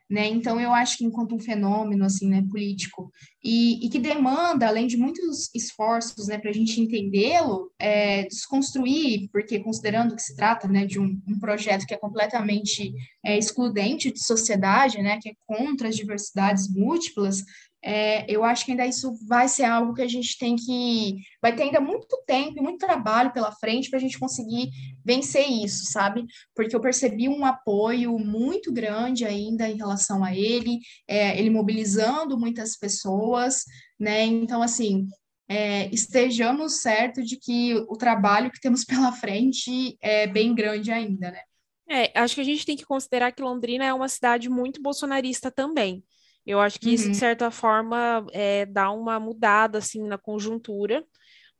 né? 0.09 0.27
Então 0.27 0.59
eu 0.59 0.73
acho 0.73 0.97
que 0.97 1.05
enquanto 1.05 1.33
um 1.33 1.39
fenômeno 1.39 2.03
assim, 2.05 2.27
né, 2.27 2.43
político 2.49 3.11
e, 3.43 3.85
e 3.85 3.89
que 3.89 3.97
demanda, 3.97 4.67
além 4.67 4.85
de 4.85 4.97
muitos 4.97 5.49
esforços, 5.55 6.27
né, 6.27 6.37
para 6.37 6.49
a 6.49 6.53
gente 6.53 6.79
entendê-lo, 6.81 7.71
é, 7.79 8.23
desconstruir, 8.23 9.29
porque 9.31 9.59
considerando 9.59 10.15
que 10.15 10.21
se 10.21 10.35
trata, 10.35 10.67
né, 10.67 10.85
de 10.85 10.99
um, 10.99 11.21
um 11.27 11.39
projeto 11.39 11.85
que 11.85 11.93
é 11.93 11.97
completamente 11.97 12.93
é, 13.23 13.37
excludente 13.37 14.11
de 14.11 14.23
sociedade, 14.23 15.01
né, 15.01 15.17
que 15.21 15.29
é 15.29 15.33
contra 15.47 15.87
as 15.87 15.95
diversidades 15.95 16.67
múltiplas, 16.73 17.43
é, 17.83 18.31
eu 18.31 18.43
acho 18.43 18.63
que 18.63 18.71
ainda 18.71 18.85
isso 18.85 19.13
vai 19.27 19.47
ser 19.47 19.63
algo 19.63 19.93
que 19.93 20.03
a 20.03 20.07
gente 20.07 20.37
tem 20.37 20.55
que. 20.55 21.17
Vai 21.41 21.55
ter 21.55 21.63
ainda 21.63 21.81
muito 21.81 22.15
tempo 22.27 22.59
e 22.59 22.61
muito 22.61 22.77
trabalho 22.77 23.33
pela 23.33 23.51
frente 23.51 23.89
para 23.89 23.97
a 23.97 24.01
gente 24.01 24.19
conseguir 24.19 24.69
vencer 25.03 25.49
isso, 25.49 25.91
sabe? 25.91 26.23
Porque 26.55 26.75
eu 26.75 26.79
percebi 26.79 27.27
um 27.27 27.43
apoio 27.43 28.19
muito 28.19 28.71
grande 28.71 29.25
ainda 29.25 29.60
em 29.69 29.77
relação 29.77 30.23
a 30.23 30.35
ele, 30.35 30.79
é, 31.07 31.37
ele 31.37 31.49
mobilizando 31.49 32.39
muitas 32.39 32.77
pessoas, 32.77 33.63
né? 33.99 34.23
Então, 34.23 34.61
assim. 34.61 35.07
É, 35.53 35.93
estejamos 35.93 36.79
certos 36.81 37.27
de 37.27 37.37
que 37.37 37.75
o 37.89 37.97
trabalho 37.97 38.49
que 38.49 38.61
temos 38.61 38.85
pela 38.87 39.11
frente 39.11 39.97
é 39.99 40.25
bem 40.25 40.55
grande 40.55 40.93
ainda, 40.93 41.29
né? 41.29 41.41
É, 41.89 42.17
acho 42.17 42.35
que 42.35 42.41
a 42.41 42.45
gente 42.45 42.65
tem 42.65 42.77
que 42.77 42.85
considerar 42.85 43.33
que 43.33 43.43
Londrina 43.43 43.83
é 43.83 43.93
uma 43.93 44.07
cidade 44.07 44.49
muito 44.49 44.81
bolsonarista 44.81 45.51
também. 45.51 46.01
Eu 46.45 46.59
acho 46.59 46.79
que 46.79 46.93
isso, 46.93 47.03
de 47.03 47.09
uhum. 47.09 47.15
certa 47.15 47.51
forma, 47.51 48.25
é, 48.31 48.65
dá 48.65 48.91
uma 48.91 49.19
mudada, 49.19 49.77
assim, 49.77 50.01
na 50.07 50.17
conjuntura, 50.17 51.05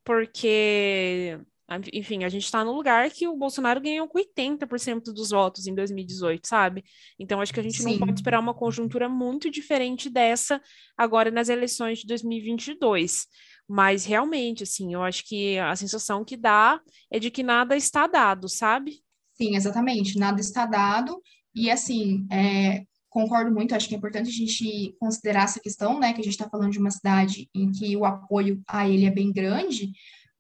porque, 0.04 1.38
enfim, 1.94 2.24
a 2.24 2.30
gente 2.30 2.44
está 2.44 2.64
no 2.64 2.74
lugar 2.74 3.10
que 3.10 3.28
o 3.28 3.36
Bolsonaro 3.36 3.80
ganhou 3.80 4.08
com 4.08 4.18
80% 4.18 5.14
dos 5.14 5.30
votos 5.30 5.68
em 5.68 5.76
2018, 5.76 6.48
sabe? 6.48 6.84
Então, 7.20 7.40
acho 7.40 7.54
que 7.54 7.60
a 7.60 7.64
gente 7.64 7.82
Sim. 7.82 7.92
não 7.92 8.00
pode 8.00 8.14
esperar 8.14 8.40
uma 8.40 8.54
conjuntura 8.54 9.08
muito 9.08 9.50
diferente 9.50 10.10
dessa 10.10 10.62
agora 10.98 11.32
nas 11.32 11.50
eleições 11.50 12.00
de 12.00 12.08
2022. 12.08 13.28
Mas, 13.68 14.06
realmente, 14.06 14.64
assim, 14.64 14.94
eu 14.94 15.04
acho 15.04 15.24
que 15.26 15.58
a 15.60 15.76
sensação 15.76 16.26
que 16.26 16.36
dá 16.36 16.82
é 17.10 17.20
de 17.20 17.32
que 17.32 17.44
nada 17.44 17.76
está 17.76 18.08
dado, 18.08 18.50
sabe? 18.50 19.02
Sim, 19.34 19.56
exatamente, 19.56 20.20
nada 20.20 20.42
está 20.42 20.66
dado. 20.66 21.22
E 21.54 21.70
assim, 21.70 22.26
é, 22.32 22.84
concordo 23.10 23.52
muito, 23.52 23.76
acho 23.76 23.88
que 23.90 23.94
é 23.94 23.98
importante 23.98 24.30
a 24.30 24.34
gente 24.34 24.96
considerar 25.00 25.44
essa 25.44 25.60
questão, 25.60 26.00
né, 26.00 26.14
que 26.14 26.22
a 26.22 26.24
gente 26.24 26.34
está 26.34 26.50
falando 26.50 26.72
de 26.72 26.80
uma 26.80 26.90
cidade 26.90 27.50
em 27.54 27.70
que 27.72 27.96
o 27.98 28.06
apoio 28.06 28.62
a 28.68 28.88
ele 28.88 29.06
é 29.06 29.12
bem 29.12 29.32
grande, 29.34 29.92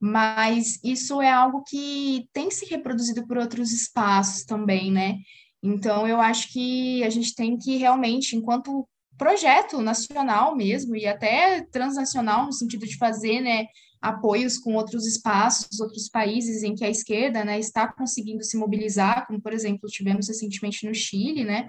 mas 0.01 0.79
isso 0.83 1.21
é 1.21 1.31
algo 1.31 1.63
que 1.63 2.27
tem 2.33 2.49
se 2.49 2.65
reproduzido 2.65 3.27
por 3.27 3.37
outros 3.37 3.71
espaços 3.71 4.43
também, 4.43 4.91
né? 4.91 5.17
Então, 5.61 6.07
eu 6.07 6.19
acho 6.19 6.51
que 6.51 7.03
a 7.03 7.09
gente 7.11 7.35
tem 7.35 7.55
que 7.55 7.77
realmente, 7.77 8.35
enquanto 8.35 8.87
projeto 9.15 9.79
nacional 9.79 10.55
mesmo, 10.55 10.95
e 10.95 11.05
até 11.05 11.61
transnacional, 11.71 12.47
no 12.47 12.51
sentido 12.51 12.87
de 12.87 12.97
fazer, 12.97 13.41
né, 13.41 13.67
apoios 14.01 14.57
com 14.57 14.73
outros 14.73 15.05
espaços, 15.05 15.79
outros 15.79 16.09
países 16.09 16.63
em 16.63 16.73
que 16.73 16.83
a 16.83 16.89
esquerda, 16.89 17.45
né, 17.45 17.59
está 17.59 17.87
conseguindo 17.87 18.43
se 18.43 18.57
mobilizar, 18.57 19.27
como, 19.27 19.39
por 19.39 19.53
exemplo, 19.53 19.87
tivemos 19.87 20.27
recentemente 20.27 20.87
no 20.87 20.95
Chile, 20.95 21.43
né, 21.43 21.67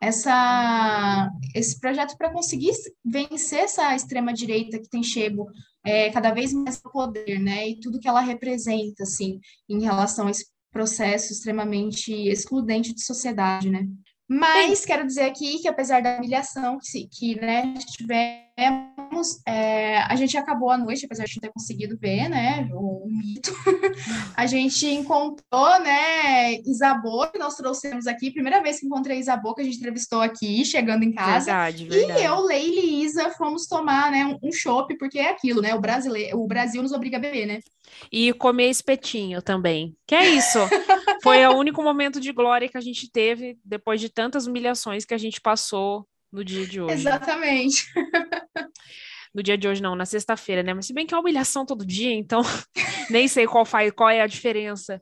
essa, 0.00 1.28
esse 1.52 1.80
projeto 1.80 2.16
para 2.16 2.32
conseguir 2.32 2.72
vencer 3.04 3.60
essa 3.60 3.94
extrema-direita 3.96 4.78
que 4.78 4.88
tem 4.88 5.02
chego 5.02 5.48
é, 5.84 6.10
cada 6.10 6.32
vez 6.32 6.52
mais 6.52 6.80
ao 6.84 6.92
poder, 6.92 7.38
né? 7.38 7.68
E 7.68 7.80
tudo 7.80 8.00
que 8.00 8.08
ela 8.08 8.20
representa, 8.20 9.02
assim, 9.02 9.40
em 9.68 9.82
relação 9.82 10.26
a 10.26 10.30
esse 10.30 10.46
processo 10.70 11.32
extremamente 11.32 12.12
excludente 12.12 12.94
de 12.94 13.04
sociedade, 13.04 13.70
né? 13.70 13.86
Mas 14.32 14.86
quero 14.86 15.06
dizer 15.06 15.24
aqui 15.24 15.58
que, 15.58 15.68
apesar 15.68 16.00
da 16.00 16.16
humilhação 16.16 16.78
que, 16.80 17.06
que 17.06 17.38
né, 17.38 17.74
tivemos, 17.94 19.42
é, 19.46 19.98
a 19.98 20.16
gente 20.16 20.38
acabou 20.38 20.70
a 20.70 20.78
noite, 20.78 21.04
apesar 21.04 21.24
de 21.24 21.34
não 21.36 21.42
ter 21.42 21.52
conseguido 21.52 21.98
ver, 22.00 22.30
né, 22.30 22.66
o, 22.72 23.04
o 23.04 23.08
mito. 23.10 23.52
a 24.34 24.46
gente 24.46 24.86
encontrou, 24.86 25.80
né, 25.80 26.54
Isabô, 26.64 27.26
que 27.26 27.38
nós 27.38 27.56
trouxemos 27.56 28.06
aqui, 28.06 28.30
primeira 28.30 28.62
vez 28.62 28.80
que 28.80 28.86
encontrei 28.86 29.18
Isabô, 29.18 29.54
que 29.54 29.60
a 29.60 29.64
gente 29.64 29.76
entrevistou 29.76 30.22
aqui, 30.22 30.64
chegando 30.64 31.02
em 31.02 31.12
casa. 31.12 31.44
Verdade, 31.52 31.84
verdade. 31.84 32.20
E 32.20 32.24
eu, 32.24 32.40
Leila 32.40 32.80
e 32.80 33.04
Isa 33.04 33.30
fomos 33.32 33.66
tomar, 33.66 34.10
né, 34.10 34.24
um, 34.24 34.48
um 34.48 34.52
chopp, 34.52 34.96
porque 34.96 35.18
é 35.18 35.28
aquilo, 35.28 35.60
né, 35.60 35.74
o, 35.74 35.80
brasileiro, 35.80 36.40
o 36.40 36.46
Brasil 36.46 36.82
nos 36.82 36.92
obriga 36.92 37.18
a 37.18 37.20
beber, 37.20 37.44
né? 37.44 37.60
E 38.10 38.32
comer 38.32 38.70
espetinho 38.70 39.42
também. 39.42 39.94
Que 40.06 40.14
é 40.14 40.30
isso? 40.30 40.58
Foi 41.22 41.46
o 41.46 41.56
único 41.56 41.82
momento 41.82 42.20
de 42.20 42.32
glória 42.32 42.68
que 42.68 42.76
a 42.76 42.80
gente 42.80 43.10
teve 43.10 43.58
depois 43.64 44.00
de 44.00 44.08
tantas 44.08 44.46
humilhações 44.46 45.04
que 45.04 45.14
a 45.14 45.18
gente 45.18 45.40
passou 45.40 46.06
no 46.32 46.44
dia 46.44 46.66
de 46.66 46.80
hoje. 46.80 46.94
Exatamente. 46.94 47.86
No 49.34 49.42
dia 49.42 49.56
de 49.56 49.66
hoje, 49.66 49.80
não, 49.80 49.96
na 49.96 50.04
sexta-feira, 50.04 50.62
né? 50.62 50.74
Mas 50.74 50.86
se 50.86 50.92
bem 50.92 51.06
que 51.06 51.14
é 51.14 51.18
humilhação 51.18 51.64
todo 51.64 51.86
dia, 51.86 52.12
então 52.12 52.42
nem 53.08 53.26
sei 53.26 53.46
qual, 53.46 53.64
faz, 53.64 53.90
qual 53.90 54.10
é 54.10 54.20
a 54.20 54.26
diferença. 54.26 55.00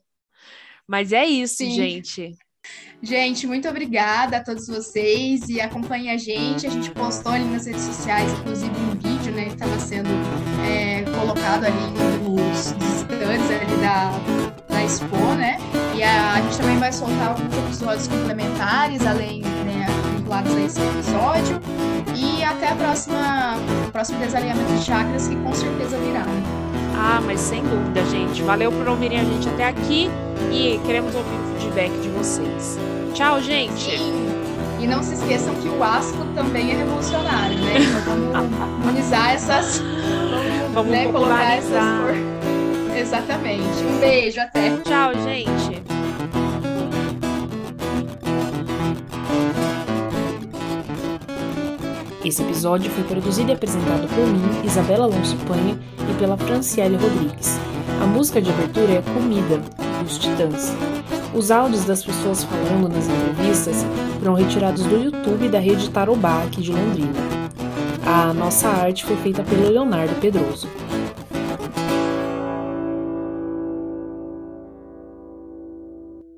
Mas 0.86 1.12
é 1.12 1.24
isso, 1.24 1.56
Sim. 1.56 1.72
gente. 1.72 2.36
Gente, 3.02 3.46
muito 3.46 3.68
obrigada 3.68 4.36
a 4.36 4.44
todos 4.44 4.66
vocês 4.66 5.48
e 5.48 5.60
acompanhem 5.60 6.10
a 6.10 6.18
gente. 6.18 6.66
A 6.66 6.70
gente 6.70 6.90
postou 6.90 7.32
ali 7.32 7.44
nas 7.44 7.66
redes 7.66 7.82
sociais, 7.82 8.30
inclusive 8.32 8.70
um 8.70 8.90
vídeo, 8.90 9.32
né, 9.32 9.46
que 9.46 9.54
estava 9.54 9.78
sendo 9.80 10.10
é, 10.68 11.02
colocado 11.18 11.64
ali 11.64 11.90
nos, 12.22 12.72
nos 12.72 12.94
stands 13.00 13.50
ali 13.50 13.76
da, 13.80 14.49
da 14.80 14.84
Expo, 14.84 15.16
né? 15.36 15.58
E 15.94 16.02
a, 16.02 16.34
a 16.34 16.40
gente 16.40 16.56
também 16.56 16.78
vai 16.78 16.92
soltar 16.92 17.28
alguns 17.28 17.56
episódios 17.56 18.08
complementares, 18.08 19.06
além, 19.06 19.42
né, 19.42 19.86
vinculados 20.16 20.54
a 20.54 20.60
esse 20.60 20.80
episódio. 20.80 21.60
E 22.14 22.42
até 22.42 22.68
a 22.68 22.74
próxima, 22.74 23.56
próximo 23.92 24.18
desalinhamento 24.20 24.72
de 24.72 24.82
chakras, 24.82 25.28
que 25.28 25.36
com 25.36 25.52
certeza 25.54 25.98
virá. 25.98 26.24
Ah, 26.96 27.20
mas 27.24 27.40
sem 27.40 27.62
dúvida, 27.62 28.04
gente. 28.06 28.42
Valeu 28.42 28.72
por 28.72 28.88
ouvirem 28.88 29.20
a 29.20 29.24
gente 29.24 29.48
até 29.48 29.68
aqui 29.68 30.10
e 30.50 30.80
queremos 30.84 31.14
ouvir 31.14 31.34
o 31.34 31.60
feedback 31.60 31.92
de 32.00 32.08
vocês. 32.10 32.78
Tchau, 33.14 33.40
gente! 33.40 33.98
Sim. 33.98 34.30
E 34.80 34.86
não 34.86 35.02
se 35.02 35.12
esqueçam 35.12 35.54
que 35.56 35.68
o 35.68 35.84
asco 35.84 36.24
também 36.34 36.70
é 36.70 36.76
revolucionário, 36.76 37.58
né? 37.58 37.74
Então 37.78 38.30
vamos 38.32 38.60
harmonizar 38.60 39.34
essas. 39.34 39.82
Vamos 40.72 40.90
né, 40.90 41.06
colocar 41.06 41.56
essas. 41.56 42.39
Exatamente. 43.00 43.64
Um 43.82 43.98
beijo, 43.98 44.40
até. 44.40 44.76
Tchau, 44.78 45.12
gente. 45.14 45.82
Esse 52.22 52.42
episódio 52.42 52.90
foi 52.90 53.02
produzido 53.04 53.50
e 53.50 53.54
apresentado 53.54 54.06
por 54.08 54.26
mim, 54.26 54.66
Isabela 54.66 55.04
Alonso 55.04 55.34
Panha, 55.48 55.78
e 56.10 56.14
pela 56.18 56.36
Franciele 56.36 56.96
Rodrigues. 56.96 57.58
A 58.02 58.06
música 58.06 58.40
de 58.40 58.50
abertura 58.50 58.92
é 58.92 59.02
Comida, 59.14 59.58
dos 60.02 60.18
Titãs. 60.18 60.72
Os 61.34 61.50
áudios 61.50 61.86
das 61.86 62.04
pessoas 62.04 62.44
falando 62.44 62.88
nas 62.88 63.08
entrevistas 63.08 63.86
foram 64.18 64.34
retirados 64.34 64.84
do 64.84 65.02
YouTube 65.02 65.48
da 65.48 65.58
rede 65.58 65.88
Tarobá 65.88 66.42
aqui 66.42 66.60
de 66.60 66.72
Londrina. 66.72 67.14
A 68.04 68.34
nossa 68.34 68.68
arte 68.68 69.04
foi 69.04 69.16
feita 69.16 69.42
pelo 69.42 69.70
Leonardo 69.70 70.14
Pedroso. 70.20 70.68